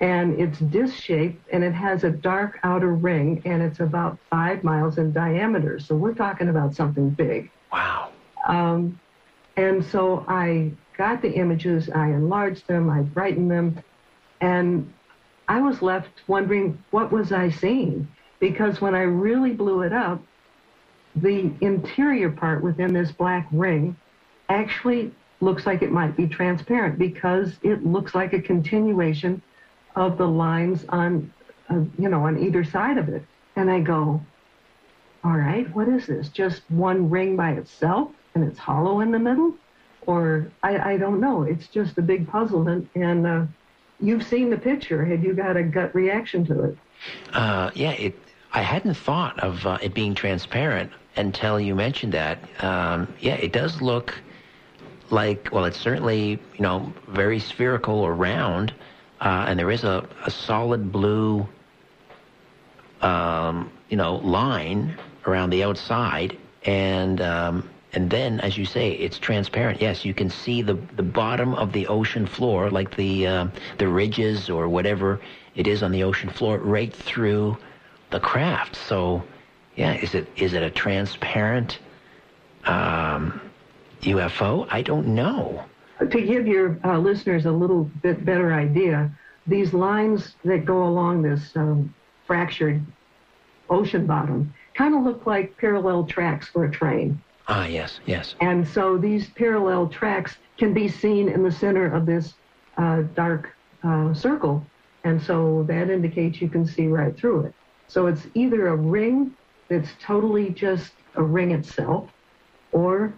And 0.00 0.38
it's 0.40 0.58
disc 0.58 0.94
shaped 0.96 1.46
and 1.52 1.62
it 1.62 1.72
has 1.72 2.04
a 2.04 2.10
dark 2.10 2.58
outer 2.62 2.92
ring 2.94 3.40
and 3.44 3.62
it's 3.62 3.80
about 3.80 4.18
five 4.28 4.64
miles 4.64 4.98
in 4.98 5.12
diameter. 5.12 5.78
So 5.78 5.94
we're 5.94 6.14
talking 6.14 6.48
about 6.48 6.74
something 6.74 7.10
big. 7.10 7.50
Wow. 7.72 8.10
Um, 8.46 8.98
and 9.56 9.84
so 9.84 10.24
I 10.28 10.72
got 10.96 11.22
the 11.22 11.30
images, 11.30 11.88
I 11.90 12.08
enlarged 12.08 12.66
them, 12.66 12.90
I 12.90 13.02
brightened 13.02 13.50
them, 13.50 13.78
and 14.40 14.92
I 15.48 15.60
was 15.60 15.82
left 15.82 16.10
wondering 16.26 16.82
what 16.90 17.12
was 17.12 17.32
I 17.32 17.50
seeing? 17.50 18.08
Because 18.40 18.80
when 18.80 18.94
I 18.94 19.02
really 19.02 19.52
blew 19.52 19.82
it 19.82 19.92
up, 19.92 20.20
the 21.16 21.52
interior 21.60 22.30
part 22.30 22.62
within 22.62 22.92
this 22.92 23.12
black 23.12 23.46
ring 23.52 23.96
actually 24.48 25.12
looks 25.40 25.66
like 25.66 25.82
it 25.82 25.92
might 25.92 26.16
be 26.16 26.26
transparent 26.26 26.98
because 26.98 27.52
it 27.62 27.84
looks 27.86 28.14
like 28.14 28.32
a 28.32 28.40
continuation 28.40 29.40
of 29.96 30.18
the 30.18 30.26
lines 30.26 30.84
on, 30.88 31.32
uh, 31.70 31.80
you 31.98 32.08
know, 32.08 32.24
on 32.24 32.38
either 32.38 32.64
side 32.64 32.98
of 32.98 33.08
it. 33.08 33.24
And 33.56 33.70
I 33.70 33.80
go, 33.80 34.20
all 35.22 35.36
right, 35.36 35.72
what 35.74 35.88
is 35.88 36.06
this? 36.06 36.28
Just 36.28 36.62
one 36.68 37.08
ring 37.08 37.36
by 37.36 37.52
itself 37.52 38.10
and 38.34 38.44
it's 38.44 38.58
hollow 38.58 39.00
in 39.00 39.10
the 39.10 39.18
middle? 39.18 39.54
Or 40.06 40.50
I, 40.62 40.92
I 40.92 40.96
don't 40.98 41.20
know. 41.20 41.42
It's 41.42 41.68
just 41.68 41.96
a 41.96 42.02
big 42.02 42.28
puzzle. 42.28 42.68
And, 42.68 42.88
and 42.94 43.26
uh, 43.26 43.44
you've 44.00 44.24
seen 44.24 44.50
the 44.50 44.58
picture. 44.58 45.04
Have 45.04 45.24
you 45.24 45.32
got 45.32 45.56
a 45.56 45.62
gut 45.62 45.94
reaction 45.94 46.44
to 46.46 46.64
it? 46.64 46.78
Uh, 47.32 47.70
yeah, 47.74 47.92
it. 47.92 48.18
I 48.52 48.62
hadn't 48.62 48.94
thought 48.94 49.38
of 49.40 49.66
uh, 49.66 49.78
it 49.82 49.94
being 49.94 50.14
transparent 50.14 50.92
until 51.16 51.58
you 51.58 51.74
mentioned 51.74 52.12
that. 52.12 52.38
Um, 52.62 53.12
yeah, 53.20 53.34
it 53.34 53.52
does 53.52 53.80
look 53.82 54.14
like. 55.10 55.48
Well, 55.50 55.64
it's 55.64 55.78
certainly 55.78 56.30
you 56.54 56.60
know 56.60 56.92
very 57.08 57.38
spherical 57.38 57.98
or 57.98 58.14
round, 58.14 58.72
uh, 59.24 59.46
and 59.48 59.58
there 59.58 59.70
is 59.70 59.84
a, 59.84 60.06
a 60.26 60.30
solid 60.30 60.92
blue, 60.92 61.48
um, 63.00 63.72
you 63.88 63.96
know, 63.96 64.16
line 64.16 64.96
around 65.26 65.48
the 65.48 65.64
outside, 65.64 66.36
and 66.66 67.22
um, 67.22 67.68
and 67.94 68.10
then, 68.10 68.38
as 68.40 68.58
you 68.58 68.66
say, 68.66 68.90
it's 68.90 69.18
transparent. 69.18 69.80
Yes, 69.80 70.04
you 70.04 70.12
can 70.12 70.28
see 70.28 70.60
the 70.60 70.74
the 70.96 71.02
bottom 71.02 71.54
of 71.54 71.72
the 71.72 71.86
ocean 71.86 72.26
floor, 72.26 72.70
like 72.70 72.94
the 72.96 73.26
uh, 73.26 73.46
the 73.78 73.88
ridges 73.88 74.50
or 74.50 74.68
whatever 74.68 75.20
it 75.54 75.66
is 75.66 75.82
on 75.82 75.90
the 75.90 76.02
ocean 76.02 76.28
floor, 76.28 76.58
right 76.58 76.92
through 76.92 77.56
the 78.10 78.20
craft. 78.20 78.76
So, 78.76 79.22
yeah, 79.74 79.94
is 79.94 80.14
it 80.14 80.28
is 80.36 80.52
it 80.52 80.62
a 80.62 80.70
transparent 80.70 81.78
um, 82.66 83.40
UFO? 84.02 84.66
I 84.70 84.82
don't 84.82 85.14
know. 85.14 85.64
To 86.00 86.20
give 86.20 86.46
your 86.46 86.78
uh, 86.84 86.98
listeners 86.98 87.46
a 87.46 87.52
little 87.52 87.84
bit 88.02 88.24
better 88.24 88.52
idea, 88.52 89.10
these 89.46 89.72
lines 89.72 90.34
that 90.44 90.64
go 90.64 90.84
along 90.84 91.22
this 91.22 91.54
um, 91.56 91.94
fractured 92.26 92.84
ocean 93.70 94.06
bottom 94.06 94.52
kind 94.74 94.94
of 94.94 95.02
look 95.02 95.26
like 95.26 95.56
parallel 95.56 96.04
tracks 96.04 96.48
for 96.48 96.64
a 96.64 96.70
train. 96.70 97.20
Ah, 97.46 97.66
yes, 97.66 98.00
yes. 98.06 98.34
And 98.40 98.66
so 98.66 98.96
these 98.96 99.28
parallel 99.30 99.88
tracks 99.88 100.36
can 100.56 100.72
be 100.72 100.88
seen 100.88 101.28
in 101.28 101.42
the 101.42 101.52
center 101.52 101.86
of 101.92 102.06
this 102.06 102.34
uh, 102.76 103.02
dark 103.14 103.54
uh, 103.82 104.14
circle. 104.14 104.64
And 105.04 105.22
so 105.22 105.64
that 105.68 105.90
indicates 105.90 106.40
you 106.40 106.48
can 106.48 106.66
see 106.66 106.86
right 106.86 107.16
through 107.16 107.46
it. 107.46 107.54
So 107.86 108.06
it's 108.06 108.26
either 108.34 108.68
a 108.68 108.76
ring 108.76 109.36
that's 109.68 109.90
totally 110.00 110.50
just 110.50 110.92
a 111.16 111.22
ring 111.22 111.52
itself, 111.52 112.10
or 112.72 113.12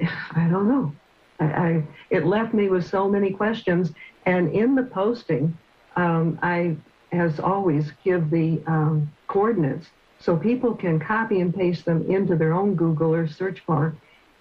I 0.00 0.48
don't 0.50 0.68
know. 0.68 0.92
I, 1.40 1.82
it 2.10 2.26
left 2.26 2.54
me 2.54 2.68
with 2.68 2.86
so 2.86 3.08
many 3.08 3.30
questions. 3.32 3.92
And 4.26 4.52
in 4.52 4.74
the 4.74 4.82
posting, 4.82 5.56
um, 5.96 6.38
I, 6.42 6.76
as 7.12 7.40
always, 7.40 7.92
give 8.04 8.30
the 8.30 8.60
um, 8.66 9.10
coordinates 9.26 9.88
so 10.20 10.36
people 10.36 10.74
can 10.74 10.98
copy 10.98 11.40
and 11.40 11.54
paste 11.54 11.84
them 11.84 12.10
into 12.10 12.36
their 12.36 12.52
own 12.52 12.74
Google 12.74 13.14
or 13.14 13.28
search 13.28 13.64
bar 13.66 13.94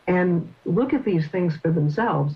and 0.08 0.54
look 0.66 0.94
at 0.94 1.06
these 1.06 1.28
things 1.28 1.56
for 1.58 1.72
themselves. 1.72 2.36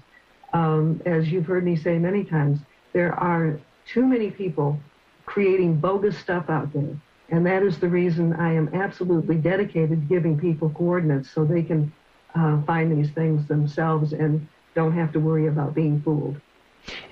Um, 0.53 1.01
as 1.05 1.32
you've 1.32 1.45
heard 1.45 1.64
me 1.64 1.76
say 1.76 1.97
many 1.97 2.24
times, 2.24 2.59
there 2.93 3.14
are 3.14 3.59
too 3.86 4.05
many 4.05 4.30
people 4.30 4.80
creating 5.26 5.78
bogus 5.78 6.18
stuff 6.18 6.49
out 6.49 6.72
there. 6.74 6.95
And 7.30 7.45
that 7.45 7.64
is 7.64 7.80
the 7.80 7.88
reason 7.88 8.34
I 8.34 8.53
am 8.53 8.70
absolutely 8.74 9.38
dedicated 9.38 9.89
to 10.01 10.14
giving 10.14 10.38
people 10.38 10.70
coordinates 10.72 11.32
so 11.32 11.45
they 11.45 11.64
can 11.64 11.91
uh, 12.36 12.62
find 12.64 12.91
these 12.91 13.12
things 13.14 13.47
themselves 13.47 14.12
and 14.14 14.45
don't 14.76 14.93
have 14.93 15.11
to 15.13 15.19
worry 15.19 15.47
about 15.47 15.76
being 15.76 16.01
fooled. 16.01 16.39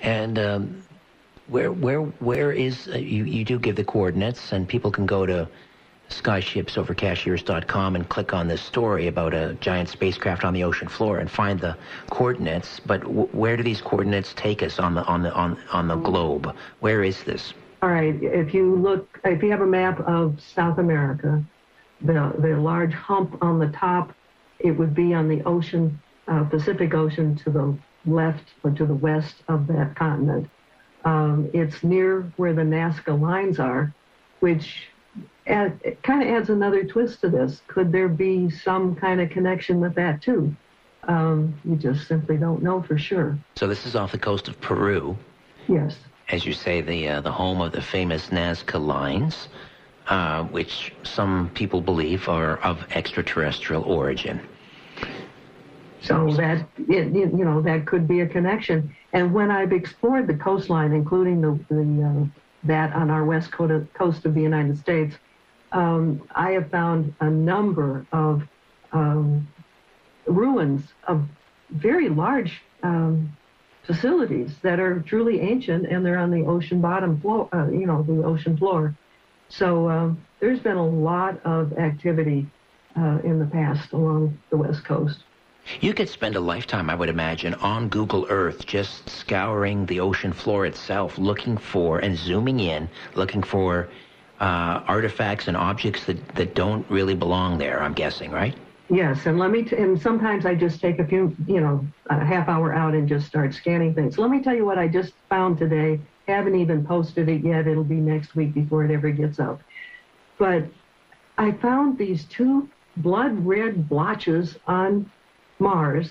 And 0.02 0.38
um, 0.38 0.82
where 1.46 1.72
where 1.72 2.00
where 2.00 2.52
is 2.52 2.88
uh, 2.88 2.98
you? 2.98 3.24
You 3.24 3.44
do 3.44 3.58
give 3.58 3.76
the 3.76 3.84
coordinates, 3.84 4.52
and 4.52 4.68
people 4.68 4.90
can 4.90 5.06
go 5.06 5.26
to 5.26 5.48
skyshipsovercashiers.com 6.10 7.94
and 7.94 8.08
click 8.08 8.34
on 8.34 8.48
this 8.48 8.60
story 8.60 9.06
about 9.06 9.32
a 9.32 9.54
giant 9.60 9.88
spacecraft 9.88 10.44
on 10.44 10.52
the 10.52 10.64
ocean 10.64 10.88
floor 10.88 11.18
and 11.18 11.30
find 11.30 11.60
the 11.60 11.76
coordinates. 12.10 12.80
But 12.80 13.02
w- 13.02 13.28
where 13.28 13.56
do 13.56 13.62
these 13.62 13.80
coordinates 13.80 14.34
take 14.34 14.62
us 14.62 14.78
on 14.78 14.94
the 14.94 15.04
on 15.04 15.22
the 15.22 15.32
on 15.32 15.58
on 15.72 15.88
the 15.88 15.96
globe? 15.96 16.54
Where 16.80 17.04
is 17.04 17.22
this? 17.24 17.54
All 17.82 17.90
right. 17.90 18.14
If 18.22 18.52
you 18.52 18.76
look, 18.76 19.20
if 19.24 19.42
you 19.42 19.50
have 19.50 19.62
a 19.62 19.66
map 19.66 20.00
of 20.00 20.40
South 20.40 20.78
America, 20.78 21.44
the 22.00 22.34
the 22.38 22.56
large 22.56 22.92
hump 22.92 23.42
on 23.42 23.58
the 23.58 23.68
top, 23.68 24.12
it 24.58 24.72
would 24.72 24.94
be 24.94 25.14
on 25.14 25.28
the 25.28 25.42
ocean, 25.44 26.00
uh, 26.30 26.44
Pacific 26.44 26.94
Ocean 26.94 27.36
to 27.36 27.50
the 27.50 27.76
left 28.06 28.44
or 28.62 28.70
to 28.70 28.86
the 28.86 28.94
west 28.94 29.42
of 29.48 29.66
that 29.66 29.94
continent. 29.96 30.48
Um, 31.04 31.50
it's 31.52 31.82
near 31.82 32.32
where 32.36 32.54
the 32.54 32.62
Nazca 32.62 33.20
lines 33.20 33.58
are, 33.58 33.92
which 34.38 34.88
add, 35.46 35.80
kind 36.02 36.22
of 36.22 36.28
adds 36.28 36.50
another 36.50 36.84
twist 36.84 37.20
to 37.22 37.28
this. 37.28 37.62
Could 37.66 37.92
there 37.92 38.08
be 38.08 38.48
some 38.48 38.94
kind 38.94 39.20
of 39.20 39.30
connection 39.30 39.80
with 39.80 39.94
that 39.96 40.22
too? 40.22 40.54
Um, 41.04 41.58
you 41.64 41.76
just 41.76 42.06
simply 42.06 42.36
don't 42.36 42.62
know 42.62 42.82
for 42.82 42.98
sure. 42.98 43.38
So 43.56 43.66
this 43.66 43.86
is 43.86 43.96
off 43.96 44.12
the 44.12 44.18
coast 44.18 44.48
of 44.48 44.60
Peru. 44.60 45.16
Yes. 45.68 45.96
As 46.28 46.44
you 46.44 46.52
say, 46.52 46.80
the 46.80 47.08
uh, 47.08 47.20
the 47.22 47.32
home 47.32 47.60
of 47.60 47.72
the 47.72 47.82
famous 47.82 48.28
Nazca 48.28 48.78
lines, 48.78 49.48
uh, 50.06 50.44
which 50.44 50.92
some 51.02 51.50
people 51.54 51.80
believe 51.80 52.28
are 52.28 52.58
of 52.58 52.86
extraterrestrial 52.92 53.82
origin. 53.82 54.40
So 56.02 56.32
that 56.32 56.66
it, 56.88 57.14
you 57.14 57.44
know 57.44 57.60
that 57.62 57.86
could 57.86 58.08
be 58.08 58.20
a 58.20 58.26
connection. 58.26 58.94
And 59.12 59.34
when 59.34 59.50
I've 59.50 59.72
explored 59.72 60.26
the 60.26 60.34
coastline, 60.34 60.92
including 60.92 61.40
the, 61.42 61.58
the 61.68 62.04
uh, 62.04 62.40
that 62.64 62.94
on 62.94 63.10
our 63.10 63.24
west 63.24 63.52
coast 63.52 64.24
of 64.24 64.34
the 64.34 64.40
United 64.40 64.78
States, 64.78 65.14
um, 65.72 66.26
I 66.34 66.52
have 66.52 66.70
found 66.70 67.14
a 67.20 67.30
number 67.30 68.06
of 68.12 68.42
um, 68.92 69.46
ruins 70.26 70.82
of 71.06 71.24
very 71.70 72.08
large 72.08 72.62
um, 72.82 73.36
facilities 73.84 74.52
that 74.62 74.80
are 74.80 75.00
truly 75.00 75.40
ancient, 75.40 75.86
and 75.86 76.04
they're 76.04 76.18
on 76.18 76.30
the 76.30 76.44
ocean 76.44 76.80
bottom 76.80 77.20
floor, 77.20 77.48
uh, 77.52 77.68
you 77.68 77.86
know, 77.86 78.02
the 78.02 78.22
ocean 78.24 78.56
floor. 78.56 78.94
So 79.48 79.88
um, 79.88 80.22
there's 80.38 80.60
been 80.60 80.76
a 80.76 80.86
lot 80.86 81.44
of 81.44 81.72
activity 81.78 82.46
uh, 82.96 83.18
in 83.24 83.38
the 83.38 83.46
past 83.46 83.92
along 83.92 84.38
the 84.50 84.56
west 84.56 84.84
coast. 84.84 85.24
You 85.80 85.94
could 85.94 86.08
spend 86.08 86.36
a 86.36 86.40
lifetime, 86.40 86.90
I 86.90 86.94
would 86.94 87.08
imagine, 87.08 87.54
on 87.54 87.88
Google 87.88 88.26
Earth 88.28 88.66
just 88.66 89.08
scouring 89.08 89.86
the 89.86 90.00
ocean 90.00 90.32
floor 90.32 90.66
itself, 90.66 91.16
looking 91.18 91.56
for 91.56 91.98
and 91.98 92.16
zooming 92.16 92.60
in, 92.60 92.88
looking 93.14 93.42
for 93.42 93.88
uh, 94.40 94.82
artifacts 94.86 95.48
and 95.48 95.56
objects 95.56 96.04
that, 96.04 96.34
that 96.34 96.54
don't 96.54 96.88
really 96.90 97.14
belong 97.14 97.58
there, 97.58 97.82
I'm 97.82 97.92
guessing, 97.92 98.30
right? 98.30 98.54
Yes, 98.90 99.26
and 99.26 99.38
let 99.38 99.52
me, 99.52 99.62
t- 99.62 99.76
and 99.76 100.00
sometimes 100.00 100.44
I 100.44 100.54
just 100.54 100.80
take 100.80 100.98
a 100.98 101.06
few, 101.06 101.36
you 101.46 101.60
know, 101.60 101.86
a 102.08 102.24
half 102.24 102.48
hour 102.48 102.74
out 102.74 102.94
and 102.94 103.08
just 103.08 103.26
start 103.26 103.54
scanning 103.54 103.94
things. 103.94 104.18
Let 104.18 104.30
me 104.30 104.42
tell 104.42 104.54
you 104.54 104.64
what 104.64 104.78
I 104.78 104.88
just 104.88 105.12
found 105.28 105.58
today. 105.58 106.00
Haven't 106.26 106.56
even 106.56 106.84
posted 106.84 107.28
it 107.28 107.44
yet. 107.44 107.68
It'll 107.68 107.84
be 107.84 107.96
next 107.96 108.34
week 108.34 108.52
before 108.52 108.84
it 108.84 108.90
ever 108.90 109.10
gets 109.10 109.38
up. 109.38 109.62
But 110.38 110.64
I 111.38 111.52
found 111.52 111.98
these 111.98 112.24
two 112.24 112.68
blood 112.96 113.46
red 113.46 113.88
blotches 113.88 114.58
on 114.66 115.10
Mars. 115.60 116.10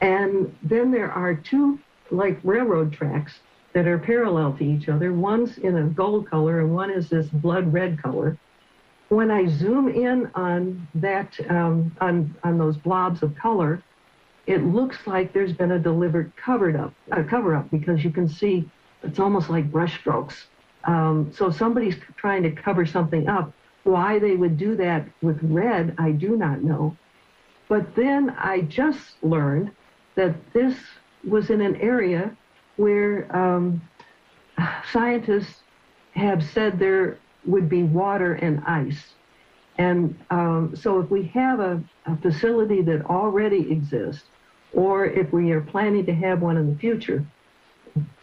And 0.00 0.56
then 0.62 0.90
there 0.90 1.10
are 1.10 1.34
two, 1.34 1.78
like 2.10 2.38
railroad 2.42 2.92
tracks, 2.92 3.40
that 3.72 3.86
are 3.86 3.98
parallel 3.98 4.52
to 4.54 4.64
each 4.64 4.88
other. 4.88 5.12
One's 5.12 5.58
in 5.58 5.76
a 5.76 5.84
gold 5.84 6.28
color 6.28 6.60
and 6.60 6.74
one 6.74 6.90
is 6.90 7.08
this 7.08 7.26
blood 7.26 7.72
red 7.72 8.02
color. 8.02 8.36
When 9.08 9.30
I 9.30 9.46
zoom 9.46 9.88
in 9.88 10.30
on 10.34 10.88
that, 10.94 11.34
um, 11.48 11.96
on, 12.00 12.34
on 12.44 12.58
those 12.58 12.76
blobs 12.76 13.22
of 13.22 13.34
color, 13.36 13.82
it 14.46 14.64
looks 14.64 15.06
like 15.06 15.32
there's 15.32 15.52
been 15.52 15.72
a 15.72 15.78
deliberate 15.78 16.34
covered 16.36 16.76
up, 16.76 16.92
a 17.12 17.22
cover 17.22 17.54
up 17.54 17.70
because 17.70 18.04
you 18.04 18.10
can 18.10 18.28
see 18.28 18.68
it's 19.02 19.18
almost 19.18 19.50
like 19.50 19.70
brushstrokes. 19.70 20.34
Um, 20.84 21.32
so 21.34 21.50
somebody's 21.50 21.96
trying 22.16 22.42
to 22.44 22.50
cover 22.50 22.86
something 22.86 23.28
up. 23.28 23.52
Why 23.84 24.18
they 24.18 24.36
would 24.36 24.56
do 24.56 24.76
that 24.76 25.06
with 25.22 25.38
red, 25.42 25.94
I 25.98 26.12
do 26.12 26.36
not 26.36 26.62
know. 26.62 26.96
But 27.70 27.94
then 27.94 28.30
I 28.30 28.62
just 28.62 29.22
learned 29.22 29.70
that 30.16 30.34
this 30.52 30.74
was 31.22 31.50
in 31.50 31.60
an 31.60 31.76
area 31.76 32.36
where 32.76 33.34
um, 33.34 33.80
scientists 34.92 35.60
have 36.16 36.42
said 36.42 36.80
there 36.80 37.18
would 37.46 37.68
be 37.68 37.84
water 37.84 38.34
and 38.34 38.60
ice. 38.66 39.14
And 39.78 40.18
um, 40.30 40.74
so 40.74 40.98
if 40.98 41.10
we 41.10 41.26
have 41.28 41.60
a, 41.60 41.80
a 42.06 42.16
facility 42.16 42.82
that 42.82 43.06
already 43.06 43.70
exists, 43.70 44.24
or 44.72 45.06
if 45.06 45.32
we 45.32 45.52
are 45.52 45.60
planning 45.60 46.04
to 46.06 46.12
have 46.12 46.42
one 46.42 46.56
in 46.56 46.72
the 46.72 46.76
future, 46.76 47.24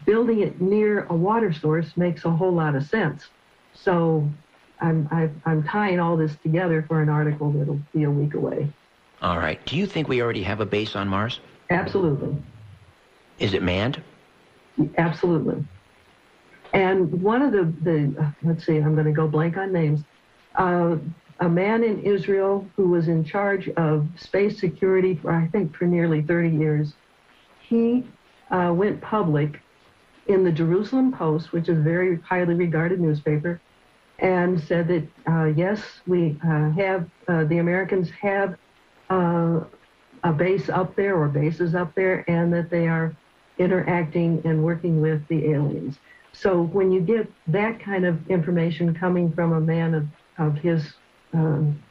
building 0.04 0.40
it 0.40 0.60
near 0.60 1.04
a 1.04 1.14
water 1.14 1.54
source 1.54 1.96
makes 1.96 2.26
a 2.26 2.30
whole 2.30 2.52
lot 2.52 2.74
of 2.74 2.86
sense. 2.86 3.28
So 3.72 4.28
I'm, 4.78 5.08
I, 5.10 5.30
am 5.50 5.62
tying 5.62 6.00
all 6.00 6.18
this 6.18 6.36
together 6.42 6.84
for 6.86 7.00
an 7.00 7.08
article 7.08 7.50
that'll 7.50 7.80
be 7.94 8.02
a 8.02 8.10
week 8.10 8.34
away. 8.34 8.68
All 9.20 9.38
right. 9.38 9.64
Do 9.66 9.76
you 9.76 9.86
think 9.86 10.08
we 10.08 10.22
already 10.22 10.42
have 10.42 10.60
a 10.60 10.66
base 10.66 10.94
on 10.94 11.08
Mars? 11.08 11.40
Absolutely. 11.70 12.36
Is 13.38 13.54
it 13.54 13.62
manned? 13.62 14.02
Absolutely. 14.96 15.64
And 16.72 17.22
one 17.22 17.42
of 17.42 17.52
the, 17.52 17.72
the 17.82 18.32
let's 18.42 18.64
see, 18.64 18.76
I'm 18.76 18.94
going 18.94 19.06
to 19.06 19.12
go 19.12 19.26
blank 19.26 19.56
on 19.56 19.72
names. 19.72 20.04
Uh, 20.54 20.96
a 21.40 21.48
man 21.48 21.84
in 21.84 22.02
Israel 22.02 22.66
who 22.76 22.88
was 22.88 23.08
in 23.08 23.24
charge 23.24 23.68
of 23.70 24.06
space 24.16 24.58
security 24.58 25.14
for, 25.14 25.32
I 25.32 25.46
think, 25.48 25.74
for 25.74 25.84
nearly 25.84 26.22
30 26.22 26.50
years, 26.50 26.94
he 27.60 28.04
uh, 28.50 28.72
went 28.74 29.00
public 29.00 29.60
in 30.26 30.44
the 30.44 30.52
Jerusalem 30.52 31.12
Post, 31.12 31.52
which 31.52 31.68
is 31.68 31.78
a 31.78 31.82
very 31.82 32.20
highly 32.20 32.54
regarded 32.54 33.00
newspaper, 33.00 33.60
and 34.18 34.60
said 34.60 34.88
that 34.88 35.06
uh, 35.30 35.44
yes, 35.46 35.80
we 36.06 36.38
uh, 36.44 36.70
have 36.70 37.08
uh, 37.28 37.44
the 37.44 37.58
Americans 37.58 38.10
have 38.20 38.56
uh, 39.10 39.60
a 40.24 40.32
base 40.32 40.68
up 40.68 40.96
there 40.96 41.16
or 41.16 41.28
bases 41.28 41.74
up 41.74 41.94
there, 41.94 42.24
and 42.28 42.52
that 42.52 42.70
they 42.70 42.88
are 42.88 43.16
interacting 43.58 44.40
and 44.44 44.62
working 44.62 45.00
with 45.00 45.26
the 45.28 45.46
aliens. 45.52 45.98
So 46.32 46.62
when 46.62 46.92
you 46.92 47.00
get 47.00 47.30
that 47.48 47.80
kind 47.80 48.04
of 48.04 48.30
information 48.30 48.94
coming 48.94 49.32
from 49.32 49.52
a 49.52 49.60
man 49.60 49.94
of, 49.94 50.06
of 50.38 50.56
his, 50.58 50.92
um, 51.32 51.82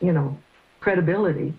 you 0.00 0.12
know, 0.12 0.38
credibility, 0.80 1.52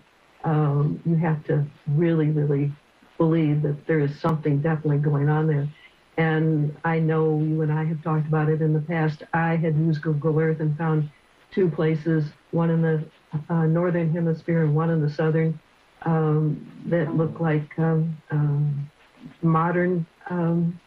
um, 0.44 1.02
you 1.04 1.16
have 1.16 1.44
to 1.44 1.66
really, 1.88 2.30
really 2.30 2.72
believe 3.18 3.62
that 3.62 3.86
there 3.86 3.98
is 3.98 4.18
something 4.20 4.60
definitely 4.60 4.98
going 4.98 5.28
on 5.28 5.46
there. 5.46 5.68
And 6.16 6.74
I 6.84 6.98
know 6.98 7.40
you 7.40 7.62
and 7.62 7.72
I 7.72 7.84
have 7.84 8.02
talked 8.02 8.26
about 8.26 8.48
it 8.48 8.62
in 8.62 8.72
the 8.72 8.80
past. 8.80 9.22
I 9.34 9.56
had 9.56 9.76
used 9.76 10.00
Google 10.00 10.38
Earth 10.38 10.60
and 10.60 10.76
found 10.78 11.10
two 11.50 11.68
places, 11.68 12.24
one 12.52 12.70
in 12.70 12.80
the 12.82 13.04
uh, 13.48 13.66
northern 13.66 14.12
hemisphere 14.12 14.64
and 14.64 14.74
one 14.74 14.90
in 14.90 15.00
the 15.00 15.10
southern, 15.10 15.58
um, 16.02 16.66
that 16.86 17.16
look 17.16 17.40
like 17.40 17.78
um, 17.78 18.16
um, 18.30 18.90
modern 19.42 20.06
um, 20.30 20.78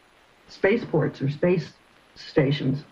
spaceports 0.48 1.22
or 1.22 1.30
space 1.30 1.72
stations. 2.16 2.84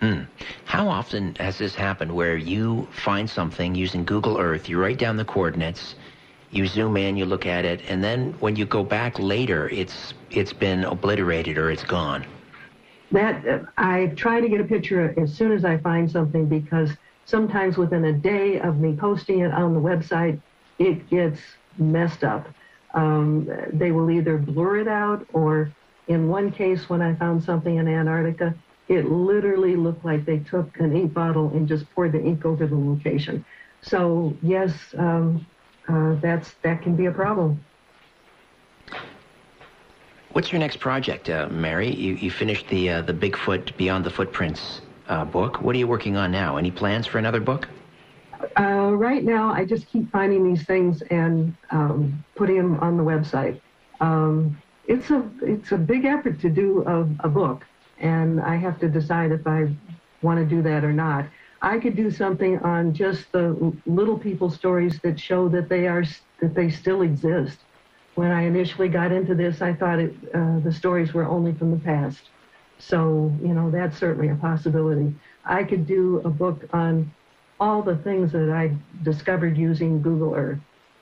Mm. 0.00 0.26
How 0.64 0.88
often 0.88 1.34
has 1.36 1.58
this 1.58 1.74
happened 1.74 2.12
where 2.12 2.36
you 2.36 2.88
find 2.90 3.30
something 3.30 3.74
using 3.74 4.04
Google 4.04 4.38
Earth, 4.38 4.68
you 4.68 4.80
write 4.80 4.98
down 4.98 5.16
the 5.16 5.24
coordinates, 5.24 5.94
you 6.50 6.66
zoom 6.66 6.96
in, 6.96 7.16
you 7.16 7.24
look 7.24 7.46
at 7.46 7.64
it, 7.64 7.82
and 7.88 8.02
then 8.02 8.32
when 8.40 8.56
you 8.56 8.66
go 8.66 8.82
back 8.82 9.18
later, 9.18 9.68
it's 9.68 10.14
it's 10.30 10.52
been 10.52 10.84
obliterated 10.84 11.56
or 11.56 11.70
it's 11.70 11.84
gone. 11.84 12.26
That 13.12 13.46
uh, 13.46 13.60
I 13.78 14.06
try 14.16 14.40
to 14.40 14.48
get 14.48 14.60
a 14.60 14.64
picture 14.64 15.14
as 15.18 15.32
soon 15.32 15.52
as 15.52 15.64
I 15.64 15.78
find 15.78 16.10
something 16.10 16.46
because 16.46 16.90
sometimes 17.24 17.76
within 17.76 18.04
a 18.04 18.12
day 18.12 18.60
of 18.60 18.78
me 18.78 18.96
posting 18.96 19.40
it 19.40 19.52
on 19.52 19.74
the 19.74 19.80
website, 19.80 20.40
it 20.78 21.08
gets 21.08 21.40
messed 21.78 22.24
up. 22.24 22.48
Um, 22.94 23.48
they 23.72 23.90
will 23.90 24.10
either 24.10 24.36
blur 24.36 24.78
it 24.78 24.88
out 24.88 25.26
or 25.32 25.72
in 26.08 26.28
one 26.28 26.50
case 26.50 26.88
when 26.90 27.00
I 27.00 27.14
found 27.14 27.42
something 27.42 27.76
in 27.76 27.88
Antarctica, 27.88 28.54
it 28.88 29.06
literally 29.06 29.76
looked 29.76 30.04
like 30.04 30.24
they 30.26 30.38
took 30.38 30.78
an 30.78 30.94
ink 30.94 31.14
bottle 31.14 31.48
and 31.50 31.66
just 31.66 31.90
poured 31.94 32.12
the 32.12 32.22
ink 32.22 32.44
over 32.44 32.66
the 32.66 32.76
location. 32.76 33.44
So 33.80 34.36
yes, 34.42 34.72
um, 34.98 35.46
uh, 35.88 36.16
that's 36.20 36.54
that 36.62 36.82
can 36.82 36.96
be 36.96 37.06
a 37.06 37.12
problem. 37.12 37.64
What's 40.32 40.50
your 40.50 40.60
next 40.60 40.78
project, 40.80 41.28
uh, 41.28 41.48
Mary? 41.50 41.94
You, 41.94 42.14
you 42.14 42.30
finished 42.30 42.68
the 42.68 42.90
uh, 42.90 43.02
the 43.02 43.12
Bigfoot 43.12 43.76
Beyond 43.76 44.04
the 44.04 44.10
Footprints 44.10 44.80
uh, 45.08 45.24
book. 45.24 45.60
What 45.62 45.74
are 45.74 45.78
you 45.78 45.88
working 45.88 46.16
on 46.16 46.30
now? 46.32 46.56
Any 46.56 46.70
plans 46.70 47.06
for 47.06 47.18
another 47.18 47.40
book? 47.40 47.68
Uh, 48.58 48.92
right 48.94 49.24
now, 49.24 49.52
I 49.52 49.64
just 49.64 49.86
keep 49.88 50.10
finding 50.10 50.44
these 50.44 50.64
things 50.66 51.02
and 51.02 51.54
um, 51.70 52.24
putting 52.34 52.56
them 52.56 52.80
on 52.80 52.96
the 52.96 53.02
website. 53.02 53.60
Um, 54.00 54.60
it's 54.86 55.10
a 55.10 55.28
it's 55.42 55.72
a 55.72 55.78
big 55.78 56.04
effort 56.04 56.40
to 56.40 56.50
do 56.50 56.82
a, 56.86 57.26
a 57.26 57.28
book, 57.28 57.64
and 57.98 58.40
I 58.40 58.56
have 58.56 58.80
to 58.80 58.88
decide 58.88 59.30
if 59.30 59.46
I 59.46 59.74
want 60.22 60.40
to 60.40 60.44
do 60.44 60.60
that 60.62 60.84
or 60.84 60.92
not. 60.92 61.26
I 61.62 61.78
could 61.78 61.94
do 61.94 62.10
something 62.10 62.58
on 62.58 62.92
just 62.92 63.30
the 63.30 63.72
little 63.86 64.18
people 64.18 64.50
stories 64.50 64.98
that 65.04 65.20
show 65.20 65.48
that 65.50 65.68
they 65.68 65.86
are 65.86 66.04
that 66.40 66.54
they 66.54 66.70
still 66.70 67.02
exist. 67.02 67.58
When 68.16 68.32
I 68.32 68.42
initially 68.42 68.88
got 68.88 69.12
into 69.12 69.34
this, 69.34 69.62
I 69.62 69.72
thought 69.72 70.00
it, 70.00 70.14
uh, 70.34 70.58
the 70.58 70.72
stories 70.72 71.14
were 71.14 71.24
only 71.24 71.54
from 71.54 71.70
the 71.70 71.78
past. 71.78 72.28
So 72.86 73.32
you 73.40 73.54
know 73.54 73.70
that's 73.70 73.96
certainly 73.96 74.28
a 74.28 74.34
possibility. 74.34 75.14
I 75.44 75.64
could 75.64 75.86
do 75.86 76.20
a 76.24 76.30
book 76.30 76.68
on 76.72 77.12
all 77.60 77.82
the 77.82 77.96
things 77.96 78.32
that 78.32 78.50
I 78.50 78.76
discovered 79.04 79.56
using 79.56 80.02
Google 80.02 80.34
Earth, 80.34 80.58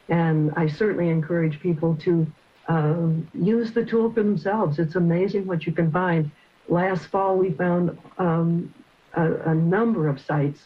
and 0.09 0.53
I 0.57 0.69
certainly 0.69 1.09
encourage 1.09 1.59
people 1.61 1.97
to 2.03 2.27
um, 2.69 3.27
use 3.33 3.73
the 3.73 3.85
tool 3.85 4.13
for 4.13 4.23
themselves. 4.23 4.79
It's 4.79 4.95
amazing 4.95 5.47
what 5.47 5.67
you 5.67 5.73
can 5.73 5.91
find. 5.91 6.31
Last 6.69 7.07
fall, 7.07 7.37
we 7.37 7.51
found 7.53 7.99
um, 8.19 8.73
a, 9.15 9.51
a, 9.51 9.55
number 9.55 10.07
of 10.07 10.21
sites 10.21 10.61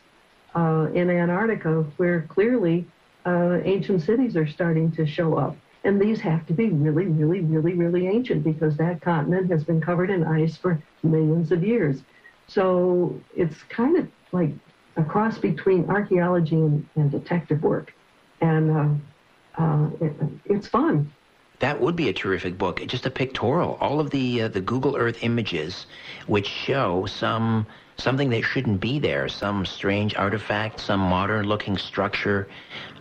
uh, 0.55 0.89
in 0.93 1.09
Antarctica 1.09 1.83
where 1.97 2.23
clearly 2.23 2.87
uh, 3.25 3.61
ancient 3.65 4.03
cities 4.03 4.37
are 4.37 4.47
starting 4.47 4.93
to 4.93 5.07
show 5.07 5.39
up. 5.39 5.57
And 5.85 6.01
these 6.01 6.21
have 6.21 6.47
to 6.47 6.55
be 6.55 6.71
really, 6.71 7.07
really, 7.07 7.41
really, 7.41 7.75
really 7.75 8.07
ancient 8.09 8.43
because 8.43 8.77
that 8.79 9.03
continent 9.03 9.51
has 9.51 9.65
been 9.65 9.81
covered 9.81 10.11
in 10.11 10.25
ice 10.25 10.57
for 10.57 10.83
millions 11.03 11.53
of 11.53 11.63
years. 11.63 12.03
So 12.47 13.21
it's 13.37 13.63
kind 13.65 13.97
of 13.99 14.09
like 14.33 14.51
a 14.97 15.05
cross 15.05 15.39
between 15.39 15.89
archaeology 15.91 16.57
and, 16.57 16.89
and 16.97 17.11
detective 17.11 17.63
work. 17.63 17.93
And 18.41 18.71
uh, 18.71 19.63
uh 19.63 19.91
it, 20.01 20.13
it's 20.47 20.67
fun 20.67 21.13
that 21.61 21.81
would 21.81 21.97
be 21.97 22.09
a 22.09 22.13
terrific 22.13 22.59
book. 22.59 22.83
Just 22.87 23.07
a 23.07 23.11
pictorial, 23.11 23.79
all 23.81 24.01
of 24.01 24.11
the 24.11 24.43
uh, 24.43 24.49
the 24.49 24.61
Google 24.61 24.97
Earth 24.97 25.19
images, 25.23 25.87
which 26.27 26.47
show 26.47 27.07
some 27.07 27.67
something 27.97 28.29
that 28.31 28.43
shouldn't 28.43 28.81
be 28.81 28.99
there, 28.99 29.29
some 29.29 29.65
strange 29.65 30.15
artifact, 30.17 30.81
some 30.81 31.01
modern-looking 31.01 31.79
structure 31.79 32.49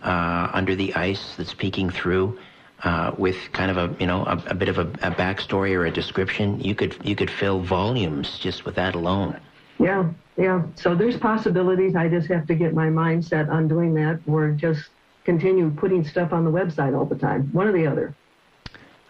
uh, 0.02 0.48
under 0.52 0.74
the 0.76 0.94
ice 0.94 1.34
that's 1.36 1.52
peeking 1.52 1.90
through. 1.90 2.38
Uh, 2.84 3.14
with 3.16 3.36
kind 3.52 3.70
of 3.70 3.78
a 3.78 3.96
you 3.98 4.06
know 4.06 4.24
a, 4.26 4.42
a 4.48 4.54
bit 4.54 4.68
of 4.68 4.76
a, 4.78 4.82
a, 4.82 5.10
backstory 5.10 5.74
or 5.74 5.86
a 5.86 5.90
description, 5.90 6.60
you 6.60 6.74
could 6.74 6.94
you 7.02 7.16
could 7.16 7.30
fill 7.30 7.62
volumes 7.62 8.38
just 8.38 8.66
with 8.66 8.74
that 8.74 8.94
alone. 8.94 9.40
Yeah, 9.80 10.10
yeah. 10.36 10.62
So 10.74 10.94
there's 10.94 11.16
possibilities. 11.16 11.96
I 11.96 12.08
just 12.08 12.28
have 12.28 12.46
to 12.46 12.54
get 12.54 12.74
my 12.74 12.88
mindset 12.88 13.48
on 13.48 13.68
doing 13.68 13.94
that, 13.94 14.20
or 14.26 14.50
just 14.50 14.90
continue 15.24 15.70
putting 15.70 16.04
stuff 16.04 16.32
on 16.32 16.44
the 16.44 16.50
website 16.50 16.96
all 16.96 17.06
the 17.06 17.16
time. 17.16 17.48
One 17.52 17.66
or 17.66 17.72
the 17.72 17.86
other. 17.86 18.14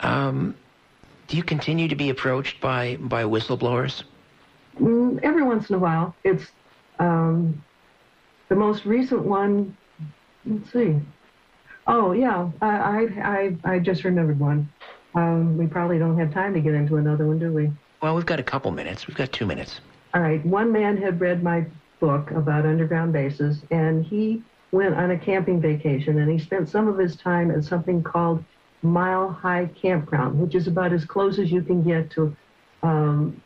Um, 0.00 0.54
do 1.28 1.36
you 1.36 1.42
continue 1.42 1.88
to 1.88 1.96
be 1.96 2.10
approached 2.10 2.60
by, 2.60 2.96
by 2.96 3.24
whistleblowers? 3.24 4.04
Mm, 4.78 5.20
every 5.22 5.42
once 5.42 5.70
in 5.70 5.76
a 5.76 5.78
while. 5.78 6.14
It's 6.24 6.44
um, 6.98 7.62
the 8.48 8.56
most 8.56 8.84
recent 8.84 9.22
one. 9.22 9.76
Let's 10.46 10.72
see. 10.72 11.00
Oh 11.86 12.12
yeah, 12.12 12.50
I 12.60 13.16
I 13.22 13.56
I, 13.64 13.78
just 13.78 14.04
remembered 14.04 14.40
one. 14.40 14.72
Um, 15.14 15.58
we 15.58 15.66
probably 15.66 15.98
don't 15.98 16.18
have 16.18 16.32
time 16.32 16.54
to 16.54 16.60
get 16.60 16.74
into 16.74 16.96
another 16.96 17.26
one, 17.26 17.38
do 17.38 17.52
we? 17.52 17.70
Well, 18.02 18.14
we've 18.16 18.26
got 18.26 18.40
a 18.40 18.44
couple 18.44 18.70
minutes. 18.70 19.06
We've 19.06 19.16
got 19.16 19.32
two 19.32 19.46
minutes. 19.46 19.80
All 20.14 20.20
right. 20.20 20.44
One 20.44 20.72
man 20.72 20.96
had 20.96 21.20
read 21.20 21.42
my 21.42 21.66
book 22.00 22.30
about 22.30 22.66
underground 22.66 23.12
bases, 23.12 23.62
and 23.70 24.04
he 24.04 24.42
went 24.72 24.94
on 24.94 25.10
a 25.10 25.18
camping 25.18 25.60
vacation, 25.60 26.18
and 26.18 26.30
he 26.30 26.38
spent 26.38 26.68
some 26.68 26.88
of 26.88 26.98
his 26.98 27.16
time 27.16 27.50
at 27.50 27.64
something 27.64 28.02
called 28.02 28.44
Mile 28.82 29.30
High 29.30 29.70
Campground, 29.80 30.38
which 30.38 30.54
is 30.54 30.66
about 30.66 30.92
as 30.92 31.04
close 31.04 31.38
as 31.38 31.50
you 31.52 31.62
can 31.62 31.82
get 31.82 32.10
to 32.12 32.36
um, 32.82 33.40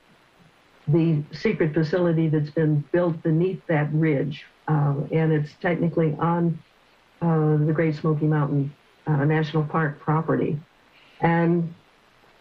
the 0.89 1.23
secret 1.33 1.75
facility 1.75 2.29
that's 2.29 2.51
been 2.51 2.85
built 2.93 3.23
beneath 3.23 3.61
that 3.69 3.93
ridge. 3.93 4.45
Uh, 4.67 4.95
and 5.13 5.33
it's 5.33 5.53
technically 5.61 6.17
on 6.19 6.59
uh, 7.21 7.57
the 7.57 7.73
Great 7.75 7.97
Smoky 7.97 8.27
Mountain 8.27 8.75
uh, 9.07 9.25
National 9.25 9.65
Park 9.65 10.01
property. 10.01 10.59
And 11.21 11.75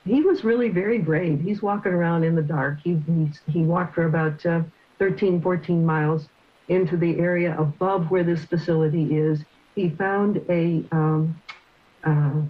he 0.06 0.22
was 0.22 0.44
really 0.44 0.70
very 0.70 1.00
brave. 1.00 1.42
He's 1.42 1.62
walking 1.62 1.92
around 1.94 2.24
in 2.24 2.36
the 2.36 2.42
dark. 2.42 2.80
He, 2.84 3.02
he 3.48 3.64
walked 3.64 3.96
for 3.96 4.06
about 4.06 4.46
uh, 4.46 4.62
13, 5.00 5.42
14 5.42 5.86
miles 5.86 6.28
into 6.70 6.98
the 6.98 7.20
area 7.20 7.58
above 7.60 8.12
where 8.12 8.24
this 8.24 8.46
facility 8.46 9.16
is. 9.18 9.44
He 9.76 9.90
found 9.92 10.42
a 10.50 10.84
um, 10.92 11.42
uh, 12.04 12.42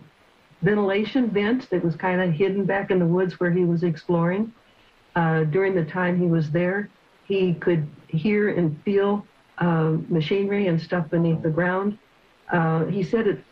ventilation 0.62 1.30
vent 1.30 1.70
that 1.70 1.84
was 1.84 1.96
kind 1.96 2.22
of 2.22 2.32
hidden 2.32 2.66
back 2.66 2.92
in 2.92 3.00
the 3.00 3.06
woods 3.06 3.40
where 3.40 3.52
he 3.52 3.66
was 3.66 3.84
exploring. 3.84 4.54
uh, 5.16 5.44
during 5.46 5.74
the 5.76 5.86
time 5.86 6.20
he 6.20 6.28
was 6.28 6.52
there, 6.52 6.90
he 7.28 7.54
could 7.56 7.88
hear 8.08 8.50
and 8.50 8.80
feel 8.84 9.26
uh, 9.58 9.98
machinery 10.10 10.68
and 10.68 10.80
stuff 10.80 11.10
beneath 11.10 11.42
the 11.42 11.50
ground. 11.50 11.98
Uh, 12.52 12.86
he 12.86 13.04
said 13.04 13.28
it 13.28 13.44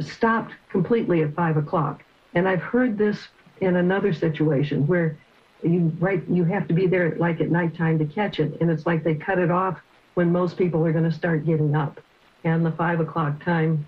stopped 0.00 0.52
completely 0.70 1.22
at 1.22 1.34
five 1.34 1.56
o'clock. 1.56 2.02
And 2.34 2.48
I've 2.48 2.62
heard 2.62 2.98
this 2.98 3.28
in 3.60 3.76
another 3.76 4.12
situation 4.12 4.86
where 4.86 5.18
you 5.62 5.92
right 5.98 6.22
you 6.28 6.44
have 6.44 6.68
to 6.68 6.74
be 6.74 6.86
there 6.86 7.16
like 7.16 7.40
at 7.40 7.50
nighttime 7.50 7.98
to 7.98 8.04
catch 8.04 8.38
it, 8.38 8.60
and 8.60 8.70
it's 8.70 8.86
like 8.86 9.02
they 9.02 9.14
cut 9.14 9.38
it 9.38 9.50
off 9.50 9.80
when 10.14 10.30
most 10.30 10.56
people 10.56 10.84
are 10.86 10.92
going 10.92 11.04
to 11.08 11.12
start 11.12 11.46
getting 11.46 11.74
up. 11.74 12.00
And 12.44 12.64
the 12.64 12.70
five 12.72 13.00
o'clock 13.00 13.42
time 13.42 13.86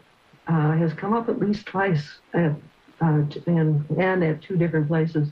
uh, 0.48 0.72
has 0.72 0.92
come 0.92 1.12
up 1.12 1.28
at 1.28 1.38
least 1.38 1.66
twice 1.66 2.18
at, 2.34 2.52
uh, 3.00 3.22
and 3.46 3.88
and 3.98 4.24
at 4.24 4.42
two 4.42 4.56
different 4.56 4.88
places. 4.88 5.28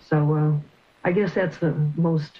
So 0.00 0.34
uh, 0.34 1.08
I 1.08 1.12
guess 1.12 1.34
that's 1.34 1.58
the 1.58 1.72
most 1.96 2.32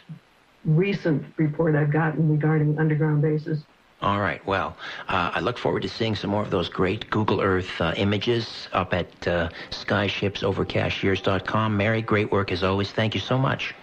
recent 0.64 1.24
report 1.36 1.76
I've 1.76 1.92
gotten 1.92 2.28
regarding 2.28 2.78
underground 2.78 3.22
bases. 3.22 3.64
All 4.02 4.20
right. 4.20 4.44
Well, 4.46 4.78
uh, 5.08 5.32
I 5.34 5.40
look 5.40 5.58
forward 5.58 5.82
to 5.82 5.88
seeing 5.88 6.16
some 6.16 6.30
more 6.30 6.42
of 6.42 6.50
those 6.50 6.70
great 6.70 7.10
Google 7.10 7.42
Earth 7.42 7.78
uh, 7.80 7.92
images 7.96 8.68
up 8.72 8.94
at 8.94 9.28
uh, 9.28 9.50
skyshipsovercashiers.com. 9.70 11.76
Mary, 11.76 12.00
great 12.00 12.32
work 12.32 12.50
as 12.50 12.62
always. 12.62 12.92
Thank 12.92 13.14
you 13.14 13.20
so 13.20 13.36
much. 13.36 13.74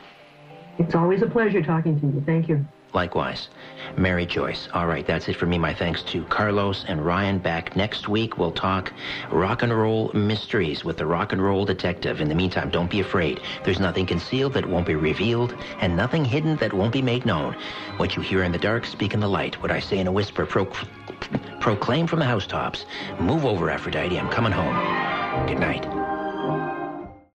It's 0.79 0.95
always 0.95 1.21
a 1.21 1.27
pleasure 1.27 1.61
talking 1.61 1.99
to 1.99 2.07
you. 2.07 2.23
Thank 2.25 2.49
you. 2.49 2.65
Likewise. 2.93 3.49
Mary 3.95 4.25
Joyce. 4.25 4.67
All 4.73 4.87
right, 4.87 5.05
that's 5.05 5.27
it 5.27 5.35
for 5.35 5.45
me. 5.45 5.57
My 5.57 5.73
thanks 5.73 6.03
to 6.03 6.23
Carlos 6.25 6.85
and 6.87 7.05
Ryan. 7.05 7.37
Back 7.37 7.75
next 7.75 8.07
week, 8.07 8.37
we'll 8.37 8.51
talk 8.51 8.91
rock 9.31 9.63
and 9.63 9.73
roll 9.73 10.11
mysteries 10.13 10.83
with 10.83 10.97
the 10.97 11.05
rock 11.05 11.31
and 11.33 11.41
roll 11.41 11.65
detective. 11.65 12.21
In 12.21 12.29
the 12.29 12.35
meantime, 12.35 12.69
don't 12.69 12.89
be 12.89 12.99
afraid. 12.99 13.39
There's 13.63 13.79
nothing 13.79 14.05
concealed 14.05 14.53
that 14.53 14.65
won't 14.65 14.87
be 14.87 14.95
revealed, 14.95 15.55
and 15.79 15.95
nothing 15.95 16.25
hidden 16.25 16.57
that 16.57 16.73
won't 16.73 16.93
be 16.93 17.01
made 17.01 17.25
known. 17.25 17.55
What 17.97 18.15
you 18.15 18.21
hear 18.21 18.43
in 18.43 18.51
the 18.51 18.57
dark, 18.57 18.85
speak 18.85 19.13
in 19.13 19.19
the 19.19 19.29
light. 19.29 19.61
What 19.61 19.71
I 19.71 19.79
say 19.79 19.99
in 19.99 20.07
a 20.07 20.11
whisper, 20.11 20.45
pro- 20.45 20.71
proclaim 21.59 22.07
from 22.07 22.19
the 22.19 22.25
housetops. 22.25 22.85
Move 23.19 23.45
over, 23.45 23.69
Aphrodite. 23.69 24.17
I'm 24.17 24.29
coming 24.29 24.51
home. 24.51 24.75
Good 25.47 25.59
night. 25.59 25.96